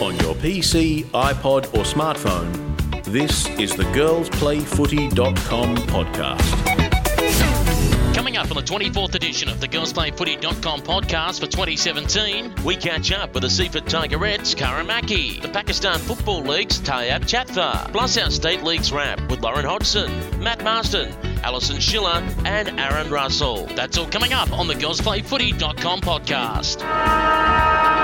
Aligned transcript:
On 0.00 0.16
your 0.20 0.34
PC, 0.34 1.04
iPod, 1.06 1.66
or 1.74 1.84
smartphone, 1.84 3.04
this 3.04 3.46
is 3.58 3.74
the 3.76 3.82
girlsplayfooty.com 3.84 5.76
podcast. 5.76 6.64
Coming 8.14 8.38
up 8.38 8.50
on 8.50 8.56
the 8.56 8.62
24th 8.62 9.14
edition 9.14 9.50
of 9.50 9.60
the 9.60 9.68
girlsplayfooty.com 9.68 10.80
podcast 10.80 11.40
for 11.40 11.46
2017, 11.46 12.54
we 12.64 12.76
catch 12.76 13.12
up 13.12 13.34
with 13.34 13.42
the 13.42 13.50
Seaford 13.50 13.84
Tigerettes, 13.84 14.56
Kara 14.56 14.82
Mackie, 14.82 15.38
the 15.38 15.48
Pakistan 15.48 15.98
Football 15.98 16.42
League's 16.44 16.80
Tayyab 16.80 17.20
Chatha, 17.24 17.92
plus 17.92 18.16
our 18.16 18.30
State 18.30 18.62
League's 18.62 18.90
wrap 18.92 19.20
with 19.30 19.40
Lauren 19.40 19.66
Hodgson, 19.66 20.10
Matt 20.42 20.64
Marston, 20.64 21.12
Alison 21.42 21.78
Schiller, 21.78 22.26
and 22.46 22.80
Aaron 22.80 23.10
Russell. 23.10 23.66
That's 23.76 23.98
all 23.98 24.06
coming 24.06 24.32
up 24.32 24.50
on 24.52 24.66
the 24.66 24.74
girlsplayfooty.com 24.74 26.00
podcast. 26.00 27.99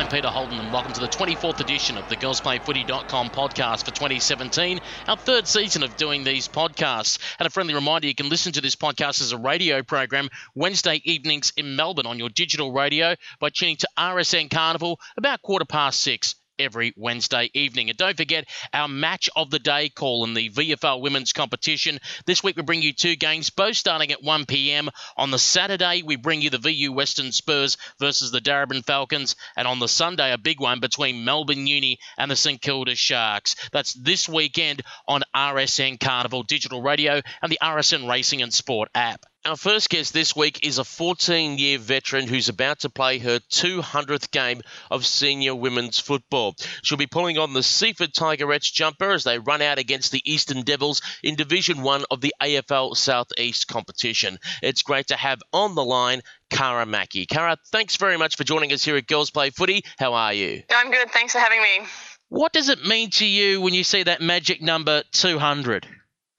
I'm 0.00 0.08
Peter 0.08 0.28
Holden, 0.28 0.58
and 0.58 0.72
welcome 0.72 0.94
to 0.94 1.00
the 1.00 1.08
24th 1.08 1.60
edition 1.60 1.98
of 1.98 2.08
the 2.08 2.16
girlsplayfooty.com 2.16 3.28
podcast 3.28 3.84
for 3.84 3.90
2017, 3.90 4.80
our 5.06 5.16
third 5.18 5.46
season 5.46 5.82
of 5.82 5.94
doing 5.98 6.24
these 6.24 6.48
podcasts. 6.48 7.18
And 7.38 7.46
a 7.46 7.50
friendly 7.50 7.74
reminder 7.74 8.06
you 8.06 8.14
can 8.14 8.30
listen 8.30 8.54
to 8.54 8.62
this 8.62 8.76
podcast 8.76 9.20
as 9.20 9.32
a 9.32 9.36
radio 9.36 9.82
program 9.82 10.30
Wednesday 10.54 11.02
evenings 11.04 11.52
in 11.54 11.76
Melbourne 11.76 12.06
on 12.06 12.18
your 12.18 12.30
digital 12.30 12.72
radio 12.72 13.14
by 13.40 13.50
tuning 13.50 13.76
to 13.76 13.88
RSN 13.98 14.50
Carnival 14.50 14.98
about 15.18 15.42
quarter 15.42 15.66
past 15.66 16.00
six 16.00 16.34
every 16.60 16.92
Wednesday 16.96 17.50
evening. 17.54 17.88
And 17.88 17.98
don't 17.98 18.16
forget 18.16 18.46
our 18.72 18.88
match 18.88 19.28
of 19.34 19.50
the 19.50 19.58
day 19.58 19.88
call 19.88 20.24
in 20.24 20.34
the 20.34 20.50
VFL 20.50 21.00
women's 21.00 21.32
competition. 21.32 21.98
This 22.26 22.42
week 22.42 22.56
we 22.56 22.62
bring 22.62 22.82
you 22.82 22.92
two 22.92 23.16
games, 23.16 23.50
both 23.50 23.76
starting 23.76 24.12
at 24.12 24.22
1 24.22 24.46
p.m. 24.46 24.90
On 25.16 25.30
the 25.30 25.38
Saturday, 25.38 26.02
we 26.04 26.16
bring 26.16 26.42
you 26.42 26.50
the 26.50 26.58
VU 26.58 26.92
Western 26.92 27.32
Spurs 27.32 27.76
versus 27.98 28.30
the 28.30 28.40
Darebin 28.40 28.84
Falcons. 28.84 29.36
And 29.56 29.66
on 29.66 29.78
the 29.78 29.88
Sunday, 29.88 30.32
a 30.32 30.38
big 30.38 30.60
one 30.60 30.80
between 30.80 31.24
Melbourne 31.24 31.66
Uni 31.66 31.98
and 32.18 32.30
the 32.30 32.36
St 32.36 32.60
Kilda 32.60 32.94
Sharks. 32.94 33.56
That's 33.72 33.94
this 33.94 34.28
weekend 34.28 34.82
on 35.08 35.22
RSN 35.34 35.98
Carnival 35.98 36.42
Digital 36.42 36.82
Radio 36.82 37.20
and 37.42 37.50
the 37.50 37.58
RSN 37.62 38.08
Racing 38.08 38.42
and 38.42 38.52
Sport 38.52 38.88
app. 38.94 39.24
Our 39.46 39.56
first 39.56 39.88
guest 39.88 40.12
this 40.12 40.36
week 40.36 40.66
is 40.66 40.76
a 40.76 40.84
14 40.84 41.56
year 41.56 41.78
veteran 41.78 42.28
who's 42.28 42.50
about 42.50 42.80
to 42.80 42.90
play 42.90 43.18
her 43.20 43.38
200th 43.38 44.30
game 44.30 44.60
of 44.90 45.06
senior 45.06 45.54
women's 45.54 45.98
football. 45.98 46.54
She'll 46.82 46.98
be 46.98 47.06
pulling 47.06 47.38
on 47.38 47.54
the 47.54 47.62
Seaford 47.62 48.12
Tigerettes 48.12 48.70
jumper 48.70 49.12
as 49.12 49.24
they 49.24 49.38
run 49.38 49.62
out 49.62 49.78
against 49.78 50.12
the 50.12 50.20
Eastern 50.30 50.60
Devils 50.60 51.00
in 51.22 51.36
Division 51.36 51.80
1 51.80 52.04
of 52.10 52.20
the 52.20 52.34
AFL 52.38 52.94
Southeast 52.94 53.66
competition. 53.66 54.38
It's 54.62 54.82
great 54.82 55.06
to 55.06 55.16
have 55.16 55.40
on 55.54 55.74
the 55.74 55.84
line 55.84 56.20
Kara 56.50 56.84
Mackie. 56.84 57.24
Kara, 57.24 57.56
thanks 57.72 57.96
very 57.96 58.18
much 58.18 58.36
for 58.36 58.44
joining 58.44 58.74
us 58.74 58.84
here 58.84 58.98
at 58.98 59.06
Girls 59.06 59.30
Play 59.30 59.48
Footy. 59.48 59.84
How 59.98 60.12
are 60.12 60.34
you? 60.34 60.64
I'm 60.70 60.90
good. 60.90 61.10
Thanks 61.12 61.32
for 61.32 61.38
having 61.38 61.62
me. 61.62 61.86
What 62.28 62.52
does 62.52 62.68
it 62.68 62.84
mean 62.84 63.08
to 63.12 63.24
you 63.24 63.62
when 63.62 63.72
you 63.72 63.84
see 63.84 64.02
that 64.02 64.20
magic 64.20 64.60
number 64.60 65.02
200? 65.12 65.86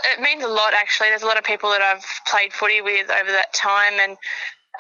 It 0.05 0.21
means 0.21 0.43
a 0.43 0.47
lot, 0.47 0.73
actually. 0.73 1.09
There's 1.09 1.23
a 1.23 1.27
lot 1.27 1.37
of 1.37 1.43
people 1.43 1.69
that 1.71 1.81
I've 1.81 2.05
played 2.27 2.53
footy 2.53 2.81
with 2.81 3.09
over 3.09 3.31
that 3.31 3.53
time, 3.53 3.93
and 4.01 4.17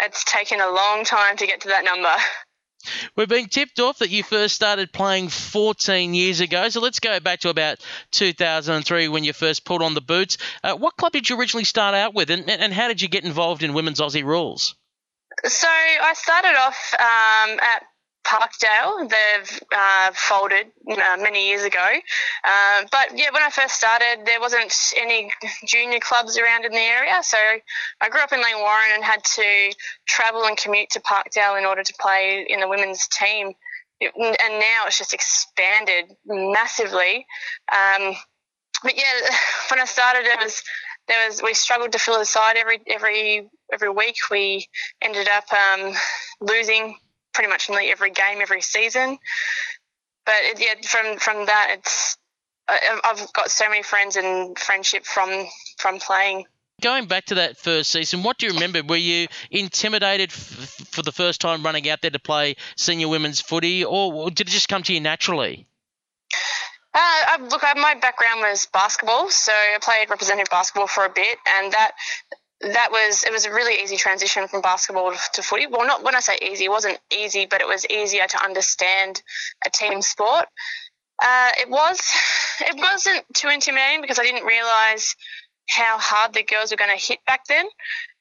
it's 0.01 0.23
taken 0.23 0.59
a 0.59 0.69
long 0.69 1.03
time 1.03 1.37
to 1.37 1.47
get 1.47 1.61
to 1.61 1.69
that 1.69 1.83
number. 1.83 2.09
We've 3.15 3.27
been 3.27 3.47
tipped 3.47 3.79
off 3.79 3.99
that 3.99 4.09
you 4.09 4.23
first 4.23 4.55
started 4.55 4.91
playing 4.91 5.29
14 5.29 6.13
years 6.13 6.39
ago, 6.39 6.67
so 6.69 6.81
let's 6.81 6.99
go 6.99 7.19
back 7.19 7.41
to 7.41 7.49
about 7.49 7.77
2003 8.11 9.07
when 9.07 9.23
you 9.23 9.33
first 9.33 9.65
pulled 9.65 9.83
on 9.83 9.93
the 9.93 10.01
boots. 10.01 10.37
Uh, 10.63 10.75
what 10.75 10.97
club 10.97 11.11
did 11.11 11.29
you 11.29 11.39
originally 11.39 11.63
start 11.63 11.93
out 11.93 12.15
with, 12.15 12.31
and, 12.31 12.49
and 12.49 12.73
how 12.73 12.87
did 12.87 13.01
you 13.01 13.07
get 13.07 13.23
involved 13.23 13.61
in 13.61 13.73
women's 13.73 13.99
Aussie 13.99 14.23
rules? 14.23 14.75
So 15.45 15.67
I 15.67 16.13
started 16.15 16.55
off 16.57 16.93
um, 16.93 17.59
at 17.61 17.83
Parkdale. 18.23 19.09
They've 19.09 19.61
uh, 19.75 20.11
folded 20.13 20.67
uh, 20.89 21.17
many 21.19 21.49
years 21.49 21.63
ago. 21.63 21.85
Uh, 22.43 22.83
but 22.91 23.17
yeah, 23.17 23.29
when 23.31 23.43
I 23.43 23.49
first 23.49 23.75
started, 23.75 24.25
there 24.25 24.39
wasn't 24.39 24.73
any 24.97 25.31
junior 25.65 25.99
clubs 25.99 26.37
around 26.37 26.65
in 26.65 26.71
the 26.71 26.77
area. 26.77 27.19
So 27.21 27.37
I 28.01 28.09
grew 28.09 28.21
up 28.21 28.33
in 28.33 28.39
Langwarrin 28.39 28.95
and 28.95 29.03
had 29.03 29.23
to 29.23 29.73
travel 30.07 30.45
and 30.45 30.57
commute 30.57 30.89
to 30.91 31.01
Parkdale 31.01 31.57
in 31.57 31.65
order 31.65 31.83
to 31.83 31.93
play 31.99 32.45
in 32.47 32.59
the 32.59 32.67
women's 32.67 33.07
team. 33.07 33.53
It, 33.99 34.13
and 34.15 34.59
now 34.59 34.85
it's 34.87 34.97
just 34.97 35.13
expanded 35.13 36.15
massively. 36.25 37.25
Um, 37.71 38.15
but 38.83 38.97
yeah, 38.97 39.29
when 39.69 39.79
I 39.79 39.85
started, 39.85 40.25
it 40.25 40.39
was 40.39 40.63
there 41.07 41.27
was 41.27 41.41
we 41.41 41.53
struggled 41.53 41.91
to 41.91 41.99
fill 41.99 42.19
the 42.19 42.25
side 42.25 42.55
every 42.57 42.79
every 42.87 43.49
every 43.73 43.89
week. 43.89 44.15
We 44.29 44.67
ended 45.01 45.27
up 45.27 45.45
um, 45.51 45.93
losing 46.39 46.97
pretty 47.33 47.49
much 47.49 47.69
nearly 47.69 47.91
every 47.91 48.11
game 48.11 48.39
every 48.41 48.61
season. 48.61 49.17
But 50.25 50.35
it, 50.39 50.59
yeah, 50.59 50.75
from 50.87 51.17
from 51.17 51.45
that, 51.45 51.75
it's 51.77 52.17
I've 52.67 53.33
got 53.33 53.49
so 53.51 53.67
many 53.69 53.83
friends 53.83 54.15
and 54.15 54.57
friendship 54.57 55.05
from 55.05 55.47
from 55.77 55.99
playing. 55.99 56.45
Going 56.81 57.05
back 57.05 57.25
to 57.25 57.35
that 57.35 57.57
first 57.57 57.91
season, 57.91 58.23
what 58.23 58.39
do 58.39 58.47
you 58.47 58.53
remember? 58.53 58.81
Were 58.81 58.95
you 58.95 59.27
intimidated 59.51 60.31
f- 60.31 60.87
for 60.89 61.03
the 61.03 61.11
first 61.11 61.39
time 61.39 61.63
running 61.63 61.87
out 61.89 62.01
there 62.01 62.09
to 62.09 62.19
play 62.19 62.55
senior 62.75 63.07
women's 63.07 63.39
footy, 63.39 63.85
or 63.85 64.31
did 64.31 64.47
it 64.47 64.51
just 64.51 64.67
come 64.67 64.81
to 64.83 64.93
you 64.93 64.99
naturally? 64.99 65.67
Uh, 66.93 67.37
look, 67.49 67.61
my 67.77 67.95
background 68.01 68.41
was 68.41 68.67
basketball, 68.73 69.29
so 69.29 69.51
I 69.53 69.77
played 69.81 70.09
representative 70.09 70.49
basketball 70.49 70.87
for 70.87 71.05
a 71.05 71.09
bit, 71.09 71.37
and 71.47 71.71
that 71.71 71.91
that 72.61 72.89
was 72.91 73.23
it 73.23 73.31
was 73.31 73.45
a 73.45 73.51
really 73.51 73.81
easy 73.81 73.97
transition 73.97 74.47
from 74.47 74.61
basketball 74.61 75.13
to 75.33 75.41
footy. 75.41 75.67
Well, 75.67 75.85
not 75.85 76.03
when 76.03 76.15
I 76.15 76.19
say 76.19 76.37
easy, 76.41 76.65
it 76.65 76.71
wasn't 76.71 76.99
easy, 77.11 77.45
but 77.45 77.61
it 77.61 77.67
was 77.67 77.85
easier 77.87 78.27
to 78.27 78.43
understand 78.43 79.21
a 79.65 79.69
team 79.69 80.01
sport. 80.01 80.45
Uh, 81.21 81.49
it 81.59 81.69
was 81.69 81.99
it 82.61 82.75
wasn't 82.77 83.23
too 83.33 83.49
intimidating 83.49 84.01
because 84.01 84.19
I 84.19 84.23
didn't 84.23 84.45
realize 84.45 85.15
how 85.69 85.97
hard 85.97 86.33
the 86.33 86.43
girls 86.43 86.71
were 86.71 86.77
going 86.77 86.95
to 86.95 87.03
hit 87.03 87.19
back 87.25 87.45
then. 87.47 87.65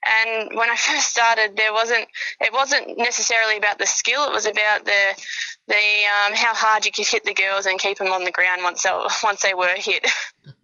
And 0.03 0.56
when 0.56 0.71
I 0.71 0.77
first 0.77 1.09
started, 1.09 1.56
there 1.56 1.72
wasn't 1.72 2.06
it 2.41 2.53
wasn't 2.53 2.97
necessarily 2.97 3.56
about 3.56 3.78
the 3.78 3.87
skill; 3.87 4.25
it 4.25 4.33
was 4.33 4.47
about 4.47 4.84
the 4.84 5.22
the 5.69 5.75
um, 5.75 6.34
how 6.34 6.55
hard 6.55 6.87
you 6.87 6.93
could 6.93 7.06
hit 7.06 7.25
the 7.25 7.34
girls 7.34 7.66
and 7.66 7.78
keep 7.78 7.99
them 7.99 8.12
on 8.12 8.25
the 8.25 8.33
ground 8.33 8.62
once 8.62 8.83
they 8.83 8.91
once 9.22 9.43
they 9.43 9.55
were 9.55 9.75
hit. 9.77 10.06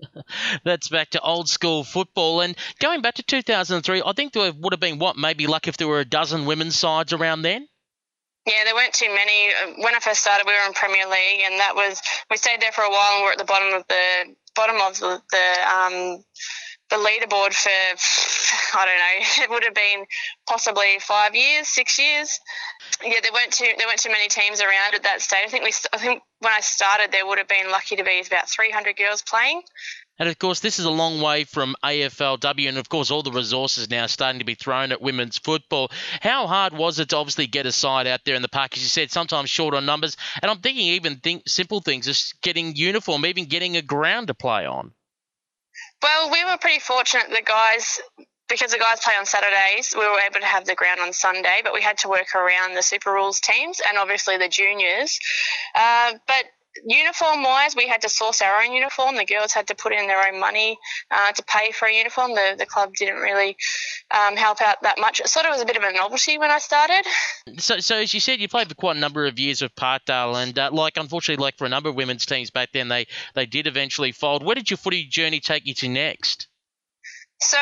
That's 0.64 0.88
back 0.88 1.10
to 1.10 1.20
old 1.20 1.48
school 1.48 1.84
football. 1.84 2.41
And 2.41 2.56
going 2.80 3.02
back 3.02 3.14
to 3.14 3.22
2003, 3.22 4.02
I 4.04 4.12
think 4.12 4.32
there 4.32 4.52
would 4.52 4.72
have 4.72 4.80
been 4.80 4.98
what, 4.98 5.16
maybe 5.16 5.46
like 5.46 5.69
if 5.69 5.76
there 5.76 5.88
were 5.88 6.00
a 6.00 6.04
dozen 6.04 6.46
women's 6.46 6.76
sides 6.76 7.12
around 7.12 7.42
then? 7.42 7.69
Yeah, 8.46 8.64
there 8.64 8.75
weren't 8.75 8.94
too 8.94 9.12
many. 9.12 9.50
When 9.82 9.94
I 9.94 9.98
first 9.98 10.20
started, 10.20 10.44
we 10.46 10.52
were 10.52 10.66
in 10.66 10.72
Premier 10.72 11.06
League, 11.06 11.42
and 11.44 11.58
that 11.58 11.75
was 11.75 12.00
we 12.30 12.36
stayed 12.36 12.60
there 12.60 12.72
for 12.72 12.84
a 12.84 12.91
while, 12.91 13.16
and 13.16 13.25
we're 13.25 13.32
at 13.32 13.38
the 13.38 13.44
bottom 13.44 13.75
of 13.75 13.84
the 13.88 14.34
bottom 14.54 14.76
of 14.80 14.98
the, 14.98 15.22
the 15.30 15.76
um, 15.76 16.25
the 16.91 16.97
leaderboard 16.97 17.52
for 17.52 17.70
I 18.78 18.84
don't 18.84 18.98
know. 18.98 19.26
It 19.44 19.50
would 19.50 19.64
have 19.64 19.74
been 19.74 20.06
possibly 20.47 20.98
five 21.00 21.34
years, 21.34 21.69
six 21.69 21.98
years. 21.98 22.41
Yeah, 23.02 23.20
there 23.22 23.32
weren't 23.32 23.52
too 23.52 23.69
there 23.76 23.86
weren't 23.86 24.00
too 24.00 24.10
many 24.10 24.28
teams 24.28 24.60
around 24.60 24.94
at 24.94 25.02
that 25.02 25.20
stage. 25.20 25.44
I 25.44 25.48
think 25.48 25.64
we 25.64 25.72
I 25.92 25.98
think 25.98 26.22
when 26.41 26.52
I 26.52 26.60
started, 26.60 27.12
there 27.12 27.26
would 27.26 27.38
have 27.38 27.48
been 27.48 27.70
lucky 27.70 27.96
to 27.96 28.04
be 28.04 28.22
about 28.26 28.48
300 28.48 28.96
girls 28.96 29.22
playing. 29.22 29.62
And 30.19 30.28
of 30.30 30.38
course, 30.38 30.60
this 30.60 30.78
is 30.78 30.86
a 30.86 30.91
long 30.91 31.20
way 31.20 31.44
from 31.44 31.76
AFLW, 31.84 32.69
and 32.69 32.78
of 32.78 32.88
course, 32.88 33.10
all 33.10 33.22
the 33.22 33.30
resources 33.30 33.91
now 33.91 34.06
starting 34.06 34.38
to 34.38 34.46
be 34.46 34.54
thrown 34.54 34.92
at 34.92 35.02
women's 35.02 35.36
football. 35.36 35.91
How 36.22 36.46
hard 36.46 36.72
was 36.72 36.98
it 36.98 37.10
to 37.10 37.16
obviously 37.16 37.46
get 37.46 37.66
a 37.66 37.72
side 37.72 38.06
out 38.06 38.20
there 38.25 38.34
in 38.34 38.41
the 38.41 38.48
park? 38.48 38.75
As 38.75 38.82
you 38.82 38.88
said, 38.88 39.10
sometimes 39.10 39.50
short 39.50 39.75
on 39.75 39.84
numbers, 39.84 40.16
and 40.41 40.50
I'm 40.50 40.60
thinking 40.60 40.86
even 40.86 41.16
think 41.16 41.42
simple 41.46 41.80
things, 41.80 42.06
just 42.06 42.41
getting 42.41 42.76
uniform, 42.76 43.26
even 43.26 43.44
getting 43.44 43.76
a 43.76 43.82
ground 43.82 44.28
to 44.28 44.34
play 44.34 44.64
on. 44.64 44.92
Well, 46.02 46.30
we 46.30 46.44
were 46.44 46.56
pretty 46.58 46.80
fortunate. 46.80 47.30
The 47.30 47.42
guys, 47.42 48.00
because 48.48 48.72
the 48.72 48.78
guys 48.78 49.00
play 49.02 49.14
on 49.18 49.26
Saturdays, 49.26 49.94
we 49.96 50.06
were 50.06 50.20
able 50.20 50.40
to 50.40 50.46
have 50.46 50.64
the 50.64 50.74
ground 50.74 51.00
on 51.00 51.12
Sunday, 51.12 51.60
but 51.64 51.72
we 51.72 51.82
had 51.82 51.98
to 51.98 52.08
work 52.08 52.34
around 52.34 52.74
the 52.74 52.82
Super 52.82 53.12
Rules 53.12 53.40
teams 53.40 53.80
and 53.88 53.98
obviously 53.98 54.36
the 54.36 54.48
juniors. 54.48 55.18
Uh, 55.74 56.12
but 56.26 56.44
uniform 56.84 57.43
wise, 57.43 57.75
we 57.76 57.87
had 57.87 58.02
to 58.02 58.08
source 58.08 58.43
our 58.43 58.62
own 58.62 58.73
uniform. 58.73 59.17
The 59.17 59.25
girls 59.25 59.52
had 59.52 59.69
to 59.69 59.75
put 59.75 59.93
in 59.93 60.06
their 60.06 60.26
own 60.26 60.40
money 60.40 60.78
uh, 61.11 61.32
to 61.32 61.43
pay 61.44 61.73
for 61.73 61.87
a 61.87 61.93
uniform. 61.93 62.34
The, 62.34 62.56
the 62.58 62.67
club 62.67 62.94
didn't 62.94 63.20
really 63.20 63.56
um, 64.11 64.37
help 64.37 64.61
out 64.61 64.82
that 64.82 64.99
much. 64.99 65.20
It 65.20 65.28
sort 65.28 65.46
of 65.46 65.52
was 65.52 65.62
a 65.62 65.67
bit 65.67 65.76
of 65.76 65.82
a 65.82 65.93
novelty 65.93 66.38
when 66.38 66.50
I 66.50 66.58
started. 66.58 67.05
So, 67.58 67.78
so 67.78 67.96
as 67.96 68.12
you 68.12 68.20
said, 68.20 68.40
you 68.40 68.49
played 68.49 68.69
for 68.69 68.75
quite 68.75 68.96
a 68.96 69.00
number 69.00 69.26
of 69.26 69.38
years 69.38 69.62
with 69.62 69.75
Parkdale, 69.75 70.43
and 70.43 70.58
uh, 70.58 70.70
like 70.73 70.96
unfortunately, 70.96 71.43
like 71.43 71.56
for 71.56 71.64
a 71.64 71.69
number 71.70 71.88
of 71.88 71.94
women's 71.94 72.26
teams 72.26 72.50
back 72.50 72.70
then, 72.73 72.88
they 72.88 73.06
they 73.34 73.46
did 73.46 73.67
eventually 73.67 74.12
fold. 74.12 74.44
Where 74.44 74.55
did 74.55 74.70
your 74.70 74.78
footy 74.78 75.05
journey 75.06 75.40
take 75.40 75.67
you 75.67 75.75
to 75.75 75.88
next? 75.88 76.49
So 77.38 77.59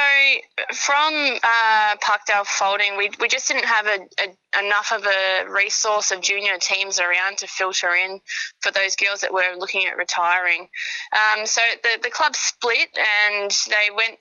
from 0.73 1.39
uh, 1.43 1.97
Parkdale 1.97 2.47
folding, 2.47 2.97
we, 2.97 3.11
we 3.19 3.27
just 3.27 3.49
didn't 3.49 3.65
have 3.65 3.87
a, 3.87 3.99
a, 4.21 4.65
enough 4.65 4.93
of 4.93 5.05
a 5.05 5.51
resource 5.51 6.13
of 6.13 6.21
junior 6.21 6.59
teams 6.61 7.01
around 7.01 7.39
to 7.39 7.49
filter 7.49 7.91
in 7.91 8.21
for 8.61 8.71
those 8.71 8.95
girls 8.95 9.23
that 9.23 9.33
were 9.33 9.57
looking 9.59 9.87
at 9.87 9.97
retiring. 9.97 10.69
Um, 11.13 11.45
so 11.45 11.61
the, 11.83 11.99
the 12.05 12.11
club 12.11 12.37
split 12.37 12.89
and 12.97 13.51
they 13.69 13.91
went, 13.95 14.19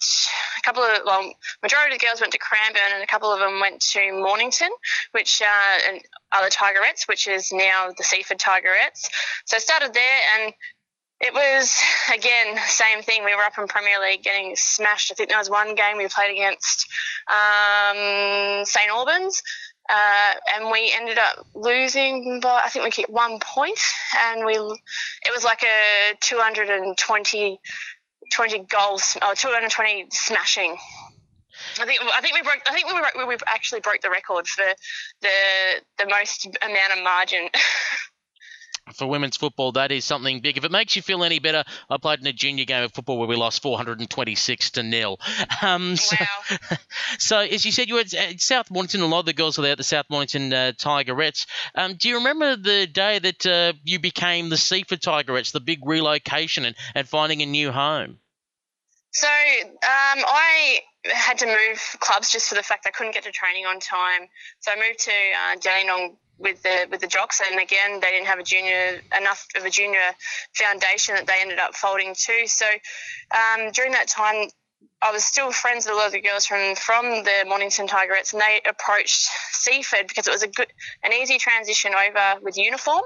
a 0.57 0.61
couple 0.63 0.81
of, 0.81 1.01
well, 1.05 1.31
majority 1.61 1.95
of 1.95 2.01
the 2.01 2.05
girls 2.05 2.19
went 2.19 2.33
to 2.33 2.39
Cranbourne 2.39 2.91
and 2.95 3.03
a 3.03 3.07
couple 3.07 3.31
of 3.31 3.39
them 3.39 3.59
went 3.59 3.79
to 3.91 4.11
Mornington, 4.11 4.69
which 5.11 5.39
uh, 5.41 5.79
and 5.87 6.01
the 6.31 6.49
Tigerettes, 6.49 7.07
which 7.07 7.27
is 7.27 7.51
now 7.53 7.89
the 7.95 8.03
Seaford 8.03 8.39
Tigerettes. 8.39 9.07
So 9.45 9.59
started 9.59 9.93
there 9.93 10.19
and 10.35 10.53
it 11.23 11.33
was 11.33 11.81
again 12.13 12.57
same 12.67 13.01
thing. 13.01 13.23
We 13.23 13.33
were 13.33 13.43
up 13.43 13.57
in 13.57 13.67
Premier 13.67 13.99
League 14.01 14.23
getting 14.23 14.55
smashed. 14.55 15.11
I 15.11 15.15
think 15.15 15.29
there 15.29 15.37
was 15.37 15.49
one 15.49 15.73
game 15.73 15.97
we 15.97 16.07
played 16.07 16.31
against 16.31 16.87
um, 17.27 18.65
St 18.65 18.89
Albans, 18.89 19.41
uh, 19.89 20.33
and 20.55 20.69
we 20.69 20.93
ended 20.93 21.17
up 21.17 21.47
losing 21.55 22.41
by 22.41 22.61
I 22.65 22.69
think 22.69 22.83
we 22.83 22.91
kicked 22.91 23.09
one 23.09 23.39
point, 23.39 23.79
and 24.19 24.45
we 24.45 24.53
it 24.55 25.31
was 25.33 25.45
like 25.45 25.63
a 25.63 26.15
220 26.19 27.59
20 28.33 28.59
goals 28.59 29.17
or 29.25 29.33
220 29.33 30.07
smashing. 30.11 30.77
I 31.79 31.85
think 31.85 32.01
I 32.01 32.19
think 32.19 32.35
we 32.35 32.41
broke. 32.41 32.61
I 32.67 32.73
think 32.73 32.87
we, 33.17 33.25
we 33.25 33.37
actually 33.47 33.79
broke 33.79 34.01
the 34.01 34.09
record 34.09 34.45
for 34.47 34.65
the 35.21 35.29
the 35.97 36.05
most 36.07 36.47
amount 36.61 36.97
of 36.97 37.03
margin. 37.03 37.47
for 38.91 39.07
women's 39.07 39.37
football, 39.37 39.71
that 39.73 39.91
is 39.91 40.03
something 40.03 40.41
big. 40.41 40.57
If 40.57 40.65
it 40.65 40.71
makes 40.71 40.95
you 40.95 41.01
feel 41.01 41.23
any 41.23 41.39
better, 41.39 41.63
I 41.89 41.97
played 41.97 42.19
in 42.19 42.27
a 42.27 42.33
junior 42.33 42.65
game 42.65 42.83
of 42.83 42.93
football 42.93 43.17
where 43.17 43.27
we 43.27 43.35
lost 43.35 43.61
426 43.61 44.71
to 44.71 44.83
nil. 44.83 45.19
Um, 45.61 45.95
so, 45.95 46.17
wow. 46.19 46.77
so, 47.19 47.39
as 47.39 47.63
you 47.63 47.71
said, 47.71 47.87
you 47.87 47.95
were 47.95 48.01
at 48.01 48.41
South 48.41 48.69
Mornington. 48.69 49.01
A 49.01 49.05
lot 49.05 49.19
of 49.19 49.25
the 49.25 49.33
girls 49.33 49.57
were 49.57 49.61
there 49.61 49.71
at 49.71 49.77
the 49.77 49.83
South 49.83 50.07
Mornington 50.09 50.51
uh, 50.51 50.71
Tigerettes. 50.77 51.45
Um, 51.73 51.95
do 51.95 52.09
you 52.09 52.15
remember 52.15 52.57
the 52.57 52.85
day 52.87 53.19
that 53.19 53.45
uh, 53.45 53.73
you 53.83 53.99
became 53.99 54.49
the 54.49 54.57
Seaford 54.57 55.01
Tigerettes, 55.01 55.53
the 55.53 55.61
big 55.61 55.79
relocation 55.85 56.65
and, 56.65 56.75
and 56.95 57.07
finding 57.07 57.41
a 57.41 57.45
new 57.45 57.71
home? 57.71 58.17
So 59.11 59.27
um, 59.27 60.23
I 60.27 60.79
had 61.05 61.37
to 61.39 61.45
move 61.45 61.79
clubs 61.99 62.31
just 62.31 62.49
for 62.49 62.55
the 62.55 62.63
fact 62.63 62.87
I 62.87 62.91
couldn't 62.91 63.13
get 63.13 63.23
to 63.23 63.31
training 63.31 63.65
on 63.65 63.79
time. 63.79 64.27
So 64.59 64.71
I 64.71 64.75
moved 64.75 64.99
to 64.99 65.11
uh, 65.11 65.55
Dandenong 65.59 66.17
with 66.43 66.61
the 66.61 66.87
with 66.91 67.01
the 67.01 67.07
jocks, 67.07 67.41
and 67.41 67.59
again 67.59 67.99
they 67.99 68.11
didn't 68.11 68.27
have 68.27 68.39
a 68.39 68.43
junior 68.43 69.01
enough 69.17 69.47
of 69.55 69.65
a 69.65 69.69
junior 69.69 70.11
foundation 70.53 71.15
that 71.15 71.25
they 71.25 71.39
ended 71.41 71.59
up 71.59 71.75
folding 71.75 72.13
to. 72.13 72.47
So 72.47 72.65
um, 73.31 73.71
during 73.71 73.93
that 73.93 74.07
time, 74.07 74.49
I 75.01 75.11
was 75.11 75.23
still 75.23 75.51
friends 75.51 75.85
with 75.85 75.93
a 75.93 75.97
lot 75.97 76.07
of 76.07 76.13
the 76.13 76.21
girls 76.21 76.45
from 76.45 76.75
from 76.75 77.23
the 77.23 77.45
Mornington 77.47 77.87
Tigerettes, 77.87 78.33
and 78.33 78.41
they 78.41 78.61
approached 78.69 79.27
Seaford 79.51 80.07
because 80.07 80.27
it 80.27 80.31
was 80.31 80.43
a 80.43 80.47
good, 80.47 80.67
an 81.03 81.13
easy 81.13 81.37
transition 81.37 81.93
over 81.93 82.41
with 82.41 82.57
uniform 82.57 83.03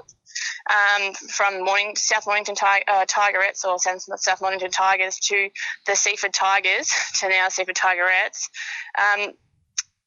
um, 0.70 1.14
from 1.14 1.64
Morning 1.64 1.96
South 1.96 2.26
Mornington 2.26 2.56
uh, 2.62 3.06
Tigerettes 3.06 3.64
or 3.66 3.78
South 3.80 4.42
Mornington 4.42 4.72
Tigers 4.72 5.18
to 5.20 5.50
the 5.86 5.96
Seaford 5.96 6.34
Tigers 6.34 6.92
to 7.20 7.30
now 7.30 7.50
Seaford 7.50 7.76
Tigerettes. 7.76 8.50
Um, 8.98 9.32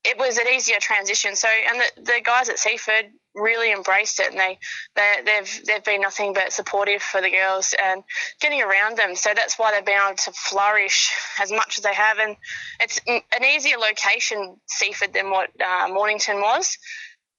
it 0.05 0.19
was 0.19 0.39
an 0.39 0.47
easier 0.49 0.79
transition. 0.81 1.37
So, 1.37 1.49
and 1.49 1.81
the, 1.81 2.03
the 2.03 2.21
guys 2.25 2.49
at 2.49 2.59
Seaford 2.59 3.07
really 3.35 3.73
embraced 3.73 4.19
it, 4.21 4.31
and 4.31 4.39
they, 4.39 4.59
they 4.97 5.15
they've 5.25 5.67
they've 5.67 5.85
been 5.85 6.01
nothing 6.01 6.33
but 6.33 6.53
supportive 6.53 7.03
for 7.03 7.21
the 7.21 7.31
girls 7.31 7.75
and 7.83 8.03
getting 8.41 8.63
around 8.63 8.97
them. 8.97 9.15
So 9.15 9.31
that's 9.35 9.59
why 9.59 9.73
they've 9.73 9.85
been 9.85 10.01
able 10.05 10.17
to 10.17 10.33
flourish 10.33 11.13
as 11.41 11.53
much 11.53 11.79
as 11.79 11.85
they 11.85 11.95
have, 11.95 12.19
and 12.19 12.37
it's 12.81 13.01
an 13.07 13.45
easier 13.45 13.77
location 13.77 14.57
Seaford 14.67 15.13
than 15.13 15.31
what 15.31 15.51
uh, 15.61 15.89
Mornington 15.93 16.41
was. 16.41 16.77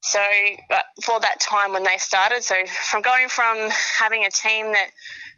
So 0.03 0.19
for 1.03 1.19
that 1.19 1.39
time 1.39 1.73
when 1.73 1.83
they 1.83 1.97
started, 1.97 2.43
so 2.43 2.55
from 2.65 3.03
going 3.03 3.29
from 3.29 3.69
having 3.99 4.25
a 4.25 4.31
team 4.31 4.71
that 4.71 4.89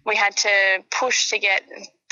we 0.05 0.15
had 0.15 0.37
to 0.37 0.83
push 0.89 1.29
to 1.31 1.39
get 1.39 1.63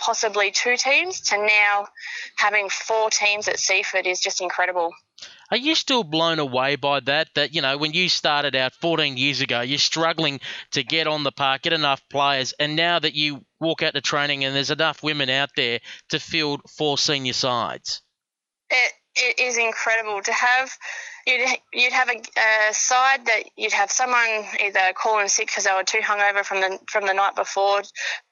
possibly 0.01 0.51
two 0.51 0.75
teams 0.75 1.21
to 1.21 1.37
now 1.37 1.87
having 2.35 2.69
four 2.69 3.09
teams 3.09 3.47
at 3.47 3.59
Seaford 3.59 4.05
is 4.05 4.19
just 4.19 4.41
incredible. 4.41 4.91
Are 5.51 5.57
you 5.57 5.75
still 5.75 6.03
blown 6.03 6.39
away 6.39 6.77
by 6.77 7.01
that? 7.01 7.27
That, 7.35 7.53
you 7.53 7.61
know, 7.61 7.77
when 7.77 7.93
you 7.93 8.09
started 8.09 8.55
out 8.55 8.73
14 8.73 9.17
years 9.17 9.41
ago, 9.41 9.61
you're 9.61 9.77
struggling 9.77 10.39
to 10.71 10.83
get 10.83 11.07
on 11.07 11.23
the 11.23 11.31
park, 11.31 11.63
get 11.63 11.73
enough 11.73 12.01
players, 12.09 12.53
and 12.59 12.75
now 12.75 12.99
that 12.99 13.13
you 13.13 13.45
walk 13.59 13.83
out 13.83 13.93
to 13.93 14.01
training 14.01 14.43
and 14.43 14.55
there's 14.55 14.71
enough 14.71 15.03
women 15.03 15.29
out 15.29 15.49
there 15.55 15.79
to 16.09 16.19
field 16.19 16.61
four 16.77 16.97
senior 16.97 17.33
sides? 17.33 18.01
It, 18.69 18.93
it 19.15 19.39
is 19.39 19.57
incredible 19.57 20.21
to 20.23 20.31
have. 20.31 20.71
You'd, 21.27 21.47
you'd 21.73 21.93
have 21.93 22.09
a, 22.09 22.17
a 22.69 22.73
side 22.73 23.25
that 23.25 23.43
you'd 23.57 23.73
have 23.73 23.91
someone 23.91 24.45
either 24.63 24.93
calling 24.95 25.27
sick 25.27 25.47
because 25.47 25.65
they 25.65 25.71
were 25.75 25.83
too 25.83 25.99
hungover 25.99 26.43
from 26.43 26.61
the 26.61 26.79
from 26.89 27.05
the 27.05 27.13
night 27.13 27.35
before, 27.35 27.81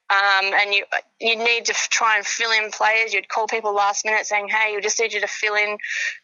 um, 0.09 0.53
and 0.53 0.73
you 0.73 0.85
you 1.19 1.35
need 1.35 1.65
to 1.65 1.73
try 1.73 2.17
and 2.17 2.25
fill 2.25 2.51
in 2.51 2.71
players. 2.71 3.13
You'd 3.13 3.29
call 3.29 3.47
people 3.47 3.73
last 3.73 4.06
minute 4.06 4.25
saying, 4.25 4.47
"Hey, 4.47 4.73
we 4.75 4.81
just 4.81 5.00
need 5.00 5.13
you 5.13 5.21
to 5.21 5.27
fill 5.27 5.56
in 5.56 5.77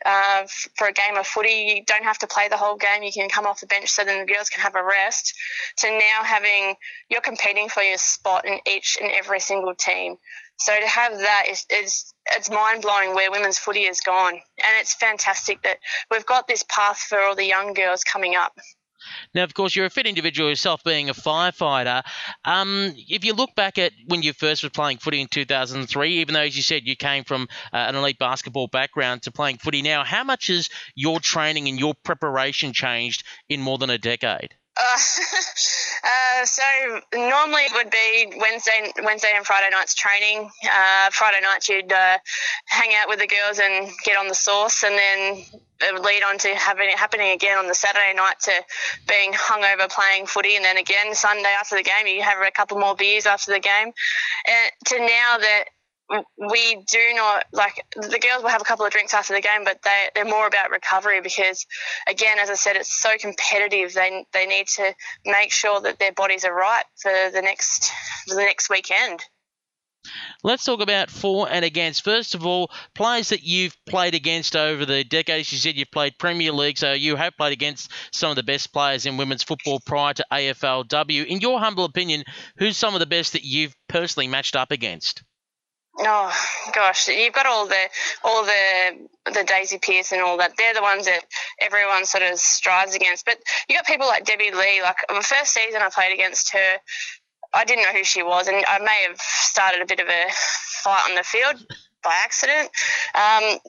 uh, 0.06 0.42
f- 0.44 0.68
for 0.76 0.88
a 0.88 0.92
game 0.92 1.16
of 1.18 1.28
footy. 1.28 1.76
You 1.78 1.86
don't 1.86 2.04
have 2.04 2.18
to 2.20 2.28
play 2.28 2.48
the 2.48 2.58
whole 2.58 2.78
game. 2.78 3.04
You 3.04 3.12
can 3.12 3.30
come 3.30 3.46
off 3.46 3.60
the 3.60 3.68
bench 3.68 3.90
so 3.90 4.04
then 4.04 4.26
the 4.26 4.34
girls 4.34 4.50
can 4.50 4.62
have 4.62 4.76
a 4.76 4.84
rest." 4.84 5.34
To 5.80 5.92
now 5.92 6.24
having 6.24 6.76
you're 7.10 7.22
competing 7.22 7.70
for 7.70 7.84
your 7.84 7.98
spot 7.98 8.46
in 8.46 8.60
each 8.68 8.98
and 9.00 9.12
every 9.12 9.40
single 9.40 9.76
team. 9.76 10.18
So 10.58 10.74
to 10.80 10.88
have 10.88 11.18
that 11.20 11.46
is, 11.50 11.66
is 11.70 12.14
it's 12.32 12.50
mind 12.50 12.82
blowing 12.82 13.14
where 13.14 13.30
women's 13.30 13.60
footy 13.60 13.86
has 13.86 14.00
gone, 14.02 14.34
and 14.34 14.74
it's 14.80 14.96
fantastic 14.96 15.62
that 15.64 15.78
we've 16.10 16.26
got 16.26 16.48
this 16.48 16.64
path 16.64 16.98
for 16.98 17.20
all 17.20 17.36
the 17.36 17.46
young 17.46 17.74
girls 17.74 18.04
coming 18.04 18.36
up. 18.36 18.54
Now, 19.34 19.44
of 19.44 19.54
course, 19.54 19.76
you're 19.76 19.86
a 19.86 19.90
fit 19.90 20.08
individual 20.08 20.50
yourself, 20.50 20.84
being 20.84 21.10
a 21.10 21.14
firefighter. 21.14 22.04
Um, 22.44 22.94
if 22.96 23.26
you 23.26 23.34
look 23.34 23.56
back 23.56 23.78
at 23.78 23.92
when 24.08 24.22
you 24.22 24.34
first 24.34 24.64
were 24.64 24.70
playing 24.70 24.98
footy 24.98 25.22
in 25.22 25.28
2003, 25.28 26.20
even 26.20 26.34
though, 26.34 26.42
as 26.42 26.56
you 26.56 26.64
said, 26.64 26.84
you 26.86 26.96
came 26.96 27.24
from 27.24 27.48
uh, 27.74 27.78
an 27.78 27.96
elite 27.96 28.20
basketball 28.20 28.68
background 28.68 29.24
to 29.24 29.32
playing 29.32 29.58
footy 29.58 29.82
now, 29.82 30.04
how 30.04 30.24
much 30.24 30.48
has 30.48 30.70
your 30.96 31.20
training 31.20 31.68
and 31.68 31.80
your 31.80 31.94
preparation 32.04 32.74
changed 32.74 33.24
in 33.50 33.62
more 33.62 33.78
than 33.78 33.90
a 33.90 33.98
decade? 33.98 34.56
Uh, 34.78 34.84
uh, 36.04 36.46
so 36.46 36.64
normally 37.14 37.64
it 37.64 37.74
would 37.74 37.90
be 37.90 38.34
Wednesday, 38.40 38.92
Wednesday 39.04 39.32
and 39.36 39.46
Friday 39.46 39.70
nights 39.72 39.96
training. 39.96 40.50
Uh, 40.64 41.10
Friday 41.12 41.40
nights 41.42 41.70
you'd 41.70 41.92
uh, 41.92 42.18
hang 42.66 42.92
out 42.96 43.08
with 43.08 43.20
the 43.20 43.28
girls 43.28 43.60
and 43.60 43.90
get 44.04 44.18
on 44.18 44.28
the 44.28 44.36
sauce, 44.36 44.84
and 44.84 44.96
then 44.96 45.46
it 45.82 45.94
would 45.94 46.04
lead 46.04 46.24
on 46.24 46.38
to 46.40 46.50
having 46.56 46.90
it 46.90 46.98
happening 46.98 47.32
again 47.32 47.58
on 47.58 47.68
the 47.68 47.76
Saturday 47.76 48.14
night 48.16 48.40
to 48.42 48.52
being 49.08 49.32
hungover 49.34 49.90
playing 49.90 50.26
footy, 50.26 50.56
and 50.56 50.66
then 50.66 50.78
again 50.78 51.16
Sunday 51.16 51.54
after 51.58 51.76
the 51.76 51.84
game 51.84 52.08
you 52.08 52.22
have 52.22 52.38
a 52.46 52.52
couple 52.52 52.78
more 52.78 52.96
beers 52.96 53.26
after 53.26 53.52
the 53.52 53.60
game. 53.60 53.92
And 54.48 54.72
to 54.88 55.00
now 55.00 55.38
that 55.38 55.66
we 56.10 56.84
do 56.92 57.14
not 57.16 57.46
like 57.52 57.84
the 57.96 58.20
girls 58.20 58.44
will 58.44 58.50
have 58.50 58.62
a 58.62 58.66
couple 58.66 58.86
of 58.86 58.92
drinks 58.92 59.14
after 59.14 59.34
the 59.34 59.42
game, 59.42 59.64
but 59.64 59.82
they 59.84 60.10
they're 60.14 60.26
more 60.26 60.48
about 60.48 60.70
recovery 60.70 61.22
because, 61.22 61.66
again, 62.08 62.38
as 62.40 62.50
I 62.50 62.56
said, 62.56 62.76
it's 62.76 63.02
so 63.02 63.18
competitive. 63.18 63.94
They 63.94 64.26
they 64.32 64.46
need 64.46 64.68
to 64.76 64.94
make 65.26 65.52
sure 65.52 65.82
that 65.82 66.00
their 66.00 66.14
bodies 66.14 66.46
are 66.46 66.54
right 66.54 66.86
for 67.02 67.12
the 67.34 67.42
next 67.42 67.92
for 68.28 68.36
the 68.36 68.42
next 68.42 68.70
weekend. 68.70 69.22
Let's 70.44 70.64
talk 70.64 70.82
about 70.82 71.10
for 71.10 71.50
and 71.50 71.66
against. 71.66 72.04
First 72.04 72.36
of 72.36 72.46
all, 72.46 72.70
players 72.94 73.30
that 73.30 73.42
you've 73.42 73.76
played 73.88 74.14
against 74.14 74.56
over 74.56 74.86
the 74.86 75.04
decades. 75.04 75.52
You 75.52 75.58
said 75.58 75.76
you've 75.76 75.90
played 75.90 76.20
Premier 76.20 76.52
League, 76.52 76.78
so 76.78 76.94
you 76.94 77.16
have 77.16 77.36
played 77.36 77.54
against 77.54 77.92
some 78.12 78.30
of 78.30 78.36
the 78.36 78.44
best 78.44 78.72
players 78.72 79.08
in 79.08 79.18
women's 79.18 79.42
football 79.42 79.80
prior 79.84 80.14
to 80.14 80.26
AFLW. 80.32 81.26
In 81.26 81.42
your 81.42 81.60
humble 81.60 81.86
opinion, 81.86 82.24
who's 82.58 82.78
some 82.78 82.94
of 82.94 83.00
the 83.00 83.08
best 83.08 83.34
that 83.34 83.44
you've 83.44 83.76
personally 83.88 84.28
matched 84.28 84.56
up 84.56 84.72
against? 84.72 85.24
Oh 85.98 86.34
gosh, 86.74 87.08
you've 87.08 87.34
got 87.34 87.46
all 87.46 87.68
the 87.68 87.90
all 88.24 88.44
the 88.44 89.08
the 89.32 89.44
Daisy 89.44 89.78
Pearce 89.78 90.12
and 90.12 90.22
all 90.22 90.38
that. 90.38 90.58
They're 90.58 90.74
the 90.74 90.82
ones 90.82 91.06
that 91.06 91.22
everyone 91.62 92.06
sort 92.06 92.24
of 92.24 92.38
strives 92.38 92.96
against. 92.96 93.26
But 93.26 93.38
you 93.70 93.76
got 93.76 93.86
people 93.86 94.08
like 94.08 94.26
Debbie 94.26 94.52
Lee. 94.52 94.82
Like 94.82 94.98
the 95.08 95.22
first 95.22 95.54
season 95.54 95.82
I 95.82 95.90
played 95.90 96.14
against 96.14 96.52
her, 96.52 96.78
I 97.54 97.64
didn't 97.64 97.84
know 97.84 97.94
who 97.98 98.04
she 98.04 98.24
was, 98.24 98.48
and 98.48 98.58
I 98.68 98.80
may 98.80 99.06
have 99.08 99.20
started 99.20 99.82
a 99.82 99.86
bit 99.86 100.02
of 100.02 100.08
a 100.08 100.26
fight 100.84 101.10
on 101.10 101.16
the 101.16 101.24
field 101.24 101.66
by 102.04 102.14
accident. 102.24 102.70
Um, 103.16 103.60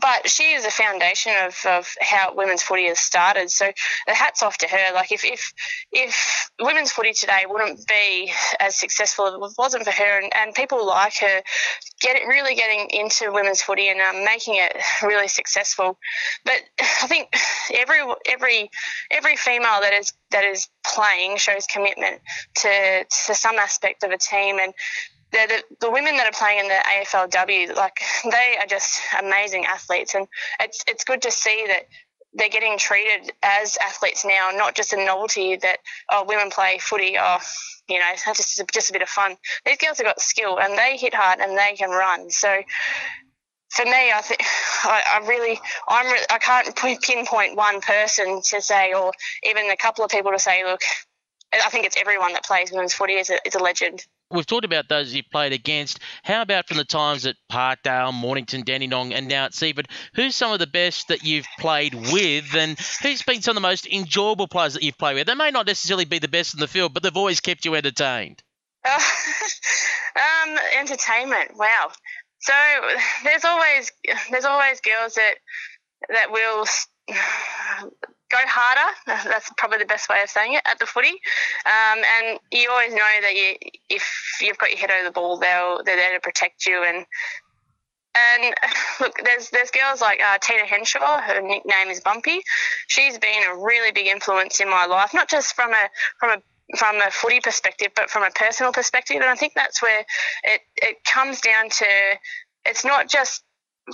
but 0.00 0.28
she 0.28 0.52
is 0.52 0.64
a 0.64 0.70
foundation 0.70 1.32
of, 1.44 1.56
of 1.66 1.88
how 2.00 2.34
women's 2.34 2.62
footy 2.62 2.86
has 2.86 3.00
started. 3.00 3.50
So 3.50 3.70
the 4.06 4.14
hats 4.14 4.42
off 4.42 4.58
to 4.58 4.68
her. 4.68 4.94
Like 4.94 5.12
if 5.12 5.24
if 5.24 5.52
if 5.92 6.50
women's 6.60 6.92
footy 6.92 7.12
today 7.12 7.44
wouldn't 7.48 7.86
be 7.86 8.32
as 8.58 8.76
successful 8.76 9.26
if 9.26 9.34
it 9.34 9.54
wasn't 9.58 9.84
for 9.84 9.90
her 9.90 10.20
and, 10.20 10.32
and 10.34 10.54
people 10.54 10.86
like 10.86 11.14
her 11.20 11.42
get 12.00 12.16
really 12.26 12.54
getting 12.54 12.88
into 12.90 13.32
women's 13.32 13.62
footy 13.62 13.88
and 13.88 14.00
um, 14.00 14.24
making 14.24 14.56
it 14.56 14.76
really 15.02 15.28
successful. 15.28 15.98
But 16.44 16.60
I 16.80 17.06
think 17.06 17.34
every 17.74 18.00
every 18.26 18.70
every 19.10 19.36
female 19.36 19.80
that 19.80 19.92
is 19.92 20.12
that 20.30 20.44
is 20.44 20.68
playing 20.84 21.36
shows 21.36 21.66
commitment 21.66 22.20
to 22.56 23.04
to 23.26 23.34
some 23.34 23.58
aspect 23.58 24.04
of 24.04 24.10
a 24.10 24.18
team 24.18 24.58
and 24.60 24.72
the, 25.32 25.62
the 25.80 25.90
women 25.90 26.16
that 26.16 26.26
are 26.26 26.36
playing 26.36 26.60
in 26.60 26.68
the 26.68 26.74
AFLW, 26.74 27.76
like 27.76 28.00
they 28.24 28.56
are 28.60 28.66
just 28.66 29.00
amazing 29.18 29.64
athletes, 29.66 30.14
and 30.14 30.26
it's 30.60 30.84
it's 30.88 31.04
good 31.04 31.22
to 31.22 31.30
see 31.30 31.64
that 31.68 31.82
they're 32.34 32.48
getting 32.48 32.78
treated 32.78 33.32
as 33.42 33.76
athletes 33.84 34.24
now, 34.24 34.50
not 34.54 34.74
just 34.74 34.92
a 34.92 35.04
novelty 35.04 35.56
that 35.56 35.78
oh 36.10 36.24
women 36.26 36.50
play 36.50 36.78
footy, 36.80 37.16
oh 37.18 37.38
you 37.88 37.98
know 37.98 38.12
that's 38.24 38.38
just 38.38 38.72
just 38.72 38.90
a 38.90 38.92
bit 38.92 39.02
of 39.02 39.08
fun. 39.08 39.36
These 39.64 39.78
girls 39.78 39.98
have 39.98 40.06
got 40.06 40.20
skill 40.20 40.58
and 40.58 40.76
they 40.76 40.96
hit 40.96 41.14
hard 41.14 41.40
and 41.40 41.56
they 41.56 41.74
can 41.76 41.90
run. 41.90 42.30
So 42.30 42.62
for 43.70 43.84
me, 43.84 44.12
I 44.12 44.20
think 44.22 44.40
I, 44.84 45.24
really 45.26 45.60
I'm 45.88 46.06
re- 46.06 46.26
I 46.30 46.38
can't 46.38 47.02
pinpoint 47.02 47.56
one 47.56 47.80
person 47.80 48.40
to 48.50 48.60
say 48.60 48.92
or 48.94 49.12
even 49.44 49.70
a 49.70 49.76
couple 49.76 50.04
of 50.04 50.10
people 50.10 50.32
to 50.32 50.38
say 50.38 50.64
look. 50.64 50.80
I 51.52 51.68
think 51.68 51.84
it's 51.84 51.96
everyone 51.96 52.32
that 52.34 52.44
plays 52.44 52.70
women's 52.70 52.94
footy 52.94 53.14
is 53.14 53.28
a, 53.28 53.38
is 53.44 53.56
a 53.56 53.58
legend. 53.58 54.06
We've 54.30 54.46
talked 54.46 54.64
about 54.64 54.88
those 54.88 55.12
you've 55.12 55.30
played 55.30 55.52
against. 55.52 55.98
How 56.22 56.42
about 56.42 56.68
from 56.68 56.76
the 56.76 56.84
times 56.84 57.26
at 57.26 57.36
Parkdale, 57.50 58.12
Mornington, 58.12 58.62
Dandenong, 58.62 59.12
and 59.12 59.26
now 59.26 59.46
at 59.46 59.54
Seaford? 59.54 59.88
Who's 60.14 60.36
some 60.36 60.52
of 60.52 60.60
the 60.60 60.68
best 60.68 61.08
that 61.08 61.24
you've 61.24 61.46
played 61.58 61.94
with, 61.94 62.54
and 62.54 62.78
who's 63.02 63.22
been 63.22 63.42
some 63.42 63.56
of 63.56 63.62
the 63.62 63.68
most 63.68 63.86
enjoyable 63.88 64.46
players 64.46 64.74
that 64.74 64.84
you've 64.84 64.98
played 64.98 65.14
with? 65.14 65.26
They 65.26 65.34
may 65.34 65.50
not 65.50 65.66
necessarily 65.66 66.04
be 66.04 66.20
the 66.20 66.28
best 66.28 66.54
in 66.54 66.60
the 66.60 66.68
field, 66.68 66.94
but 66.94 67.02
they've 67.02 67.16
always 67.16 67.40
kept 67.40 67.64
you 67.64 67.74
entertained. 67.74 68.42
Uh, 68.84 68.98
um, 70.16 70.58
entertainment. 70.78 71.56
Wow. 71.56 71.90
So 72.38 72.52
there's 73.24 73.44
always 73.44 73.92
there's 74.30 74.44
always 74.44 74.80
girls 74.80 75.14
that 75.14 75.34
that 76.08 76.30
will 76.30 76.64
go 78.30 78.38
harder. 78.46 78.94
That's 79.28 79.50
probably 79.56 79.78
the 79.78 79.86
best 79.86 80.08
way 80.08 80.22
of 80.22 80.30
saying 80.30 80.54
it 80.54 80.62
at 80.64 80.78
the 80.78 80.86
footy. 80.86 81.20
Um, 81.66 82.02
and 82.18 82.38
you 82.52 82.70
always 82.70 82.92
know 82.92 83.12
that 83.22 83.34
you, 83.34 83.56
if 83.88 84.38
you've 84.40 84.58
got 84.58 84.70
your 84.70 84.78
head 84.78 84.90
over 84.90 85.04
the 85.04 85.12
ball, 85.12 85.36
they'll 85.36 85.82
they're 85.84 85.96
there 85.96 86.14
to 86.14 86.20
protect 86.20 86.66
you. 86.66 86.82
And 86.82 87.04
and 88.14 88.54
look, 89.00 89.18
there's 89.24 89.50
there's 89.50 89.70
girls 89.70 90.00
like 90.00 90.20
uh, 90.22 90.38
Tina 90.40 90.64
Henshaw. 90.64 91.20
Her 91.20 91.40
nickname 91.40 91.88
is 91.88 92.00
Bumpy. 92.00 92.40
She's 92.88 93.18
been 93.18 93.42
a 93.50 93.56
really 93.56 93.92
big 93.92 94.06
influence 94.06 94.60
in 94.60 94.68
my 94.68 94.86
life, 94.86 95.12
not 95.14 95.28
just 95.28 95.54
from 95.54 95.70
a 95.72 95.88
from 96.18 96.30
a 96.30 96.42
from 96.76 97.00
a 97.00 97.10
footy 97.10 97.40
perspective, 97.40 97.88
but 97.96 98.10
from 98.10 98.22
a 98.22 98.30
personal 98.30 98.72
perspective. 98.72 99.16
And 99.16 99.24
I 99.24 99.34
think 99.34 99.54
that's 99.54 99.82
where 99.82 100.04
it, 100.44 100.60
it 100.76 101.04
comes 101.04 101.40
down 101.40 101.68
to 101.68 101.86
it's 102.64 102.84
not 102.84 103.08
just 103.08 103.42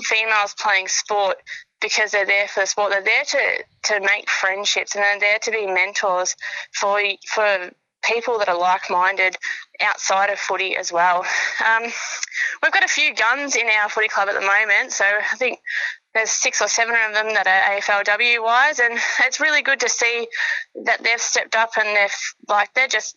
females 0.02 0.54
playing 0.60 0.88
sport 0.88 1.38
because 1.80 2.10
they're 2.10 2.26
there 2.26 2.48
for 2.48 2.60
the 2.60 2.66
sport. 2.66 2.90
They're 2.92 3.02
there 3.02 3.24
to, 3.24 3.64
to 3.94 4.00
make 4.00 4.28
friendships 4.30 4.94
and 4.94 5.04
they're 5.04 5.20
there 5.20 5.38
to 5.38 5.50
be 5.50 5.66
mentors 5.66 6.36
for 6.72 7.00
for 7.26 7.70
people 8.04 8.38
that 8.38 8.48
are 8.48 8.58
like 8.58 8.88
minded 8.88 9.36
outside 9.80 10.30
of 10.30 10.38
footy 10.38 10.76
as 10.76 10.92
well. 10.92 11.24
Um, 11.64 11.82
we've 12.62 12.72
got 12.72 12.84
a 12.84 12.88
few 12.88 13.14
guns 13.14 13.56
in 13.56 13.66
our 13.68 13.88
footy 13.88 14.08
club 14.08 14.28
at 14.28 14.34
the 14.34 14.46
moment, 14.46 14.92
so 14.92 15.04
I 15.04 15.36
think 15.36 15.60
there's 16.14 16.30
six 16.30 16.62
or 16.62 16.68
seven 16.68 16.94
of 16.94 17.14
them 17.14 17.34
that 17.34 17.46
are 17.46 17.76
AFLW 17.76 18.42
wise, 18.42 18.78
and 18.78 18.98
it's 19.24 19.40
really 19.40 19.62
good 19.62 19.80
to 19.80 19.88
see 19.88 20.28
that 20.84 21.02
they've 21.02 21.20
stepped 21.20 21.56
up 21.56 21.70
and 21.76 21.88
they're 21.88 22.08
like 22.48 22.72
they're 22.74 22.88
just 22.88 23.16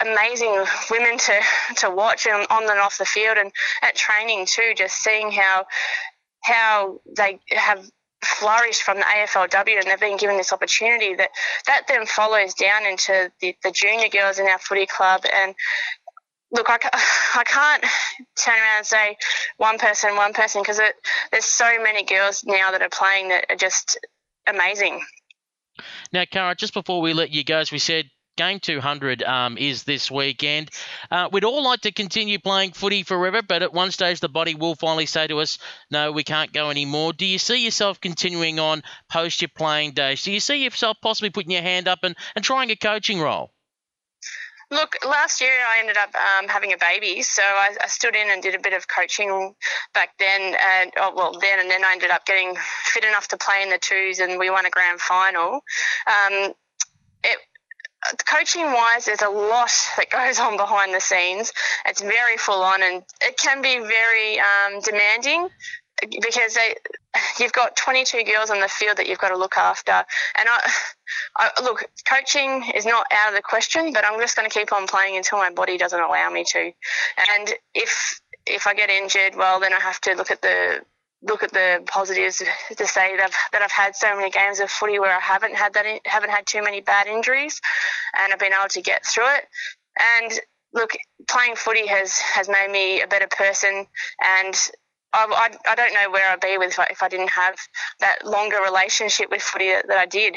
amazing 0.00 0.64
women 0.90 1.18
to 1.18 1.40
to 1.78 1.90
watch 1.90 2.26
on 2.26 2.46
and 2.50 2.80
off 2.80 2.98
the 2.98 3.04
field 3.04 3.38
and 3.38 3.50
at 3.82 3.96
training 3.96 4.46
too. 4.46 4.72
Just 4.76 4.96
seeing 4.96 5.32
how 5.32 5.66
how 6.48 7.00
they 7.16 7.40
have 7.50 7.88
flourished 8.24 8.82
from 8.82 8.96
the 8.98 9.04
AFLW 9.04 9.78
and 9.78 9.86
they've 9.86 10.00
been 10.00 10.16
given 10.16 10.36
this 10.36 10.52
opportunity 10.52 11.14
that 11.14 11.30
that 11.66 11.82
then 11.86 12.04
follows 12.06 12.54
down 12.54 12.84
into 12.84 13.30
the, 13.40 13.54
the 13.62 13.70
junior 13.70 14.08
girls 14.08 14.38
in 14.38 14.46
our 14.46 14.58
footy 14.58 14.86
club. 14.86 15.22
And 15.32 15.54
look 16.50 16.68
I, 16.68 16.78
I 17.34 17.44
can't 17.44 17.84
turn 18.36 18.54
around 18.54 18.78
and 18.78 18.86
say 18.86 19.16
one 19.56 19.78
person 19.78 20.16
one 20.16 20.32
person 20.32 20.62
because 20.62 20.80
there's 21.30 21.44
so 21.44 21.80
many 21.82 22.04
girls 22.04 22.44
now 22.44 22.70
that 22.72 22.82
are 22.82 22.88
playing 22.88 23.28
that 23.28 23.46
are 23.50 23.56
just 23.56 23.98
amazing. 24.46 25.04
Now 26.12 26.24
Cara 26.30 26.54
just 26.56 26.74
before 26.74 27.00
we 27.00 27.12
let 27.12 27.30
you 27.30 27.44
go 27.44 27.58
as 27.58 27.70
we 27.70 27.78
said 27.78 28.10
Game 28.38 28.60
200 28.60 29.24
um, 29.24 29.58
is 29.58 29.82
this 29.82 30.12
weekend. 30.12 30.70
Uh, 31.10 31.28
we'd 31.32 31.42
all 31.42 31.64
like 31.64 31.80
to 31.80 31.90
continue 31.90 32.38
playing 32.38 32.70
footy 32.70 33.02
forever, 33.02 33.42
but 33.42 33.64
at 33.64 33.74
one 33.74 33.90
stage 33.90 34.20
the 34.20 34.28
body 34.28 34.54
will 34.54 34.76
finally 34.76 35.06
say 35.06 35.26
to 35.26 35.40
us, 35.40 35.58
no, 35.90 36.12
we 36.12 36.22
can't 36.22 36.52
go 36.52 36.70
anymore. 36.70 37.12
Do 37.12 37.26
you 37.26 37.38
see 37.38 37.64
yourself 37.64 38.00
continuing 38.00 38.60
on 38.60 38.84
post 39.10 39.42
your 39.42 39.50
playing 39.56 39.90
days? 39.90 40.22
Do 40.22 40.30
you 40.30 40.38
see 40.38 40.62
yourself 40.62 40.98
possibly 41.02 41.30
putting 41.30 41.50
your 41.50 41.62
hand 41.62 41.88
up 41.88 41.98
and, 42.04 42.14
and 42.36 42.44
trying 42.44 42.70
a 42.70 42.76
coaching 42.76 43.20
role? 43.20 43.50
Look, 44.70 44.94
last 45.04 45.40
year 45.40 45.50
I 45.66 45.80
ended 45.80 45.96
up 45.96 46.14
um, 46.14 46.46
having 46.46 46.72
a 46.72 46.78
baby, 46.78 47.22
so 47.22 47.42
I, 47.42 47.74
I, 47.82 47.88
stood 47.88 48.14
in 48.14 48.30
and 48.30 48.40
did 48.40 48.54
a 48.54 48.60
bit 48.60 48.74
of 48.74 48.86
coaching 48.86 49.54
back 49.94 50.10
then. 50.18 50.54
And 50.54 50.92
oh, 50.98 51.12
well, 51.16 51.38
then 51.40 51.58
and 51.58 51.68
then 51.68 51.84
I 51.84 51.92
ended 51.92 52.10
up 52.10 52.24
getting 52.24 52.54
fit 52.84 53.02
enough 53.02 53.26
to 53.28 53.36
play 53.36 53.62
in 53.62 53.70
the 53.70 53.78
twos, 53.78 54.20
and 54.20 54.38
we 54.38 54.48
won 54.48 54.66
a 54.66 54.70
grand 54.70 55.00
final. 55.00 55.62
Um, 56.06 56.52
coaching 58.26 58.66
wise, 58.66 59.06
there's 59.06 59.22
a 59.22 59.28
lot 59.28 59.70
that 59.96 60.10
goes 60.10 60.38
on 60.38 60.56
behind 60.56 60.94
the 60.94 61.00
scenes. 61.00 61.52
It's 61.86 62.00
very 62.00 62.36
full 62.36 62.62
on 62.62 62.82
and 62.82 63.02
it 63.20 63.36
can 63.38 63.62
be 63.62 63.78
very 63.78 64.38
um, 64.38 64.80
demanding 64.80 65.48
because 66.22 66.54
they, 66.54 66.76
you've 67.40 67.52
got 67.52 67.76
22 67.76 68.22
girls 68.24 68.50
on 68.50 68.60
the 68.60 68.68
field 68.68 68.98
that 68.98 69.08
you've 69.08 69.18
got 69.18 69.30
to 69.30 69.36
look 69.36 69.56
after. 69.56 69.92
And 69.92 70.48
I, 70.48 70.70
I, 71.36 71.62
look, 71.62 71.84
coaching 72.08 72.70
is 72.74 72.86
not 72.86 73.06
out 73.10 73.30
of 73.30 73.34
the 73.34 73.42
question, 73.42 73.92
but 73.92 74.04
I'm 74.04 74.20
just 74.20 74.36
going 74.36 74.48
to 74.48 74.58
keep 74.58 74.72
on 74.72 74.86
playing 74.86 75.16
until 75.16 75.38
my 75.38 75.50
body 75.50 75.76
doesn't 75.76 76.00
allow 76.00 76.30
me 76.30 76.44
to. 76.44 76.72
And 77.30 77.52
if 77.74 78.20
if 78.46 78.66
I 78.66 78.72
get 78.72 78.88
injured, 78.88 79.36
well, 79.36 79.60
then 79.60 79.74
I 79.74 79.80
have 79.80 80.00
to 80.02 80.14
look 80.14 80.30
at 80.30 80.40
the 80.40 80.80
look 81.22 81.42
at 81.42 81.52
the 81.52 81.82
positives 81.86 82.38
to 82.38 82.86
say 82.86 83.16
that 83.16 83.24
I've, 83.24 83.36
that 83.52 83.62
I've 83.62 83.72
had 83.72 83.96
so 83.96 84.14
many 84.16 84.30
games 84.30 84.60
of 84.60 84.70
footy 84.70 84.98
where 84.98 85.14
I 85.14 85.20
haven't 85.20 85.54
had 85.54 85.74
that 85.74 85.86
haven't 86.04 86.30
had 86.30 86.46
too 86.46 86.62
many 86.62 86.80
bad 86.80 87.06
injuries, 87.06 87.60
and 88.16 88.32
I've 88.32 88.38
been 88.38 88.52
able 88.58 88.68
to 88.68 88.82
get 88.82 89.04
through 89.04 89.28
it. 89.28 89.44
And 89.98 90.32
look, 90.72 90.90
playing 91.28 91.56
footy 91.56 91.86
has 91.86 92.18
has 92.18 92.48
made 92.48 92.70
me 92.70 93.02
a 93.02 93.06
better 93.06 93.26
person, 93.28 93.86
and 94.22 94.70
I, 95.12 95.50
I, 95.66 95.72
I 95.72 95.74
don't 95.74 95.94
know 95.94 96.10
where 96.10 96.30
I'd 96.30 96.40
be 96.40 96.58
with 96.58 96.72
if 96.72 96.78
I, 96.78 96.86
if 96.90 97.02
I, 97.02 97.08
didn't 97.08 97.30
have 97.30 97.56
that 98.00 98.26
longer 98.26 98.58
relationship 98.62 99.30
with 99.30 99.42
footy 99.42 99.70
that, 99.70 99.88
that 99.88 99.98
I 99.98 100.06
did. 100.06 100.36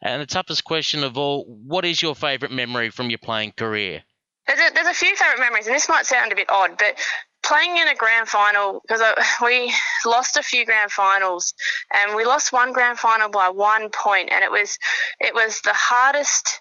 And 0.00 0.22
the 0.22 0.26
toughest 0.26 0.64
question 0.64 1.02
of 1.02 1.18
all, 1.18 1.44
what 1.44 1.84
is 1.84 2.00
your 2.00 2.14
favourite 2.14 2.54
memory 2.54 2.90
from 2.90 3.10
your 3.10 3.18
playing 3.18 3.52
career? 3.56 4.02
There's 4.46 4.60
a, 4.60 4.74
there's 4.74 4.86
a 4.86 4.94
few 4.94 5.14
favourite 5.16 5.40
memories, 5.40 5.66
and 5.66 5.74
this 5.74 5.88
might 5.88 6.06
sound 6.06 6.32
a 6.32 6.36
bit 6.36 6.48
odd, 6.50 6.78
but 6.78 6.98
playing 7.42 7.76
in 7.76 7.88
a 7.88 7.94
grand 7.94 8.28
final 8.28 8.80
because 8.86 9.02
we 9.44 9.72
lost 10.06 10.36
a 10.36 10.42
few 10.42 10.64
grand 10.64 10.90
finals 10.90 11.54
and 11.92 12.14
we 12.16 12.24
lost 12.24 12.52
one 12.52 12.72
grand 12.72 12.98
final 12.98 13.28
by 13.28 13.48
one 13.48 13.88
point 13.90 14.30
and 14.32 14.44
it 14.44 14.50
was 14.50 14.78
it 15.20 15.34
was 15.34 15.60
the 15.62 15.72
hardest 15.72 16.60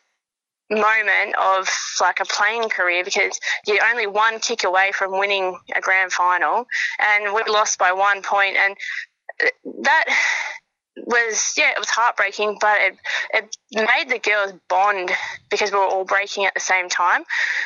moment 0.70 1.36
of 1.36 1.68
like 2.00 2.20
a 2.22 2.26
playing 2.26 2.70
career 2.70 3.04
because 3.04 3.40
you're 3.68 3.84
only 3.92 4.08
one 4.08 4.40
kick 4.40 4.64
away 4.64 4.92
from 4.94 5.12
winning 5.12 5.58
a 5.76 5.82
grand 5.82 6.14
final 6.14 6.66
and 7.00 7.34
we 7.34 7.42
lost 7.52 7.78
by 7.78 7.92
one 7.92 8.22
point 8.22 8.56
and 8.56 8.76
uh, 9.44 9.50
that 9.84 10.06
was 11.06 11.54
yeah 11.58 11.72
it 11.72 11.80
was 11.80 11.90
heartbreaking 11.90 12.58
but 12.62 12.78
it, 12.80 12.98
it 13.34 13.58
made 13.74 14.10
the 14.10 14.20
girls 14.20 14.54
bond 14.70 15.12
because 15.50 15.72
we 15.72 15.78
were 15.78 15.86
all 15.86 16.06
breaking 16.06 16.46
at 16.46 16.54
the 16.54 16.60
same 16.60 16.90
time. 16.90 17.24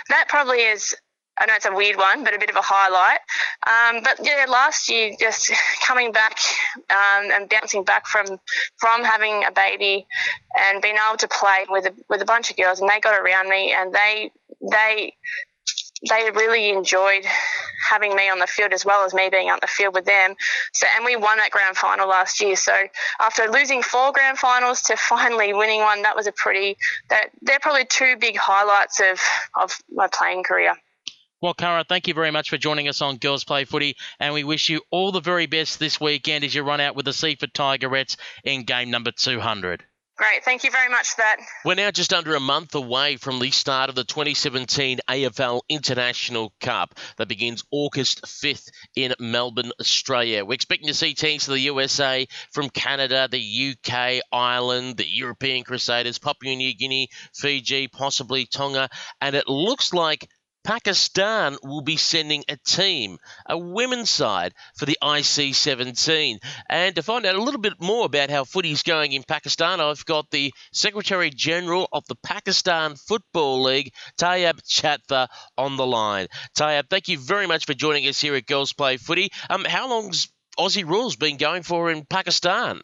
That 0.09 0.27
probably 0.27 0.59
is 0.59 0.95
I 1.37 1.45
know 1.45 1.53
it's 1.55 1.65
a 1.65 1.73
weird 1.73 1.97
one, 1.97 2.23
but 2.23 2.33
a 2.33 2.39
bit 2.39 2.49
of 2.49 2.55
a 2.55 2.61
highlight. 2.63 3.19
Um, 3.67 4.03
but 4.03 4.25
yeah, 4.25 4.45
last 4.47 4.89
year, 4.89 5.11
just 5.19 5.51
coming 5.85 6.11
back 6.11 6.37
um, 6.89 7.31
and 7.31 7.49
bouncing 7.49 7.83
back 7.83 8.07
from 8.07 8.25
from 8.77 9.03
having 9.03 9.43
a 9.45 9.51
baby 9.51 10.07
and 10.57 10.81
being 10.81 10.95
able 11.07 11.17
to 11.17 11.27
play 11.27 11.65
with 11.69 11.85
a, 11.85 11.93
with 12.09 12.21
a 12.21 12.25
bunch 12.25 12.49
of 12.51 12.57
girls, 12.57 12.79
and 12.79 12.89
they 12.89 12.99
got 12.99 13.19
around 13.19 13.49
me, 13.49 13.73
and 13.73 13.93
they 13.93 14.31
they 14.61 15.13
they 16.09 16.29
really 16.31 16.69
enjoyed 16.69 17.25
having 17.89 18.15
me 18.15 18.29
on 18.29 18.39
the 18.39 18.47
field 18.47 18.73
as 18.73 18.85
well 18.85 19.05
as 19.05 19.13
me 19.13 19.29
being 19.29 19.49
on 19.49 19.59
the 19.61 19.67
field 19.67 19.93
with 19.93 20.05
them. 20.05 20.35
So, 20.73 20.87
and 20.95 21.05
we 21.05 21.15
won 21.15 21.37
that 21.37 21.51
grand 21.51 21.77
final 21.77 22.07
last 22.07 22.41
year. 22.41 22.55
So, 22.55 22.73
after 23.19 23.49
losing 23.49 23.81
four 23.81 24.11
grand 24.11 24.37
finals 24.37 24.81
to 24.83 24.97
finally 24.97 25.53
winning 25.53 25.81
one, 25.81 26.01
that 26.03 26.15
was 26.15 26.27
a 26.27 26.31
pretty. 26.31 26.77
That 27.09 27.29
they're 27.41 27.59
probably 27.59 27.85
two 27.85 28.15
big 28.17 28.37
highlights 28.37 28.99
of 28.99 29.19
of 29.59 29.77
my 29.91 30.07
playing 30.07 30.43
career. 30.43 30.75
Well, 31.45 31.53
Cara, 31.53 31.85
thank 31.87 32.07
you 32.07 32.15
very 32.15 32.31
much 32.31 32.49
for 32.49 32.57
joining 32.57 32.87
us 32.87 33.03
on 33.03 33.17
Girls 33.17 33.43
Play 33.43 33.65
Footy, 33.65 33.97
and 34.19 34.33
we 34.33 34.43
wish 34.43 34.67
you 34.67 34.81
all 34.89 35.11
the 35.11 35.19
very 35.19 35.45
best 35.45 35.77
this 35.77 36.01
weekend 36.01 36.43
as 36.43 36.55
you 36.55 36.63
run 36.63 36.81
out 36.81 36.95
with 36.95 37.05
the 37.05 37.13
Seaford 37.13 37.53
Tigerettes 37.53 38.17
in 38.43 38.63
game 38.63 38.89
number 38.89 39.11
200. 39.11 39.83
Great, 40.17 40.43
thank 40.43 40.63
you 40.63 40.71
very 40.71 40.89
much 40.89 41.09
for 41.09 41.17
that. 41.17 41.37
We're 41.65 41.75
now 41.75 41.91
just 41.91 42.13
under 42.13 42.33
a 42.35 42.39
month 42.39 42.73
away 42.73 43.17
from 43.17 43.37
the 43.37 43.51
start 43.51 43.89
of 43.89 43.95
the 43.95 44.05
2017 44.05 44.99
AFL 45.07 45.61
International 45.69 46.51
Cup 46.61 46.97
that 47.17 47.27
begins 47.27 47.63
August 47.69 48.23
5th 48.23 48.69
in 48.95 49.13
Melbourne, 49.19 49.71
Australia. 49.79 50.45
We're 50.45 50.53
expecting 50.53 50.87
to 50.87 50.93
see 50.95 51.13
teams 51.13 51.45
from 51.45 51.55
the 51.55 51.59
USA, 51.59 52.27
from 52.53 52.69
Canada, 52.69 53.27
the 53.29 53.75
UK, 53.75 54.23
Ireland, 54.31 54.97
the 54.97 55.07
European 55.07 55.63
Crusaders, 55.63 56.17
Papua 56.17 56.55
New 56.55 56.73
Guinea, 56.73 57.09
Fiji, 57.33 57.89
possibly 57.89 58.47
Tonga, 58.47 58.89
and 59.19 59.35
it 59.35 59.49
looks 59.49 59.93
like 59.93 60.29
Pakistan 60.65 61.57
will 61.63 61.81
be 61.81 61.95
sending 61.95 62.43
a 62.49 62.57
team, 62.57 63.19
a 63.45 63.55
women's 63.55 64.09
side, 64.09 64.55
for 64.75 64.87
the 64.87 64.97
IC 65.01 65.53
17. 65.53 66.39
And 66.67 66.95
to 66.95 67.03
find 67.03 67.23
out 67.25 67.35
a 67.35 67.41
little 67.41 67.61
bit 67.61 67.79
more 67.79 68.05
about 68.07 68.31
how 68.31 68.45
footy's 68.45 68.81
going 68.81 69.11
in 69.11 69.21
Pakistan, 69.21 69.79
I've 69.79 70.05
got 70.05 70.31
the 70.31 70.51
Secretary 70.73 71.29
General 71.29 71.87
of 71.93 72.03
the 72.07 72.15
Pakistan 72.15 72.95
Football 72.95 73.61
League, 73.61 73.93
Tayyab 74.17 74.59
Chatha, 74.67 75.27
on 75.55 75.77
the 75.77 75.85
line. 75.85 76.27
Tayyab, 76.57 76.89
thank 76.89 77.09
you 77.09 77.19
very 77.19 77.45
much 77.45 77.67
for 77.67 77.75
joining 77.75 78.07
us 78.07 78.19
here 78.19 78.33
at 78.35 78.47
Girls 78.47 78.73
Play 78.73 78.97
Footy. 78.97 79.29
Um, 79.51 79.65
how 79.65 79.87
long's 79.87 80.29
Aussie 80.57 80.87
Rules 80.87 81.15
been 81.15 81.37
going 81.37 81.61
for 81.61 81.91
in 81.91 82.05
Pakistan? 82.05 82.81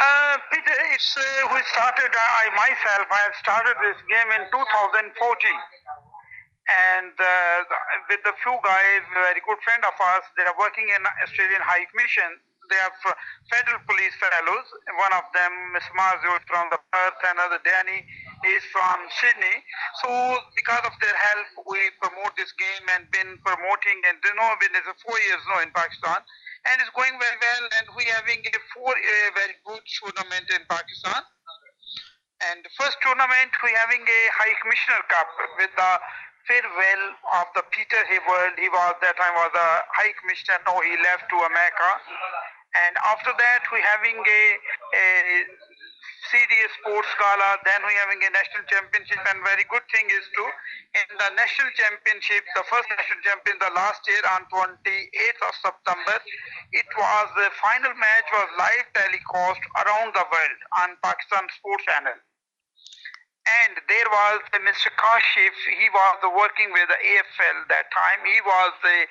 Uh, 0.00 0.36
Peter, 0.52 0.76
it's, 0.92 1.16
uh, 1.16 1.54
we 1.54 1.60
started, 1.72 2.12
uh, 2.12 2.20
I 2.20 2.50
myself, 2.54 3.06
I 3.10 3.20
have 3.24 3.34
started 3.40 3.74
this 3.80 3.96
game 4.10 4.28
in 4.36 4.50
2014. 4.52 5.12
And 6.72 7.12
uh, 7.12 7.58
with 8.08 8.24
a 8.24 8.34
few 8.40 8.56
guys, 8.64 9.02
very 9.12 9.42
good 9.44 9.60
friend 9.60 9.82
of 9.84 9.92
ours, 10.00 10.24
they 10.36 10.46
are 10.48 10.56
working 10.56 10.88
in 10.88 11.02
Australian 11.24 11.60
High 11.60 11.84
Commission. 11.92 12.40
They 12.70 12.80
are 12.80 12.94
federal 13.52 13.84
police 13.84 14.16
fellows. 14.16 14.66
One 14.96 15.12
of 15.12 15.28
them, 15.36 15.52
Miss 15.76 15.84
Marzio, 15.92 16.40
from 16.48 16.72
the 16.72 16.80
Perth, 16.88 17.20
another 17.28 17.60
Danny 17.60 18.00
is 18.48 18.64
from 18.72 18.96
Sydney. 19.20 19.60
So 20.00 20.08
because 20.56 20.80
of 20.88 20.94
their 21.04 21.12
help, 21.12 21.68
we 21.68 21.92
promote 22.00 22.32
this 22.40 22.54
game 22.56 22.84
and 22.96 23.04
been 23.12 23.36
promoting 23.44 23.98
and 24.08 24.16
you 24.24 24.32
know, 24.32 24.56
been 24.56 24.72
for 24.80 24.96
four 25.04 25.18
years 25.20 25.42
now 25.52 25.60
in 25.60 25.70
Pakistan 25.76 26.24
and 26.66 26.78
it's 26.78 26.92
going 26.94 27.14
very 27.18 27.38
well. 27.38 27.64
And 27.78 27.86
we 27.98 28.06
having 28.14 28.40
a 28.46 28.58
four 28.74 28.94
a 28.94 29.16
very 29.34 29.56
good 29.66 29.82
tournament 29.98 30.46
in 30.54 30.62
Pakistan. 30.70 31.22
And 32.50 32.62
the 32.62 32.72
first 32.74 32.98
tournament 33.02 33.50
we 33.62 33.70
having 33.78 34.02
a 34.02 34.20
High 34.34 34.54
Commissioner 34.62 35.02
Cup 35.10 35.28
with 35.58 35.72
the 35.74 35.90
farewell 36.48 37.04
of 37.42 37.46
the 37.54 37.64
Peter 37.70 38.00
Heyward. 38.10 38.58
He 38.58 38.68
was 38.68 38.94
that 39.00 39.16
time 39.16 39.34
was 39.34 39.52
a 39.54 39.68
High 39.92 40.14
Commissioner. 40.20 40.58
Now 40.66 40.78
he 40.80 40.94
left 41.02 41.28
to 41.30 41.36
America. 41.42 41.90
And 42.72 42.96
after 43.04 43.32
that 43.36 43.62
we 43.70 43.78
having 43.84 44.16
a, 44.16 44.42
a 44.96 45.04
CDA 46.30 46.66
Sports 46.80 47.10
Gala. 47.18 47.58
Then 47.66 47.82
we 47.82 47.92
having 47.98 48.22
a 48.22 48.30
national 48.30 48.64
championship, 48.70 49.18
and 49.26 49.42
very 49.42 49.66
good 49.66 49.82
thing 49.90 50.06
is 50.06 50.24
to 50.38 50.44
in 51.02 51.08
the 51.18 51.30
national 51.34 51.70
championship, 51.74 52.46
the 52.54 52.64
first 52.70 52.86
national 52.88 53.20
champion, 53.26 53.56
the 53.58 53.72
last 53.74 54.00
year 54.06 54.22
on 54.36 54.46
28th 54.48 55.40
of 55.44 55.54
September, 55.60 56.16
it 56.72 56.88
was 56.94 57.26
the 57.36 57.48
final 57.58 57.92
match 57.96 58.28
was 58.32 58.48
live 58.54 58.86
telecast 58.94 59.62
around 59.82 60.10
the 60.14 60.24
world 60.24 60.60
on 60.84 60.88
Pakistan 61.02 61.44
Sports 61.58 61.84
Channel. 61.90 62.18
And 63.42 63.74
there 63.90 64.08
was 64.08 64.40
Mr. 64.54 64.90
Kashif, 64.94 65.54
he 65.66 65.90
was 65.90 66.18
working 66.30 66.70
with 66.70 66.86
the 66.86 67.00
AFL 67.02 67.58
that 67.74 67.90
time. 67.90 68.22
He 68.22 68.38
was 68.46 68.72
the 68.82 69.06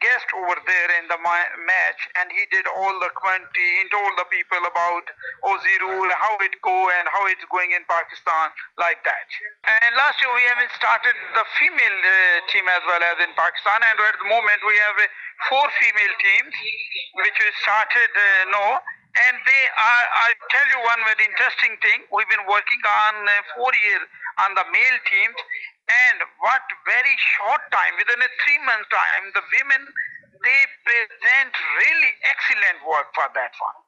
guest 0.00 0.24
over 0.32 0.56
there 0.64 0.90
in 0.96 1.04
the 1.12 1.20
match 1.20 2.00
and 2.16 2.32
he 2.32 2.48
did 2.48 2.64
all 2.64 2.94
the 3.04 3.12
commentary 3.20 3.84
he 3.84 3.86
told 3.92 4.16
the 4.16 4.24
people 4.32 4.64
about 4.64 5.04
Aussie 5.44 5.76
rule 5.84 6.08
how 6.16 6.40
it 6.40 6.56
go 6.64 6.88
and 6.88 7.04
how 7.12 7.28
it's 7.28 7.44
going 7.52 7.68
in 7.76 7.84
Pakistan 7.84 8.48
like 8.80 9.04
that 9.04 9.28
and 9.68 9.92
last 9.92 10.16
year 10.24 10.32
we 10.32 10.44
have 10.48 10.64
started 10.72 11.12
the 11.36 11.44
female 11.60 12.00
uh, 12.00 12.16
team 12.48 12.64
as 12.64 12.80
well 12.88 13.02
as 13.04 13.16
in 13.20 13.28
Pakistan 13.36 13.76
and 13.84 13.96
at 14.00 14.16
the 14.16 14.28
moment 14.32 14.60
we 14.64 14.76
have 14.80 14.96
uh, 14.96 15.08
four 15.52 15.68
female 15.76 16.14
teams 16.16 16.54
which 17.20 17.36
we 17.36 17.48
started 17.60 18.08
uh, 18.08 18.56
now 18.56 18.80
and 19.14 19.34
they 19.46 19.64
are 19.70 20.04
I'll 20.26 20.42
tell 20.50 20.66
you 20.74 20.80
one 20.82 21.00
very 21.06 21.26
interesting 21.30 21.78
thing 21.80 22.06
we've 22.10 22.30
been 22.30 22.46
working 22.50 22.82
on 22.82 23.14
uh, 23.24 23.32
four 23.54 23.70
years 23.74 24.04
on 24.42 24.54
the 24.58 24.66
male 24.74 24.98
teams 25.06 25.38
and 25.88 26.16
what 26.40 26.64
very 26.88 27.16
short 27.36 27.60
time, 27.68 27.92
within 28.00 28.20
a 28.20 28.30
three 28.44 28.60
month 28.64 28.88
time, 28.88 29.24
the 29.34 29.44
women 29.44 29.84
they 30.44 30.62
present 30.84 31.52
really 31.80 32.12
excellent 32.24 32.84
work 32.88 33.06
for 33.14 33.24
that 33.34 33.52
one. 33.60 33.78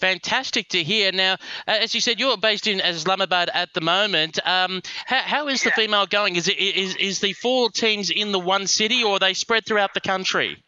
Fantastic 0.00 0.68
to 0.70 0.82
hear. 0.82 1.12
Now, 1.12 1.36
as 1.66 1.94
you 1.94 2.00
said, 2.00 2.18
you're 2.18 2.36
based 2.36 2.66
in 2.66 2.80
Islamabad 2.80 3.50
at 3.54 3.72
the 3.72 3.80
moment. 3.80 4.44
Um, 4.44 4.82
how, 5.06 5.20
how 5.22 5.48
is 5.48 5.62
the 5.62 5.68
yeah. 5.68 5.84
female 5.84 6.06
going? 6.06 6.34
Is 6.34 6.48
it 6.48 6.58
is 6.58 6.96
is 6.96 7.20
the 7.20 7.34
four 7.34 7.70
teams 7.70 8.10
in 8.10 8.32
the 8.32 8.40
one 8.40 8.66
city, 8.66 9.04
or 9.04 9.16
are 9.16 9.18
they 9.20 9.34
spread 9.34 9.64
throughout 9.64 9.94
the 9.94 10.00
country? 10.00 10.62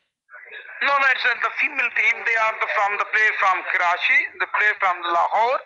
No, 0.84 0.92
no, 1.00 1.06
it's 1.16 1.24
uh, 1.24 1.32
the 1.40 1.52
female 1.56 1.88
team. 1.96 2.14
They 2.28 2.36
are 2.44 2.54
the, 2.60 2.68
from 2.76 3.00
the 3.00 3.08
play 3.08 3.28
from 3.40 3.56
Karachi, 3.72 4.20
the 4.36 4.48
play 4.52 4.68
from 4.76 5.00
Lahore, 5.00 5.60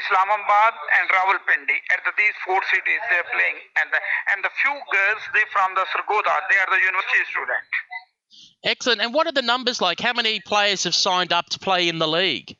Islamabad 0.00 0.72
and 0.96 1.04
Rawalpindi. 1.12 1.76
At 1.92 2.00
the, 2.08 2.16
these 2.16 2.32
four 2.48 2.64
cities 2.72 3.02
they 3.12 3.20
are 3.20 3.28
playing, 3.28 3.60
and 3.76 3.92
the, 3.92 4.00
and 4.32 4.40
the 4.40 4.48
few 4.64 4.72
girls 4.72 5.20
they 5.36 5.44
from 5.52 5.76
the 5.76 5.84
Sargodha, 5.92 6.48
they 6.48 6.56
are 6.56 6.70
the 6.72 6.80
university 6.80 7.28
student. 7.28 7.68
Excellent. 8.64 9.04
And 9.04 9.12
what 9.12 9.28
are 9.28 9.36
the 9.36 9.44
numbers 9.44 9.84
like? 9.84 10.00
How 10.00 10.16
many 10.16 10.40
players 10.40 10.88
have 10.88 10.96
signed 10.96 11.32
up 11.32 11.52
to 11.52 11.60
play 11.60 11.92
in 11.92 12.00
the 12.00 12.08
league? 12.08 12.56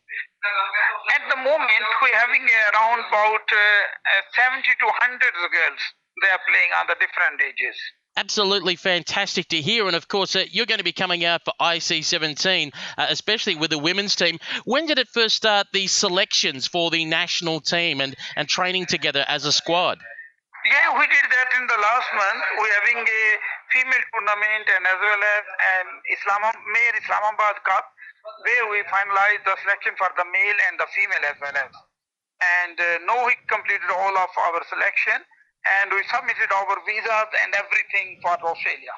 At 1.08 1.24
the 1.32 1.40
moment, 1.40 1.84
we're 2.04 2.20
having 2.20 2.44
around 2.44 3.00
about 3.08 3.48
uh, 3.48 4.20
70 4.36 4.60
to 4.60 4.86
100 5.08 5.24
girls. 5.24 5.82
They 6.20 6.28
are 6.28 6.44
playing 6.44 6.70
on 6.76 6.84
the 6.92 7.00
different 7.00 7.40
ages 7.40 7.80
absolutely 8.16 8.76
fantastic 8.76 9.48
to 9.48 9.60
hear. 9.60 9.86
And 9.86 9.96
of 9.96 10.08
course, 10.08 10.36
uh, 10.36 10.44
you're 10.50 10.66
going 10.66 10.78
to 10.78 10.84
be 10.84 10.92
coming 10.92 11.24
out 11.24 11.44
for 11.44 11.52
IC17, 11.60 12.72
uh, 12.96 13.06
especially 13.08 13.56
with 13.56 13.70
the 13.70 13.78
women's 13.78 14.14
team. 14.16 14.38
When 14.64 14.86
did 14.86 14.98
it 14.98 15.08
first 15.08 15.36
start 15.36 15.68
the 15.72 15.86
selections 15.86 16.66
for 16.66 16.90
the 16.90 17.04
national 17.04 17.60
team 17.60 18.00
and, 18.00 18.14
and 18.36 18.48
training 18.48 18.86
together 18.86 19.24
as 19.28 19.44
a 19.44 19.52
squad? 19.52 19.98
Yeah, 20.64 20.96
we 20.98 21.04
did 21.04 21.28
that 21.28 21.48
in 21.60 21.66
the 21.66 21.76
last 21.76 22.08
month. 22.16 22.42
We're 22.56 22.76
having 22.80 23.04
a 23.04 23.24
female 23.68 24.04
tournament 24.16 24.64
and 24.72 24.82
as 24.86 24.96
well 24.96 25.20
as 25.20 25.44
an 25.44 25.86
Islam 26.08 26.42
Mayor 26.72 26.94
Islamabad 27.04 27.60
Cup 27.68 27.84
where 28.48 28.64
we 28.72 28.80
finalized 28.88 29.44
the 29.44 29.56
selection 29.60 29.92
for 30.00 30.08
the 30.16 30.24
male 30.24 30.58
and 30.72 30.80
the 30.80 30.88
female 30.96 31.24
as 31.28 31.36
well 31.36 31.52
as. 31.52 31.72
And 32.64 32.76
uh, 32.80 33.04
now 33.04 33.28
we 33.28 33.36
completed 33.44 33.92
all 33.92 34.16
of 34.16 34.30
our 34.32 34.60
selection 34.72 35.20
and 35.64 35.90
we 35.90 36.02
submitted 36.12 36.52
our 36.52 36.76
visas 36.86 37.30
and 37.44 37.54
everything 37.54 38.20
for 38.22 38.32
Australia. 38.32 38.94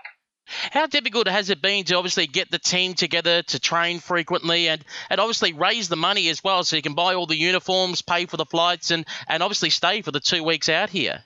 How 0.70 0.86
difficult 0.86 1.26
has 1.26 1.50
it 1.50 1.60
been 1.60 1.84
to 1.86 1.96
obviously 1.96 2.28
get 2.28 2.50
the 2.50 2.58
team 2.58 2.94
together 2.94 3.42
to 3.42 3.58
train 3.58 3.98
frequently 3.98 4.68
and, 4.68 4.84
and 5.10 5.20
obviously 5.20 5.52
raise 5.52 5.88
the 5.88 5.96
money 5.96 6.28
as 6.28 6.42
well 6.44 6.62
so 6.62 6.76
you 6.76 6.82
can 6.82 6.94
buy 6.94 7.14
all 7.14 7.26
the 7.26 7.36
uniforms, 7.36 8.02
pay 8.02 8.26
for 8.26 8.36
the 8.36 8.46
flights, 8.46 8.92
and, 8.92 9.06
and 9.26 9.42
obviously 9.42 9.70
stay 9.70 10.02
for 10.02 10.12
the 10.12 10.20
two 10.20 10.44
weeks 10.44 10.68
out 10.68 10.90
here? 10.90 11.24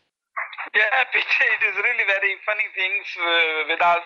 Yeah, 0.74 0.86
it 1.12 1.62
is 1.66 1.76
really 1.76 2.06
very 2.06 2.36
funny 2.46 2.68
things 2.72 3.06
uh, 3.18 3.68
with 3.68 3.82
us. 3.82 4.04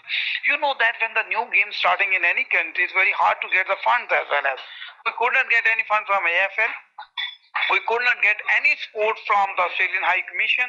You 0.49 0.59
know 0.59 0.75
that 0.79 0.99
when 0.99 1.15
the 1.15 1.29
new 1.29 1.47
game 1.53 1.71
starting 1.71 2.15
in 2.15 2.25
any 2.25 2.45
country, 2.51 2.83
it's 2.83 2.93
very 2.95 3.13
hard 3.13 3.37
to 3.43 3.49
get 3.55 3.67
the 3.69 3.79
funds 3.85 4.11
as 4.11 4.27
well 4.31 4.47
as. 4.51 4.59
We 5.07 5.13
couldn't 5.15 5.51
get 5.51 5.69
any 5.69 5.85
funds 5.87 6.09
from 6.09 6.25
AFL. 6.25 6.73
We 7.71 7.79
could 7.87 8.03
not 8.03 8.19
get 8.21 8.37
any 8.59 8.75
support 8.83 9.17
from 9.25 9.47
the 9.57 9.63
Australian 9.71 10.03
High 10.03 10.27
Commission. 10.27 10.69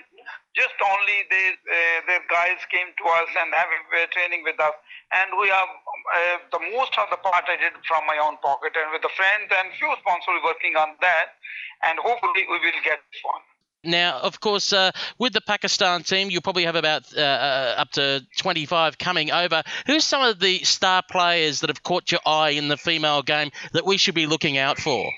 Just 0.54 0.78
only 0.80 1.26
they, 1.28 1.58
uh, 1.58 2.00
their 2.08 2.24
guys 2.30 2.62
came 2.70 2.94
to 2.94 3.06
us 3.20 3.30
and 3.36 3.50
have 3.52 3.68
uh, 3.68 4.06
training 4.14 4.46
with 4.46 4.56
us. 4.62 4.78
And 5.12 5.34
we 5.36 5.50
have 5.50 5.68
uh, 5.68 6.38
the 6.54 6.62
most 6.78 6.94
of 7.02 7.10
the 7.10 7.18
part 7.20 7.50
I 7.50 7.58
did 7.58 7.74
from 7.90 8.06
my 8.06 8.22
own 8.22 8.38
pocket 8.40 8.78
and 8.78 8.94
with 8.94 9.02
the 9.02 9.12
friends 9.18 9.50
and 9.50 9.74
few 9.76 9.92
sponsors 10.00 10.40
working 10.46 10.78
on 10.78 10.96
that. 11.02 11.36
And 11.84 12.00
hopefully 12.00 12.46
we 12.48 12.62
will 12.62 12.82
get 12.86 13.02
this 13.02 13.22
one. 13.26 13.44
Now, 13.86 14.20
of 14.20 14.40
course, 14.40 14.74
uh, 14.74 14.92
with 15.20 15.34
the 15.34 15.42
Pakistan 15.42 16.04
team, 16.04 16.30
you'll 16.30 16.42
probably 16.42 16.66
have 16.66 16.76
about 16.76 17.06
uh, 17.16 17.22
uh, 17.22 17.76
up 17.78 17.92
to 17.92 18.26
25 18.38 18.98
coming 18.98 19.32
over. 19.32 19.62
Who's 19.86 20.04
some 20.04 20.24
of 20.24 20.40
the 20.40 20.64
star 20.64 21.04
players 21.10 21.60
that 21.60 21.70
have 21.70 21.84
caught 21.84 22.12
your 22.12 22.22
eye 22.26 22.52
in 22.52 22.68
the 22.68 22.78
female 22.78 23.22
game 23.22 23.52
that 23.74 23.86
we 23.86 23.98
should 23.98 24.16
be 24.16 24.26
looking 24.26 24.58
out 24.58 24.80
for? 24.80 25.12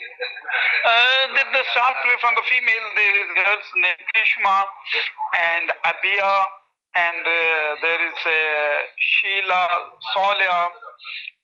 Uh, 0.85 1.27
the, 1.35 1.43
the 1.51 1.63
player 1.73 2.19
from 2.21 2.33
the 2.35 2.45
female, 2.47 2.85
the 2.95 3.09
girls 3.35 3.67
named 3.81 4.03
Kishma 4.15 4.57
and 5.35 5.67
Abia, 5.83 6.35
and 6.95 7.21
uh, 7.21 7.77
there 7.81 8.01
is 8.01 8.19
uh, 8.25 8.33
Sheila, 8.97 9.63
Solia, 10.15 10.71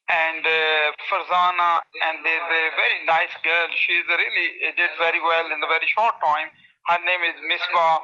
and 0.10 0.44
uh, 0.46 0.96
Farzana, 1.08 1.82
and 2.10 2.26
there's 2.26 2.50
a 2.50 2.64
very 2.76 3.00
nice 3.06 3.34
girl. 3.44 3.68
She's 3.76 4.08
really 4.08 4.48
did 4.76 4.92
very 4.98 5.22
well 5.22 5.48
in 5.48 5.60
a 5.62 5.70
very 5.70 5.88
short 5.94 6.16
time. 6.20 6.50
Her 6.90 7.00
name 7.04 7.24
is 7.28 7.38
Misbah. 7.40 8.00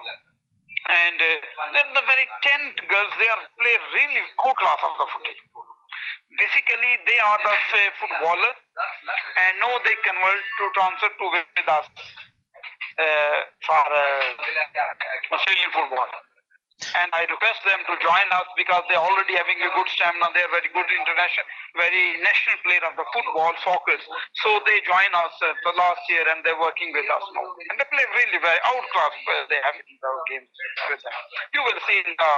And 0.90 1.20
uh, 1.20 1.74
then 1.76 1.88
the 1.92 2.06
very 2.08 2.26
10 2.80 2.88
girls, 2.88 3.12
they 3.20 3.28
are 3.28 3.44
play 3.60 3.76
really 3.94 4.24
good 4.40 4.56
class 4.58 4.80
of 4.80 4.96
the 4.96 5.08
footy. 5.12 5.36
Basically, 6.40 6.94
they 7.04 7.20
are 7.20 7.40
the 7.44 7.54
say, 7.74 7.86
footballer, 8.00 8.54
and 8.80 9.60
now 9.60 9.74
they 9.84 9.96
convert 10.04 10.44
to 10.60 10.66
transfer 10.76 11.12
to 11.12 11.26
with 11.32 11.68
uh, 11.68 11.84
for 13.66 13.84
uh, 13.92 15.36
Australian 15.36 15.72
football. 15.72 16.10
And 16.80 17.12
I 17.12 17.28
request 17.28 17.60
them 17.68 17.84
to 17.92 17.94
join 18.00 18.28
us 18.32 18.48
because 18.56 18.88
they're 18.88 19.04
already 19.04 19.36
having 19.36 19.60
a 19.60 19.72
good 19.76 19.90
stamina. 19.92 20.32
They're 20.32 20.48
very 20.48 20.72
good 20.72 20.88
international, 20.88 21.46
very 21.76 22.16
national 22.24 22.56
player 22.64 22.84
of 22.88 22.96
the 22.96 23.04
football, 23.12 23.52
soccer. 23.68 24.00
So 24.44 24.64
they 24.64 24.80
join 24.88 25.12
us 25.12 25.36
uh, 25.44 25.52
the 25.68 25.76
last 25.76 26.00
year 26.08 26.24
and 26.24 26.40
they're 26.48 26.60
working 26.60 26.96
with 26.96 27.04
us 27.12 27.26
now. 27.36 27.44
And 27.68 27.76
they 27.84 27.88
play 27.92 28.06
really 28.16 28.40
very 28.40 28.62
outclass. 28.64 29.12
Uh, 29.28 29.44
they 29.52 29.60
have 29.60 29.76
in 29.76 29.84
the 29.92 30.12
games 30.32 30.48
with 30.88 31.04
them. 31.04 31.16
You 31.52 31.62
will 31.68 31.80
see 31.84 32.00
in 32.00 32.16
the 32.16 32.32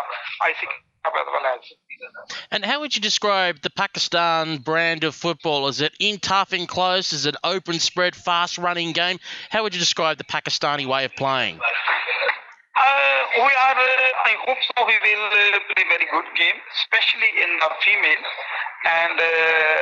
IC 0.50 0.62
Cup 1.06 1.14
as 1.14 1.28
well 1.30 1.46
as. 1.54 1.62
And 2.50 2.66
how 2.66 2.82
would 2.82 2.96
you 2.96 3.02
describe 3.02 3.62
the 3.62 3.70
Pakistan 3.70 4.58
brand 4.58 5.04
of 5.04 5.14
football? 5.14 5.68
Is 5.70 5.82
it 5.82 5.94
in 6.00 6.18
tough 6.18 6.54
and 6.54 6.68
close? 6.68 7.14
Is 7.14 7.26
it 7.26 7.36
open 7.44 7.78
spread, 7.78 8.16
fast 8.16 8.58
running 8.58 8.92
game? 8.92 9.20
How 9.50 9.62
would 9.64 9.74
you 9.74 9.80
describe 9.80 10.18
the 10.18 10.26
Pakistani 10.26 10.86
way 10.86 11.06
of 11.06 11.14
playing? 11.16 11.60
Uh, 12.72 13.20
we 13.36 13.52
are, 13.52 13.76
uh, 13.76 14.30
I 14.32 14.34
hope 14.48 14.62
so, 14.64 14.88
we 14.88 14.96
will 15.04 15.28
uh, 15.28 15.60
play 15.76 15.84
very 15.92 16.08
good 16.08 16.30
game, 16.40 16.56
especially 16.80 17.32
in 17.44 17.52
the 17.60 17.70
female. 17.84 18.24
And 18.88 19.18
uh, 19.20 19.80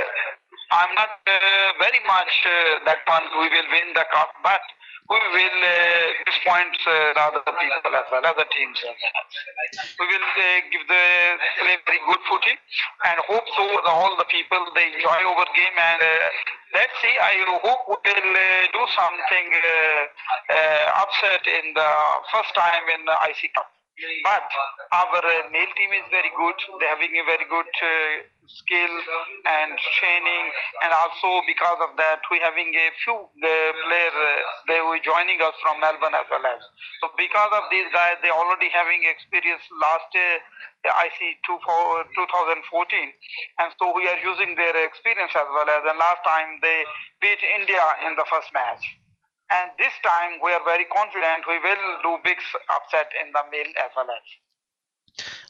I'm 0.74 0.94
not 0.98 1.22
uh, 1.22 1.68
very 1.78 2.02
much 2.10 2.34
uh, 2.50 2.86
that 2.90 3.06
one 3.06 3.26
we 3.38 3.48
will 3.50 3.70
win 3.70 3.94
the 3.94 4.06
cup, 4.10 4.34
but 4.42 4.62
we 5.08 5.18
will 5.18 5.60
uh, 5.64 6.08
disappoint 6.28 6.76
uh, 6.86 7.14
the 7.16 7.22
other 7.22 7.42
people 7.46 7.94
as 7.96 8.08
well, 8.12 8.24
other 8.26 8.48
teams. 8.52 8.78
We 8.84 10.06
will 10.06 10.28
uh, 10.28 10.60
give 10.70 10.86
the 10.86 11.06
play 11.64 11.78
very 11.86 12.02
good 12.04 12.22
footing 12.28 12.60
and 13.08 13.18
hope 13.26 13.48
so 13.56 13.64
that 13.64 13.90
all 13.90 14.14
the 14.18 14.28
people 14.28 14.60
they 14.76 14.92
enjoy 14.92 15.20
our 15.24 15.48
game 15.56 15.78
and 15.78 16.02
uh, 16.02 16.16
let's 16.76 16.94
see. 17.02 17.16
I 17.16 17.42
hope 17.64 17.88
we 17.88 17.98
will 18.12 18.32
uh, 18.36 18.64
do 18.76 18.84
something 18.94 19.48
uh, 19.56 19.72
uh, 20.54 21.04
upset 21.08 21.44
in 21.48 21.74
the 21.74 21.90
first 22.32 22.52
time 22.54 22.86
in 22.94 23.06
the 23.06 23.16
IC 23.32 23.54
Cup. 23.56 23.79
But 24.24 24.48
our 24.96 25.20
uh, 25.20 25.52
male 25.52 25.74
team 25.76 25.92
is 25.92 26.08
very 26.08 26.32
good. 26.32 26.58
They're 26.80 26.94
having 26.96 27.12
a 27.20 27.26
very 27.28 27.44
good 27.52 27.68
uh, 27.68 28.24
skill 28.48 28.96
and 29.44 29.76
training, 30.00 30.46
and 30.84 30.92
also 30.96 31.44
because 31.44 31.80
of 31.84 32.00
that, 32.00 32.24
we're 32.32 32.44
having 32.44 32.72
a 32.72 32.88
few 33.04 33.28
uh, 33.28 33.72
players. 33.84 34.16
Uh, 34.16 34.30
they 34.72 34.80
were 34.80 35.04
joining 35.04 35.44
us 35.44 35.54
from 35.60 35.84
Melbourne 35.84 36.16
as 36.16 36.28
well 36.32 36.46
as. 36.48 36.62
So 37.04 37.12
because 37.20 37.52
of 37.54 37.68
these 37.70 37.92
guys, 37.92 38.16
they're 38.24 38.36
already 38.36 38.72
having 38.72 39.04
experience 39.04 39.64
last 39.84 40.08
year. 40.16 40.40
IC 40.80 41.44
2014, 41.44 42.16
and 42.56 43.70
so 43.76 43.92
we 43.92 44.08
are 44.08 44.16
using 44.24 44.56
their 44.56 44.72
experience 44.88 45.36
as 45.36 45.50
well 45.52 45.68
as. 45.68 45.84
And 45.84 46.00
last 46.00 46.24
time 46.24 46.56
they 46.64 46.88
beat 47.20 47.44
India 47.44 47.84
in 48.08 48.16
the 48.16 48.24
first 48.32 48.48
match. 48.56 48.80
And 49.50 49.72
this 49.78 49.94
time 50.06 50.40
we 50.44 50.54
are 50.54 50.64
very 50.64 50.86
confident 50.86 51.48
we 51.48 51.58
will 51.60 51.86
do 52.04 52.18
big 52.24 52.38
upset 52.70 53.10
in 53.18 53.32
the 53.34 53.44
male 53.52 53.74
as 53.82 53.92
well 53.96 54.10
as. 54.10 54.26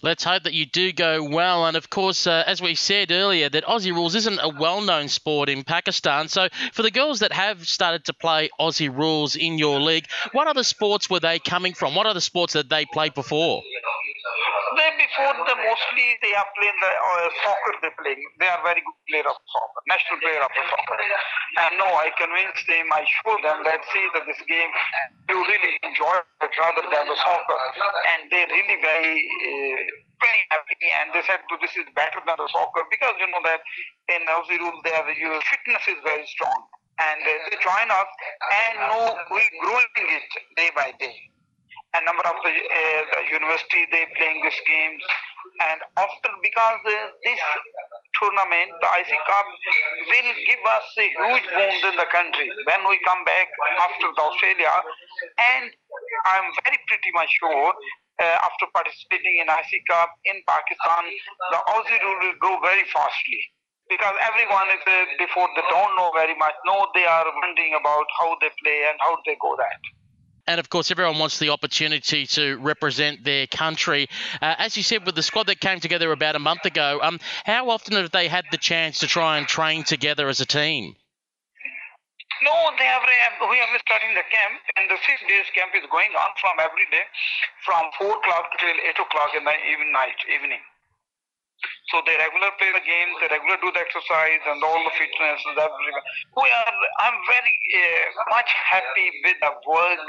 Let's 0.02 0.24
hope 0.24 0.44
that 0.44 0.54
you 0.54 0.66
do 0.66 0.92
go 0.94 1.24
well. 1.24 1.66
And 1.66 1.76
of 1.76 1.90
course, 1.90 2.26
uh, 2.26 2.44
as 2.48 2.62
we 2.62 2.76
said 2.76 3.12
earlier, 3.12 3.50
that 3.50 3.66
Aussie 3.66 3.94
rules 3.94 4.16
isn't 4.16 4.40
a 4.40 4.50
well 4.50 4.82
known 4.82 5.10
sport 5.10 5.50
in 5.50 5.64
Pakistan. 5.64 6.28
So 6.28 6.48
for 6.74 6.82
the 6.84 6.92
girls 6.92 7.20
that 7.20 7.34
have 7.34 7.68
started 7.68 8.06
to 8.06 8.14
play 8.14 8.50
Aussie 8.60 8.96
rules 8.96 9.36
in 9.36 9.58
your 9.58 9.80
league, 9.80 10.08
what 10.32 10.48
other 10.48 10.64
sports 10.64 11.10
were 11.10 11.20
they 11.20 11.40
coming 11.40 11.74
from? 11.74 11.96
What 11.96 12.08
other 12.08 12.22
sports 12.22 12.54
that 12.54 12.70
they 12.70 12.86
played 12.86 13.14
before? 13.14 13.62
Before 15.00 15.32
the 15.32 15.56
mostly 15.56 16.08
they 16.20 16.36
are 16.36 16.50
playing 16.60 16.80
the 16.84 16.92
uh, 16.92 17.32
soccer. 17.40 17.74
They 17.80 17.92
playing. 18.04 18.20
They 18.36 18.52
are 18.52 18.60
very 18.68 18.84
good 18.84 19.00
player 19.08 19.24
of 19.32 19.40
soccer, 19.48 19.80
national 19.88 20.20
player 20.20 20.44
of 20.44 20.52
the 20.52 20.64
soccer. 20.68 20.98
And 21.64 21.72
no, 21.80 21.88
I 21.88 22.12
convinced 22.20 22.68
them. 22.68 22.92
I 22.92 23.08
showed 23.08 23.40
them 23.48 23.64
that 23.64 23.80
see 23.96 24.06
that 24.12 24.28
this 24.28 24.44
game 24.44 24.72
you 25.32 25.40
really 25.40 25.80
enjoy 25.88 26.20
it 26.20 26.52
rather 26.52 26.84
than 26.84 27.06
the 27.08 27.16
soccer, 27.16 27.60
and 28.12 28.28
they 28.28 28.44
really 28.52 28.78
very. 28.84 29.16
Uh, 29.24 30.08
very 30.20 30.44
happy 30.52 30.76
and 31.00 31.16
they 31.16 31.24
said 31.24 31.40
this 31.64 31.72
is 31.80 31.88
better 31.96 32.20
than 32.28 32.36
the 32.36 32.50
soccer 32.52 32.84
because 32.92 33.16
you 33.24 33.28
know 33.32 33.40
that 33.48 33.64
in 34.12 34.20
Aussie 34.28 34.60
rules 34.60 34.76
they 34.84 34.92
have 34.92 35.08
your 35.16 35.40
fitness 35.48 35.84
is 35.88 35.96
very 36.04 36.28
strong 36.28 36.60
and 37.00 37.24
uh, 37.24 37.32
they 37.48 37.56
join 37.64 37.88
us 37.88 38.10
and 38.52 38.76
no 38.92 39.16
we 39.32 39.40
growing 39.64 39.88
it 39.96 40.28
day 40.60 40.70
by 40.76 40.92
day 41.00 41.16
a 41.98 42.02
number 42.06 42.22
of 42.30 42.38
the, 42.46 42.54
uh, 42.54 43.02
the 43.18 43.22
university 43.34 43.82
they 43.90 44.06
playing 44.14 44.40
these 44.46 44.62
games 44.70 45.02
and 45.66 45.80
after 45.98 46.30
because 46.46 46.82
uh, 46.86 46.94
this 47.26 47.42
tournament 48.22 48.70
the 48.78 48.90
IC 49.02 49.12
Cup 49.26 49.48
will 50.06 50.32
give 50.46 50.64
us 50.70 50.86
a 51.02 51.08
huge 51.10 51.48
boost 51.50 51.84
in 51.90 51.96
the 51.98 52.10
country. 52.14 52.50
When 52.70 52.82
we 52.86 53.02
come 53.02 53.26
back 53.26 53.50
after 53.90 54.06
the 54.06 54.22
Australia 54.22 54.74
and 55.42 55.74
I'm 56.30 56.48
very 56.62 56.78
pretty 56.86 57.12
much 57.18 57.32
sure 57.42 57.74
uh, 58.22 58.38
after 58.46 58.70
participating 58.70 59.42
in 59.42 59.50
IC 59.50 59.72
Cup 59.90 60.14
in 60.30 60.38
Pakistan 60.46 61.04
the 61.50 61.60
Aussie 61.74 62.00
rule 62.06 62.20
will 62.22 62.38
grow 62.38 62.56
very 62.62 62.86
fastly. 62.94 63.42
Because 63.90 64.14
everyone 64.22 64.70
is 64.70 64.86
before 65.18 65.50
they 65.58 65.66
don't 65.66 65.98
know 65.98 66.14
very 66.14 66.38
much. 66.38 66.54
No 66.70 66.86
they 66.94 67.10
are 67.10 67.26
wondering 67.26 67.74
about 67.74 68.06
how 68.22 68.38
they 68.38 68.54
play 68.62 68.86
and 68.86 69.02
how 69.02 69.18
they 69.26 69.34
go 69.42 69.58
that 69.58 69.82
and 70.50 70.60
of 70.60 70.68
course, 70.68 70.90
everyone 70.90 71.20
wants 71.20 71.38
the 71.38 71.50
opportunity 71.50 72.26
to 72.26 72.58
represent 72.58 73.24
their 73.24 73.46
country. 73.46 74.10
Uh, 74.42 74.56
as 74.58 74.76
you 74.76 74.82
said, 74.82 75.06
with 75.06 75.14
the 75.14 75.22
squad 75.22 75.46
that 75.46 75.62
came 75.62 75.80
together 75.80 76.12
about 76.12 76.36
a 76.36 76.40
month 76.40 76.66
ago, 76.66 77.00
um, 77.04 77.20
how 77.46 77.70
often 77.70 77.94
have 77.94 78.10
they 78.10 78.28
had 78.28 78.46
the 78.50 78.58
chance 78.58 78.98
to 79.00 79.08
try 79.08 79.38
and 79.38 79.48
train 79.48 79.84
together 79.84 80.28
as 80.28 80.42
a 80.42 80.48
team? 80.48 80.96
No, 82.42 82.56
they 82.80 82.86
have. 82.86 83.04
We 83.46 83.58
have 83.62 83.70
starting 83.86 84.16
the 84.18 84.26
camp, 84.26 84.58
and 84.78 84.90
the 84.90 84.98
six 85.06 85.22
days 85.30 85.46
camp 85.54 85.70
is 85.78 85.86
going 85.92 86.10
on 86.18 86.32
from 86.42 86.58
every 86.58 86.88
day, 86.90 87.06
from 87.62 87.86
four 88.00 88.18
o'clock 88.18 88.50
till 88.58 88.74
eight 88.90 88.98
o'clock 88.98 89.30
in 89.38 89.46
the 89.46 89.54
even 89.70 89.92
night 89.94 90.18
evening. 90.34 90.64
So 91.92 92.02
they 92.06 92.16
regular 92.16 92.52
play 92.62 92.72
the 92.72 92.86
games, 92.86 93.14
they 93.20 93.28
regular 93.28 93.58
do 93.60 93.72
the 93.74 93.82
exercise 93.82 94.44
and 94.46 94.64
all 94.64 94.80
the 94.86 94.94
fitness 94.96 95.40
and 95.50 95.58
everything. 95.58 95.98
We 96.38 96.48
are, 96.48 96.74
I'm 97.04 97.18
very 97.28 97.56
uh, 97.76 98.06
much 98.32 98.52
happy 98.70 99.10
with 99.26 99.38
the 99.42 99.54
work 99.68 100.04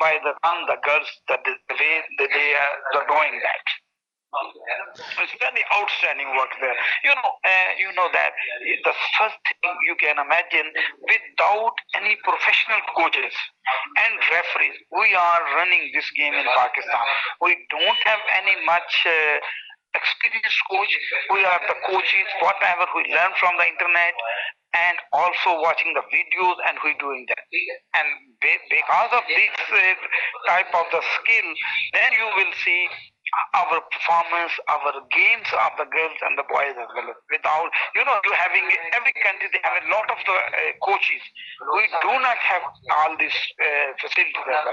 by 0.00 0.18
the 0.24 0.32
the 0.66 0.78
girls, 0.82 1.10
that 1.28 1.44
the, 1.44 1.54
way 1.74 1.94
that 2.18 2.30
they 2.32 2.50
are 2.54 3.06
doing 3.06 3.34
that. 3.42 3.64
It's 5.22 5.32
very 5.40 5.64
outstanding 5.72 6.28
work 6.36 6.52
there. 6.60 6.76
You 7.04 7.14
know, 7.16 7.30
uh, 7.40 7.70
you 7.78 7.88
know 7.96 8.08
that 8.12 8.32
the 8.84 8.94
first 9.16 9.38
thing 9.48 9.72
you 9.88 9.96
can 9.96 10.18
imagine, 10.20 10.68
without 11.08 11.72
any 11.96 12.16
professional 12.20 12.80
coaches 12.92 13.32
and 13.96 14.12
referees, 14.28 14.76
we 14.92 15.14
are 15.14 15.40
running 15.56 15.88
this 15.94 16.10
game 16.18 16.34
in 16.34 16.44
Pakistan. 16.52 17.04
We 17.40 17.56
don't 17.70 18.00
have 18.04 18.20
any 18.36 18.56
much. 18.66 18.92
Uh, 19.06 19.40
experienced 19.96 20.60
coach. 20.70 20.92
We 21.32 21.40
are 21.44 21.60
the 21.66 21.78
coaches, 21.88 22.28
whatever 22.44 22.84
we 22.94 23.08
learn 23.10 23.32
from 23.40 23.56
the 23.56 23.66
internet, 23.66 24.14
and 24.76 24.96
also 25.12 25.56
watching 25.64 25.96
the 25.96 26.04
videos, 26.12 26.56
and 26.68 26.76
we 26.84 26.92
doing 27.00 27.24
that. 27.32 27.44
And 27.96 28.08
because 28.40 29.10
of 29.16 29.24
this 29.24 29.56
uh, 29.72 29.80
type 30.46 30.68
of 30.76 30.86
the 30.92 31.00
skill, 31.00 31.48
then 31.96 32.10
you 32.12 32.28
will 32.36 32.52
see 32.60 32.88
our 33.54 33.80
performance, 33.90 34.52
our 34.68 34.92
games 35.10 35.48
of 35.52 35.72
the 35.78 35.88
girls 35.90 36.18
and 36.22 36.38
the 36.38 36.46
boys 36.48 36.76
as 36.78 36.88
well. 36.94 37.10
Without, 37.30 37.70
you 37.94 38.04
know, 38.04 38.16
you 38.24 38.32
having 38.38 38.64
every 38.94 39.12
country 39.22 39.48
they 39.52 39.60
have 39.62 39.82
a 39.82 39.86
lot 39.90 40.06
of 40.10 40.18
the 40.24 40.32
uh, 40.32 40.72
coaches. 40.84 41.22
We 41.74 41.88
do 42.02 42.12
not 42.20 42.36
have 42.36 42.62
all 42.62 43.16
these 43.18 43.38
uh, 43.60 43.92
facilities 44.00 44.34
well. 44.46 44.64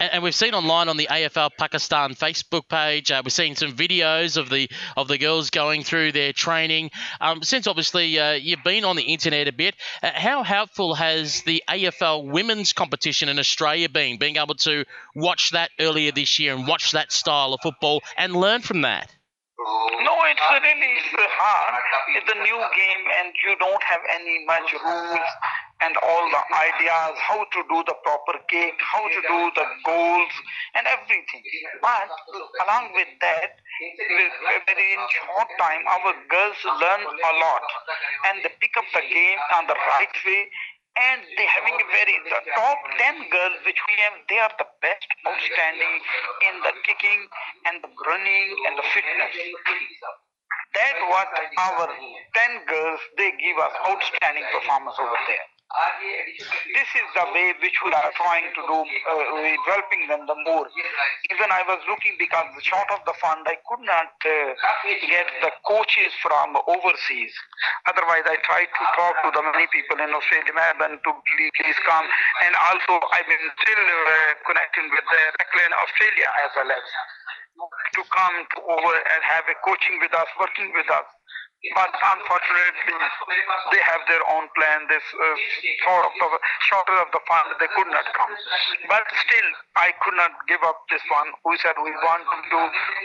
And, 0.00 0.10
and, 0.14 0.22
we've 0.22 0.34
seen 0.34 0.54
online 0.54 0.88
on 0.88 0.96
the 0.96 1.06
AFL 1.10 1.50
Pakistan 1.58 2.14
Facebook 2.14 2.68
page, 2.68 3.10
uh, 3.10 3.22
we're 3.24 3.30
seeing 3.30 3.54
some 3.54 3.72
videos 3.72 4.36
of 4.36 4.48
the 4.48 4.68
of 4.96 5.08
the 5.08 5.18
girls 5.18 5.50
going 5.50 5.82
through 5.82 6.12
their 6.12 6.32
training. 6.32 6.90
Um, 7.20 7.42
since 7.42 7.66
obviously 7.66 8.18
uh, 8.18 8.32
you've 8.32 8.64
been 8.64 8.84
on 8.84 8.96
the 8.96 9.02
internet 9.02 9.48
a 9.48 9.52
bit, 9.52 9.74
uh, 10.02 10.10
how 10.14 10.42
helpful 10.42 10.94
has 10.94 11.42
the 11.42 11.62
AFL 11.68 12.30
women's 12.30 12.72
competition 12.72 13.28
in 13.28 13.38
Australia 13.38 13.88
been? 13.88 14.18
Being 14.18 14.36
able 14.36 14.54
to 14.56 14.84
watch 15.14 15.50
that 15.50 15.70
earlier 15.78 16.12
this 16.12 16.38
year 16.38 16.54
and 16.54 16.66
watch 16.66 16.92
that 16.92 17.12
style 17.12 17.54
of 17.54 17.60
football 17.62 18.02
and 18.16 18.34
learn 18.34 18.62
from 18.62 18.82
that? 18.82 19.10
No, 19.58 20.14
it's 20.24 20.40
really 20.50 21.30
hard. 21.36 21.82
It's 22.16 22.30
a 22.32 22.38
new 22.40 22.60
game, 22.74 23.04
and 23.20 23.34
you 23.44 23.56
don't 23.60 23.82
have 23.84 24.00
any 24.08 24.44
much 24.46 24.72
rules 24.72 25.30
and 25.80 25.96
all 26.04 26.24
the 26.28 26.42
ideas 26.52 27.16
how 27.16 27.40
to 27.40 27.60
do 27.68 27.78
the 27.88 27.96
proper 28.04 28.36
kick, 28.48 28.76
how 28.80 29.00
to 29.00 29.20
do 29.20 29.38
the 29.56 29.66
goals, 29.84 30.32
and 30.76 30.84
everything. 30.86 31.44
But 31.80 32.08
along 32.64 32.92
with 32.92 33.08
that, 33.20 33.60
very 34.68 34.92
in 34.92 35.02
short 35.08 35.48
time, 35.56 35.82
our 35.88 36.12
girls 36.28 36.60
learn 36.64 37.02
a 37.04 37.32
lot, 37.40 37.64
and 38.28 38.44
they 38.44 38.52
pick 38.60 38.76
up 38.76 38.84
the 38.92 39.04
game 39.08 39.40
on 39.56 39.66
the 39.66 39.76
right 39.76 40.16
way 40.24 40.52
and 40.96 41.20
they 41.38 41.46
having 41.46 41.76
a 41.78 41.86
very 41.94 42.16
the 42.26 42.40
top 42.56 42.78
10 42.98 43.30
girls 43.30 43.58
which 43.66 43.78
we 43.86 43.94
have 44.02 44.14
they 44.28 44.38
are 44.38 44.52
the 44.58 44.68
best 44.82 45.06
outstanding 45.26 45.94
in 46.50 46.54
the 46.66 46.72
kicking 46.82 47.20
and 47.70 47.82
the 47.82 47.90
running 48.06 48.48
and 48.66 48.74
the 48.78 48.86
fitness. 48.90 49.34
That 50.74 50.96
what 51.10 51.30
our 51.58 51.86
10 51.86 52.66
girls 52.66 53.00
they 53.16 53.30
give 53.38 53.58
us 53.58 53.74
outstanding 53.86 54.46
performance 54.50 54.96
over 54.98 55.18
there 55.26 55.46
This 55.70 56.90
is 56.98 57.06
the 57.14 57.26
way 57.30 57.54
which 57.62 57.78
we 57.86 57.94
are 57.94 58.12
trying 58.18 58.50
to 58.58 58.62
do, 58.66 58.78
uh, 58.82 59.22
developing 59.62 60.02
them 60.10 60.26
the 60.26 60.34
more. 60.42 60.66
Even 61.30 61.46
I 61.46 61.62
was 61.62 61.78
looking 61.86 62.18
because 62.18 62.50
short 62.66 62.90
of 62.90 63.06
the 63.06 63.14
fund, 63.22 63.46
I 63.46 63.54
could 63.70 63.86
not 63.86 64.10
uh, 64.18 64.50
get 65.06 65.30
the 65.38 65.54
coaches 65.62 66.10
from 66.18 66.58
overseas. 66.66 67.30
Otherwise, 67.86 68.26
I 68.26 68.42
tried 68.42 68.66
to 68.66 68.84
talk 68.98 69.14
to 69.22 69.30
the 69.30 69.42
many 69.46 69.70
people 69.70 70.02
in 70.02 70.10
Australia, 70.10 70.50
Melbourne, 70.50 70.98
to 70.98 71.10
please 71.14 71.78
come. 71.86 72.06
And 72.42 72.52
also, 72.66 72.98
I've 73.14 73.30
been 73.30 73.46
still 73.62 73.84
uh, 73.86 74.42
connecting 74.50 74.90
with 74.90 75.06
the 75.06 75.22
Recklin 75.38 75.70
Australia 75.70 76.28
as 76.46 76.50
well 76.58 76.70
as 76.74 76.86
to 77.94 78.02
come 78.10 78.36
to 78.42 78.58
over 78.74 78.94
and 78.96 79.20
have 79.22 79.44
a 79.46 79.56
coaching 79.62 80.02
with 80.02 80.14
us, 80.14 80.26
working 80.38 80.72
with 80.74 80.88
us. 80.90 81.06
But 81.76 81.92
unfortunately, 81.92 82.96
they 83.72 83.82
have 83.84 84.00
their 84.08 84.24
own 84.32 84.48
plan. 84.56 84.88
This 84.88 85.04
uh, 85.12 85.36
sort 85.84 86.08
of 86.08 86.12
the 86.16 86.28
shorter 86.72 86.96
of 87.04 87.12
the 87.12 87.20
fund, 87.28 87.52
they 87.60 87.68
could 87.76 87.90
not 87.92 88.08
come. 88.16 88.32
But 88.88 89.04
still, 89.28 89.48
I 89.76 89.92
could 90.00 90.16
not 90.16 90.32
give 90.48 90.64
up 90.64 90.88
this 90.88 91.04
one. 91.12 91.28
We 91.44 91.60
said 91.60 91.76
we 91.76 91.92
want 92.00 92.24
to 92.24 92.38
do, 92.48 92.60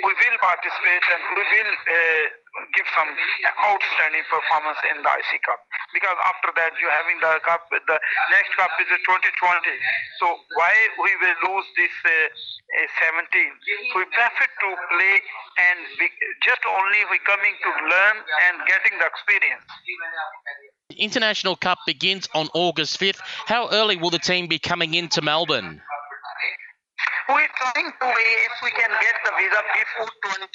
we 0.07 0.11
will 0.15 0.37
participate 0.39 1.03
and 1.03 1.21
we 1.35 1.43
will. 1.43 1.71
Uh, 1.83 2.44
give 2.75 2.87
some 2.95 3.09
outstanding 3.67 4.23
performance 4.31 4.79
in 4.91 5.03
the 5.03 5.11
IC 5.11 5.43
Cup. 5.43 5.59
Because 5.91 6.15
after 6.23 6.51
that, 6.55 6.71
you're 6.79 6.93
having 6.93 7.19
the 7.19 7.39
cup. 7.43 7.67
The 7.71 7.99
next 8.31 8.51
cup 8.55 8.71
is 8.79 8.87
a 8.91 8.99
2020. 9.03 9.31
So 10.19 10.25
why 10.55 10.73
we 11.03 11.11
will 11.19 11.37
lose 11.51 11.67
this 11.75 11.95
uh, 12.03 13.11
17? 13.11 13.27
We 13.95 14.03
prefer 14.11 14.47
to 14.47 14.69
play 14.91 15.15
and 15.59 15.77
be, 15.99 16.07
just 16.43 16.63
only 16.63 17.01
we 17.11 17.19
coming 17.27 17.55
to 17.55 17.71
learn 17.91 18.17
and 18.47 18.55
getting 18.67 18.95
the 18.99 19.07
experience. 19.07 19.67
The 20.89 20.99
International 21.01 21.55
Cup 21.55 21.79
begins 21.85 22.29
on 22.33 22.47
August 22.53 22.99
5th. 22.99 23.19
How 23.45 23.69
early 23.71 23.97
will 23.97 24.11
the 24.11 24.19
team 24.19 24.47
be 24.47 24.59
coming 24.59 24.93
into 24.93 25.21
Melbourne? 25.21 25.81
We're 27.27 27.49
trying 27.57 27.89
to, 27.89 28.05
if 28.05 28.55
we 28.61 28.69
can 28.69 28.91
get 29.01 29.15
the 29.25 29.31
visa 29.33 29.61
before 29.73 30.11
20, 30.37 30.45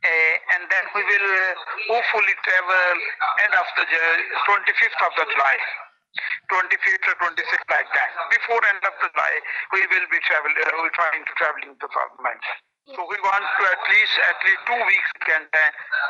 uh, 0.00 0.34
and 0.56 0.62
then 0.72 0.84
we 0.96 1.02
will 1.04 1.28
uh, 1.28 1.52
hopefully 1.92 2.34
travel 2.44 2.94
end 3.44 3.54
of 3.54 3.66
the 3.76 3.84
25th 4.48 5.00
of 5.04 5.12
the 5.20 5.26
July. 5.32 5.56
25th 6.50 7.06
or 7.06 7.16
26th 7.22 7.68
like 7.70 7.86
that. 7.94 8.10
Before 8.34 8.58
end 8.66 8.82
of 8.82 8.94
the 8.98 9.08
July, 9.14 9.34
we 9.72 9.80
will 9.86 10.08
be 10.10 10.18
traveling. 10.26 10.58
Uh, 10.58 10.74
we're 10.82 10.96
trying 10.96 11.22
to 11.22 11.32
traveling 11.38 11.74
to 11.78 11.86
South 11.86 12.16
Manchester. 12.18 12.69
So 12.90 13.06
we 13.06 13.18
want 13.22 13.46
to 13.46 13.62
at 13.70 13.82
least 13.86 14.14
at 14.26 14.38
least 14.42 14.62
two 14.66 14.82
weeks 14.82 15.10
can 15.22 15.46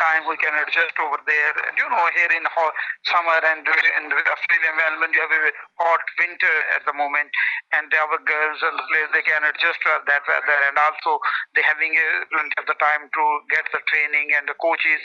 time 0.00 0.24
we 0.24 0.36
can 0.40 0.56
adjust 0.64 0.96
over 0.96 1.20
there. 1.28 1.52
And 1.68 1.76
you 1.76 1.84
know, 1.84 2.04
here 2.16 2.32
in 2.32 2.40
hot 2.48 2.72
summer 3.04 3.36
and 3.36 3.60
in 3.68 4.04
Australia, 4.08 4.72
Melbourne, 4.80 5.12
you 5.12 5.20
have 5.20 5.28
a 5.28 5.52
hot 5.76 6.00
winter 6.16 6.56
at 6.72 6.82
the 6.88 6.96
moment, 6.96 7.28
and 7.76 7.92
our 7.92 8.16
girls 8.24 8.58
and 8.64 8.80
the 8.80 8.86
players 8.88 9.12
they 9.12 9.20
can 9.28 9.44
adjust 9.44 9.76
to 9.84 10.00
that 10.08 10.24
weather, 10.24 10.58
and 10.72 10.76
also 10.80 11.20
they 11.52 11.60
having 11.60 11.92
a, 11.92 12.08
plenty 12.32 12.56
of 12.56 12.64
the 12.64 12.78
time 12.80 13.12
to 13.12 13.24
get 13.52 13.68
the 13.76 13.84
training 13.92 14.32
and 14.40 14.48
the 14.48 14.56
coaches 14.56 15.00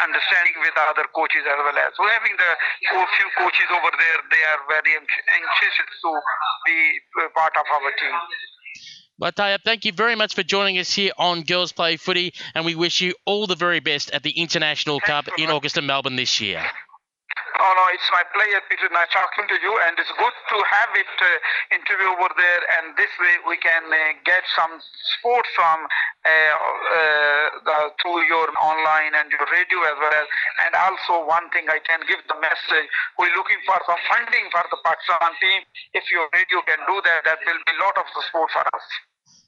understanding 0.00 0.56
with 0.64 0.72
other 0.80 1.04
coaches 1.12 1.44
as 1.44 1.58
well 1.60 1.76
as. 1.76 1.92
So 2.00 2.08
having 2.08 2.32
the 2.40 2.52
few 2.88 3.28
coaches 3.36 3.68
over 3.76 3.92
there, 3.92 4.20
they 4.32 4.42
are 4.56 4.60
very 4.72 4.96
anxious 4.96 5.74
to 5.84 6.10
be 6.64 6.78
part 7.36 7.52
of 7.60 7.66
our 7.68 7.92
team. 8.00 8.16
Lataya, 9.20 9.58
thank 9.62 9.84
you 9.84 9.92
very 9.92 10.16
much 10.16 10.34
for 10.34 10.42
joining 10.42 10.78
us 10.78 10.94
here 10.96 11.12
on 11.18 11.42
Girls 11.42 11.72
Play 11.72 11.98
Footy, 11.98 12.32
and 12.54 12.64
we 12.64 12.74
wish 12.74 13.02
you 13.02 13.12
all 13.26 13.46
the 13.46 13.54
very 13.54 13.80
best 13.80 14.10
at 14.12 14.22
the 14.22 14.30
International 14.30 14.98
Cup 14.98 15.28
in 15.36 15.50
August 15.50 15.76
in 15.76 15.84
Melbourne 15.84 16.16
this 16.16 16.40
year. 16.40 16.64
Oh 17.60 17.72
no, 17.76 17.84
it's 17.92 18.08
my 18.16 18.24
pleasure, 18.32 18.64
Peter. 18.72 18.88
Nice 18.88 19.12
talking 19.12 19.44
to 19.44 19.60
you, 19.60 19.76
and 19.84 19.92
it's 20.00 20.08
good 20.16 20.32
to 20.32 20.56
have 20.72 20.88
it 20.96 21.12
uh, 21.20 21.76
interview 21.76 22.08
over 22.16 22.32
there. 22.32 22.62
And 22.80 22.96
this 22.96 23.12
way, 23.20 23.36
we 23.44 23.60
can 23.60 23.84
uh, 23.92 24.16
get 24.24 24.40
some 24.56 24.80
support 24.80 25.44
from 25.52 25.84
uh, 26.24 26.30
uh, 26.32 27.44
the, 27.60 27.76
through 28.00 28.24
your 28.24 28.48
online 28.56 29.12
and 29.12 29.28
your 29.28 29.44
radio 29.52 29.84
as 29.84 30.00
well 30.00 30.16
as. 30.16 30.28
And 30.64 30.72
also, 30.72 31.28
one 31.28 31.52
thing 31.52 31.68
I 31.68 31.84
can 31.84 32.00
give 32.08 32.24
the 32.24 32.40
message: 32.40 32.88
we're 33.20 33.36
looking 33.36 33.60
for 33.68 33.76
some 33.84 34.00
funding 34.08 34.48
for 34.48 34.64
the 34.72 34.80
Pakistan 34.80 35.36
team. 35.36 35.60
If 35.92 36.08
your 36.08 36.32
radio 36.32 36.64
can 36.64 36.80
do 36.88 37.04
that, 37.04 37.28
that 37.28 37.44
will 37.44 37.60
be 37.68 37.76
a 37.76 37.80
lot 37.84 38.00
of 38.00 38.08
support 38.16 38.48
for 38.56 38.64
us. 38.72 38.88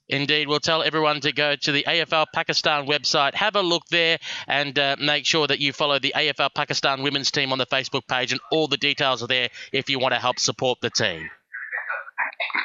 Indeed, 0.09 0.47
we'll 0.47 0.59
tell 0.59 0.83
everyone 0.83 1.21
to 1.21 1.31
go 1.31 1.55
to 1.55 1.71
the 1.71 1.85
AFL 1.87 2.25
Pakistan 2.33 2.85
website, 2.85 3.35
have 3.35 3.55
a 3.55 3.61
look 3.61 3.83
there, 3.89 4.19
and 4.47 4.77
uh, 4.77 4.95
make 4.99 5.25
sure 5.25 5.47
that 5.47 5.59
you 5.59 5.71
follow 5.71 5.97
the 5.99 6.13
AFL 6.15 6.53
Pakistan 6.53 7.03
women's 7.03 7.31
team 7.31 7.51
on 7.51 7.57
the 7.57 7.65
Facebook 7.65 8.07
page, 8.07 8.31
and 8.31 8.41
all 8.51 8.67
the 8.67 8.77
details 8.77 9.23
are 9.23 9.27
there 9.27 9.49
if 9.71 9.89
you 9.89 9.99
want 9.99 10.13
to 10.13 10.19
help 10.19 10.39
support 10.39 10.79
the 10.81 10.89
team. 10.89 11.29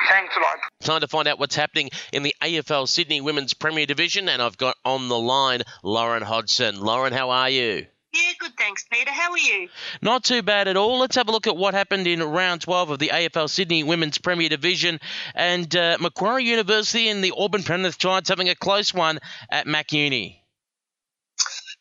Thanks 0.09 0.35
a 0.37 0.41
lot. 0.41 0.59
Time 0.83 1.01
to 1.01 1.09
find 1.09 1.29
out 1.29 1.39
what's 1.39 1.55
happening 1.55 1.91
in 2.13 2.23
the 2.23 2.35
AFL 2.43 2.89
Sydney 2.89 3.21
Women's 3.21 3.55
Premier 3.55 3.87
Division, 3.87 4.29
and 4.29 4.43
I've 4.43 4.59
got 4.59 4.77
on 4.85 5.09
the 5.09 5.19
line 5.19 5.63
Lauren 5.83 6.23
Hodgson. 6.23 6.81
Lauren, 6.81 7.13
how 7.13 7.31
are 7.31 7.51
you? 7.51 7.87
Yeah, 8.13 8.33
good, 8.39 8.53
thanks, 8.57 8.85
Peter. 8.91 9.11
How 9.11 9.33
are 9.33 9.39
you? 9.39 9.69
Not 10.01 10.25
too 10.25 10.43
bad 10.43 10.67
at 10.67 10.77
all. 10.77 10.99
Let's 10.99 11.17
have 11.17 11.29
a 11.29 11.33
look 11.33 11.47
at 11.47 11.57
what 11.57 11.75
happened 11.75 12.07
in 12.07 12.23
round 12.23 12.63
12 12.63 12.91
of 12.91 12.99
the 12.99 13.09
AFL 13.09 13.51
Sydney 13.51 13.83
Women's 13.85 14.17
Premier 14.17 14.49
Division. 14.49 14.99
And 15.35 15.75
uh, 15.77 15.99
Macquarie 16.01 16.45
University 16.45 17.09
and 17.09 17.23
the 17.23 17.35
Auburn 17.37 17.65
Penrith 17.65 17.99
Giants 17.99 18.31
having 18.31 18.49
a 18.49 18.55
close 18.55 18.95
one 18.95 19.19
at 19.51 19.67
Mac 19.67 19.93
Uni. 19.93 20.43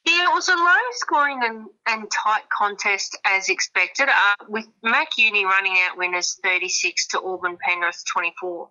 Yeah, 0.06 0.30
it 0.30 0.34
was 0.34 0.48
a 0.50 0.56
low 0.56 0.92
scoring 0.92 1.40
and, 1.44 1.66
and 1.86 2.12
tight 2.12 2.44
contest 2.50 3.18
as 3.26 3.50
expected, 3.50 4.08
uh, 4.08 4.46
with 4.48 4.66
Mac 4.84 5.18
Uni 5.18 5.46
running 5.46 5.78
out 5.84 5.98
winners 5.98 6.40
36 6.44 7.08
to 7.08 7.22
Auburn 7.22 7.58
Penrith 7.62 8.04
24. 8.14 8.70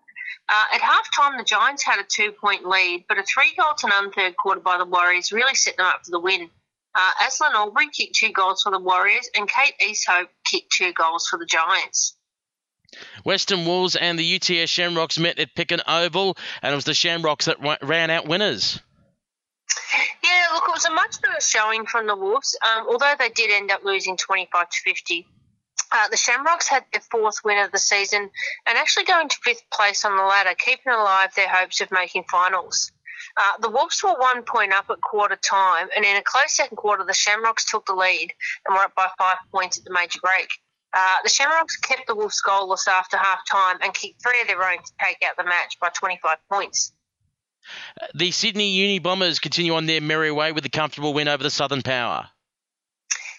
Uh, 0.48 0.64
at 0.74 0.80
halftime, 0.80 1.36
the 1.36 1.44
Giants 1.44 1.84
had 1.84 1.98
a 1.98 2.04
two 2.08 2.32
point 2.32 2.66
lead, 2.66 3.04
but 3.08 3.18
a 3.18 3.22
three 3.22 3.52
goal 3.58 3.74
to 3.78 3.88
none 3.88 4.12
third 4.12 4.36
quarter 4.36 4.60
by 4.60 4.78
the 4.78 4.84
Warriors 4.84 5.32
really 5.32 5.54
set 5.54 5.76
them 5.76 5.86
up 5.86 6.04
for 6.04 6.10
the 6.10 6.20
win. 6.20 6.50
Uh, 6.96 7.10
Aslan 7.26 7.54
Aubrey 7.54 7.88
kicked 7.90 8.14
two 8.14 8.32
goals 8.32 8.62
for 8.62 8.72
the 8.72 8.78
Warriors, 8.78 9.28
and 9.36 9.46
Kate 9.46 9.74
Easthope 9.82 10.28
kicked 10.46 10.72
two 10.72 10.94
goals 10.94 11.26
for 11.26 11.38
the 11.38 11.44
Giants. 11.44 12.16
Western 13.22 13.66
Wolves 13.66 13.96
and 13.96 14.18
the 14.18 14.36
UTS 14.36 14.70
Shamrocks 14.70 15.18
met 15.18 15.38
at 15.38 15.54
Picken 15.54 15.82
Oval, 15.86 16.38
and 16.62 16.72
it 16.72 16.74
was 16.74 16.86
the 16.86 16.94
Shamrocks 16.94 17.44
that 17.44 17.58
ran 17.82 18.08
out 18.08 18.26
winners. 18.26 18.80
Yeah, 20.24 20.46
look, 20.54 20.64
it 20.68 20.72
was 20.72 20.86
a 20.86 20.90
much 20.90 21.20
better 21.20 21.40
showing 21.40 21.84
from 21.84 22.06
the 22.06 22.16
Wolves, 22.16 22.56
um, 22.64 22.86
although 22.88 23.14
they 23.18 23.28
did 23.28 23.50
end 23.50 23.70
up 23.70 23.84
losing 23.84 24.16
25 24.16 24.70
to 24.70 24.76
50. 24.82 25.26
Uh, 25.92 26.08
the 26.08 26.16
Shamrocks 26.16 26.68
had 26.68 26.84
their 26.92 27.02
fourth 27.10 27.44
win 27.44 27.58
of 27.58 27.72
the 27.72 27.78
season 27.78 28.30
and 28.66 28.78
actually 28.78 29.04
going 29.04 29.28
to 29.28 29.36
fifth 29.44 29.62
place 29.70 30.04
on 30.04 30.16
the 30.16 30.22
ladder, 30.22 30.54
keeping 30.56 30.92
alive 30.92 31.30
their 31.36 31.48
hopes 31.48 31.80
of 31.80 31.90
making 31.92 32.24
finals. 32.30 32.90
Uh, 33.36 33.52
the 33.60 33.68
Wolves 33.68 34.02
were 34.02 34.14
one 34.14 34.42
point 34.42 34.72
up 34.72 34.86
at 34.90 35.00
quarter 35.00 35.36
time, 35.36 35.88
and 35.94 36.04
in 36.04 36.16
a 36.16 36.22
close 36.22 36.52
second 36.52 36.76
quarter, 36.76 37.04
the 37.04 37.12
Shamrocks 37.12 37.70
took 37.70 37.84
the 37.86 37.92
lead 37.92 38.32
and 38.64 38.74
were 38.74 38.82
up 38.82 38.94
by 38.94 39.08
five 39.18 39.36
points 39.52 39.78
at 39.78 39.84
the 39.84 39.92
major 39.92 40.18
break. 40.22 40.48
Uh, 40.94 41.16
the 41.22 41.28
Shamrocks 41.28 41.76
kept 41.76 42.06
the 42.06 42.14
Wolves 42.14 42.40
goalless 42.46 42.88
after 42.88 43.18
half 43.18 43.40
time 43.50 43.76
and 43.82 43.92
kicked 43.92 44.22
three 44.22 44.40
of 44.40 44.46
their 44.46 44.62
own 44.62 44.78
to 44.78 44.92
take 45.04 45.18
out 45.28 45.36
the 45.36 45.44
match 45.44 45.76
by 45.80 45.90
25 45.90 46.38
points. 46.50 46.92
The 48.14 48.30
Sydney 48.30 48.70
Uni 48.70 49.00
Bombers 49.00 49.38
continue 49.38 49.74
on 49.74 49.86
their 49.86 50.00
merry 50.00 50.30
way 50.30 50.52
with 50.52 50.64
a 50.64 50.70
comfortable 50.70 51.12
win 51.12 51.28
over 51.28 51.42
the 51.42 51.50
Southern 51.50 51.82
Power. 51.82 52.28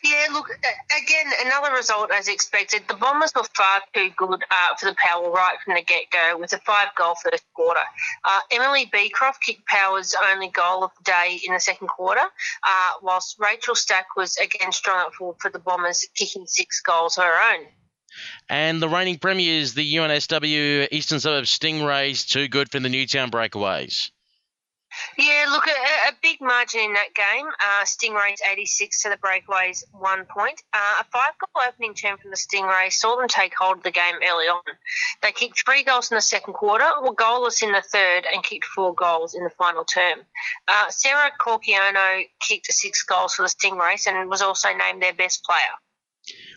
Yeah, 0.04 0.28
look, 0.32 0.50
again, 0.50 1.32
another 1.46 1.74
result 1.74 2.12
as 2.12 2.28
expected. 2.28 2.84
The 2.88 2.96
Bombers 2.96 3.32
were 3.36 3.44
far 3.56 3.82
too 3.94 4.10
good 4.16 4.44
uh, 4.50 4.76
for 4.80 4.86
the 4.88 4.96
Power 4.98 5.30
right 5.32 5.58
from 5.64 5.76
the 5.76 5.82
get 5.82 6.06
go 6.12 6.38
with 6.38 6.54
a 6.54 6.60
five 6.60 6.90
goal 6.98 7.16
first 7.16 7.44
quarter. 7.54 7.82
Uh, 8.24 8.40
Emily 8.52 8.90
Beecroft 8.92 9.44
kicked 9.44 9.66
Power's 9.68 10.16
only 10.32 10.50
goal 10.50 10.84
of 10.84 10.92
the 10.98 11.04
day 11.04 11.40
in 11.46 11.54
the 11.54 11.60
second 11.60 11.88
quarter, 11.88 12.22
uh, 12.22 12.92
whilst 13.02 13.38
Rachel 13.40 13.76
Stack 13.76 14.16
was 14.16 14.38
again 14.38 14.72
strong 14.72 15.08
up 15.08 15.14
forward 15.14 15.38
for 15.40 15.50
the 15.50 15.60
Bombers, 15.60 16.06
kicking 16.16 16.46
six 16.46 16.82
goals 16.82 17.18
of 17.18 17.24
her 17.24 17.54
own. 17.54 17.66
And 18.50 18.82
the 18.82 18.90
reigning 18.90 19.20
premiers, 19.20 19.74
the 19.74 19.96
UNSW 19.96 20.88
Eastern 20.92 21.20
Suburbs 21.20 21.58
Stingrays, 21.58 22.28
too 22.28 22.48
good 22.48 22.72
for 22.72 22.80
the 22.80 22.90
Newtown 22.90 23.30
Breakaways. 23.30 24.12
Yeah, 25.18 25.46
look, 25.50 25.68
a, 25.68 26.10
a, 26.10 26.14
big 26.22 26.42
margin 26.42 26.82
in 26.82 26.94
that 26.94 27.14
game. 27.14 27.48
Uh, 27.48 27.84
Stingrays 27.84 28.40
86 28.52 29.04
to 29.04 29.10
the 29.10 29.18
Breakaways, 29.18 29.84
one 29.92 30.26
point. 30.26 30.62
Uh, 30.74 31.02
a 31.02 31.04
five 31.06 31.34
goal 31.40 31.64
opening 31.68 31.94
term 31.94 32.18
from 32.18 32.32
the 32.32 32.38
Stingrays 32.38 32.94
saw 32.94 33.16
them 33.16 33.28
take 33.28 33.54
hold 33.58 33.78
of 33.78 33.84
the 33.84 33.92
game 33.92 34.16
early 34.28 34.48
on. 34.48 34.62
They 35.22 35.32
kicked 35.32 35.64
three 35.66 35.84
goals 35.84 36.12
in 36.12 36.16
the 36.16 36.22
second 36.22 36.54
quarter, 36.54 36.90
were 37.02 37.16
goalless 37.16 37.64
in 37.64 37.72
the 37.72 37.82
third, 37.82 38.26
and 38.32 38.44
kicked 38.44 38.66
four 38.66 38.94
goals 38.94 39.34
in 39.34 39.44
the 39.44 39.50
final 39.52 39.86
term. 39.86 40.20
Uh, 40.68 40.90
Sarah 40.90 41.32
Corciano 41.40 42.26
kicked 42.40 42.72
six 42.72 43.04
goals 43.04 43.36
for 43.36 43.44
the 43.44 43.50
Stingrays 43.50 44.08
and 44.08 44.30
was 44.30 44.42
also 44.42 44.70
named 44.74 45.02
their 45.02 45.14
best 45.14 45.44
player. 45.44 45.60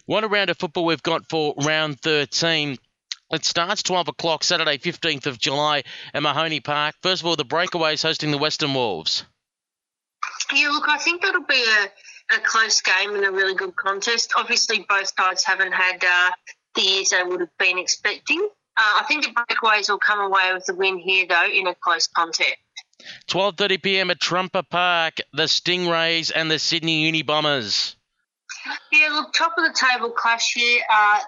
What 0.06 0.24
a 0.24 0.28
round 0.28 0.50
of 0.50 0.58
football 0.58 0.84
we've 0.84 1.02
got 1.02 1.28
for 1.28 1.54
round 1.58 2.00
13. 2.00 2.78
It 3.30 3.44
starts 3.44 3.82
12 3.84 4.08
o'clock 4.08 4.42
Saturday, 4.42 4.78
15th 4.78 5.26
of 5.26 5.38
July 5.38 5.84
at 6.12 6.22
Mahoney 6.22 6.60
Park. 6.60 6.96
First 7.02 7.22
of 7.22 7.26
all, 7.26 7.36
the 7.36 7.44
Breakaways 7.44 8.02
hosting 8.02 8.32
the 8.32 8.38
Western 8.38 8.74
Wolves. 8.74 9.24
Yeah, 10.52 10.70
look, 10.70 10.88
I 10.88 10.98
think 10.98 11.22
that'll 11.22 11.44
be 11.44 11.62
a, 11.62 12.36
a 12.36 12.40
close 12.40 12.80
game 12.80 13.14
and 13.14 13.24
a 13.24 13.30
really 13.30 13.54
good 13.54 13.76
contest. 13.76 14.32
Obviously, 14.36 14.84
both 14.88 15.12
sides 15.16 15.44
haven't 15.44 15.72
had 15.72 16.04
uh, 16.04 16.30
the 16.74 16.82
years 16.82 17.10
they 17.10 17.22
would 17.22 17.40
have 17.40 17.56
been 17.58 17.78
expecting. 17.78 18.40
Uh, 18.76 19.00
I 19.00 19.04
think 19.06 19.24
the 19.24 19.30
Breakaways 19.30 19.88
will 19.88 19.98
come 19.98 20.20
away 20.20 20.52
with 20.52 20.66
the 20.66 20.74
win 20.74 20.98
here, 20.98 21.26
though, 21.28 21.46
in 21.46 21.68
a 21.68 21.74
close 21.74 22.08
contest. 22.08 22.56
12:30 23.28 23.82
p.m. 23.82 24.10
at 24.10 24.20
Trumper 24.20 24.62
Park, 24.62 25.18
the 25.32 25.44
Stingrays 25.44 26.32
and 26.34 26.50
the 26.50 26.58
Sydney 26.58 27.02
Uni 27.02 27.22
Bombers. 27.22 27.96
Yeah, 28.92 29.08
look, 29.10 29.32
top 29.32 29.54
of 29.56 29.64
the 29.64 29.72
table 29.72 30.10
clash 30.10 30.52
here. 30.52 30.82
Uh, 30.92 31.20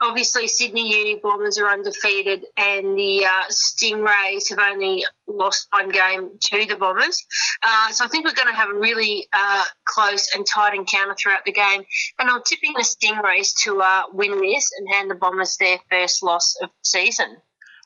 obviously 0.00 0.48
Sydney 0.48 0.98
Uni 0.98 1.20
Bombers 1.22 1.58
are 1.58 1.68
undefeated, 1.68 2.44
and 2.56 2.98
the 2.98 3.24
uh, 3.24 3.44
Stingrays 3.50 4.50
have 4.50 4.58
only 4.58 5.04
lost 5.26 5.68
one 5.70 5.88
game 5.90 6.30
to 6.40 6.66
the 6.66 6.76
Bombers. 6.76 7.24
Uh, 7.62 7.90
so 7.90 8.04
I 8.04 8.08
think 8.08 8.24
we're 8.24 8.34
going 8.34 8.48
to 8.48 8.54
have 8.54 8.70
a 8.70 8.78
really 8.78 9.26
uh, 9.32 9.64
close 9.84 10.34
and 10.34 10.46
tight 10.46 10.74
encounter 10.74 11.14
throughout 11.14 11.44
the 11.44 11.52
game. 11.52 11.82
And 12.18 12.30
I'm 12.30 12.42
tipping 12.44 12.74
the 12.74 12.82
Stingrays 12.82 13.54
to 13.64 13.80
uh, 13.80 14.02
win 14.12 14.40
this 14.40 14.70
and 14.78 14.88
hand 14.94 15.10
the 15.10 15.14
Bombers 15.14 15.56
their 15.58 15.78
first 15.90 16.22
loss 16.22 16.56
of 16.62 16.68
the 16.68 16.74
season. 16.84 17.36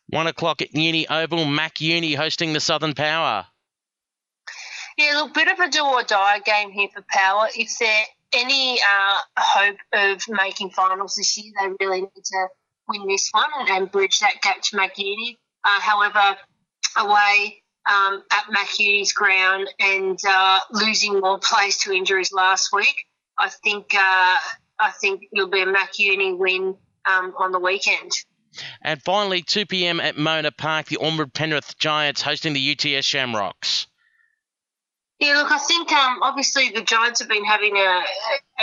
One 0.08 0.26
o'clock 0.26 0.60
at 0.60 0.74
Uni 0.74 1.08
Oval, 1.08 1.44
Mac 1.44 1.80
Uni 1.80 2.14
hosting 2.14 2.52
the 2.52 2.60
Southern 2.60 2.94
Power. 2.94 3.46
Yeah, 4.98 5.12
look, 5.16 5.34
bit 5.34 5.48
of 5.48 5.58
a 5.60 5.70
do 5.70 5.84
or 5.84 6.02
die 6.02 6.40
game 6.40 6.72
here 6.72 6.88
for 6.92 7.02
Power. 7.08 7.48
If 7.56 7.70
they're 7.78 8.04
any 8.32 8.80
uh, 8.80 9.16
hope 9.36 9.76
of 9.92 10.22
making 10.28 10.70
finals 10.70 11.14
this 11.16 11.36
year, 11.36 11.52
they 11.58 11.86
really 11.86 12.02
need 12.02 12.24
to 12.24 12.46
win 12.88 13.06
this 13.06 13.30
one 13.32 13.50
and, 13.68 13.90
bridge 13.90 14.20
that 14.20 14.40
gap 14.42 14.60
to 14.62 14.76
Mac 14.76 14.98
Uni. 14.98 15.38
Uh, 15.64 15.80
however, 15.80 16.36
away 16.96 17.62
um, 17.90 18.22
at 18.32 18.44
Mac 18.50 18.78
Uni's 18.78 19.12
ground 19.12 19.68
and 19.78 20.18
uh, 20.26 20.60
losing 20.72 21.20
more 21.20 21.38
players 21.38 21.76
to 21.78 21.92
injuries 21.92 22.32
last 22.32 22.70
week, 22.72 23.04
I 23.38 23.48
think 23.48 23.94
uh, 23.94 24.38
I 24.78 24.90
think 25.00 25.22
it'll 25.32 25.48
be 25.48 25.62
a 25.62 25.66
Mac 25.66 25.98
Uni 25.98 26.34
win 26.34 26.76
um, 27.06 27.34
on 27.38 27.52
the 27.52 27.58
weekend. 27.58 28.12
And 28.82 29.00
finally, 29.02 29.42
2 29.42 29.66
p.m. 29.66 30.00
at 30.00 30.16
Mona 30.16 30.50
Park, 30.50 30.86
the 30.86 30.98
Auburn 30.98 31.30
Penrith 31.30 31.78
Giants 31.78 32.20
hosting 32.22 32.52
the 32.52 32.72
UTS 32.72 33.04
Shamrocks. 33.04 33.86
Yeah, 35.20 35.34
look, 35.34 35.52
I 35.52 35.58
think 35.58 35.92
um, 35.92 36.22
obviously 36.22 36.70
the 36.70 36.80
Giants 36.80 37.20
have 37.20 37.28
been 37.28 37.44
having 37.44 37.76
a, 37.76 38.02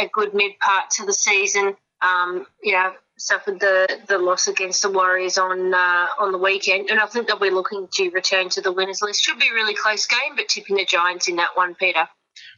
a 0.01 0.07
good 0.11 0.33
mid 0.33 0.57
part 0.59 0.89
to 0.91 1.05
the 1.05 1.13
season. 1.13 1.75
Um, 2.01 2.47
you 2.61 2.73
know, 2.73 2.93
suffered 3.17 3.59
the, 3.59 3.99
the 4.07 4.17
loss 4.17 4.47
against 4.47 4.81
the 4.81 4.89
Warriors 4.89 5.37
on 5.37 5.73
uh, 5.73 6.07
on 6.19 6.31
the 6.31 6.37
weekend, 6.37 6.89
and 6.89 6.99
I 6.99 7.05
think 7.05 7.27
they'll 7.27 7.39
be 7.39 7.51
looking 7.51 7.87
to 7.93 8.09
return 8.09 8.49
to 8.49 8.61
the 8.61 8.71
winners 8.71 9.01
list. 9.01 9.23
Should 9.23 9.39
be 9.39 9.49
a 9.49 9.53
really 9.53 9.75
close 9.75 10.07
game, 10.07 10.35
but 10.35 10.47
tipping 10.47 10.77
the 10.77 10.85
Giants 10.85 11.27
in 11.27 11.35
that 11.37 11.55
one, 11.55 11.75
Peter. 11.75 12.07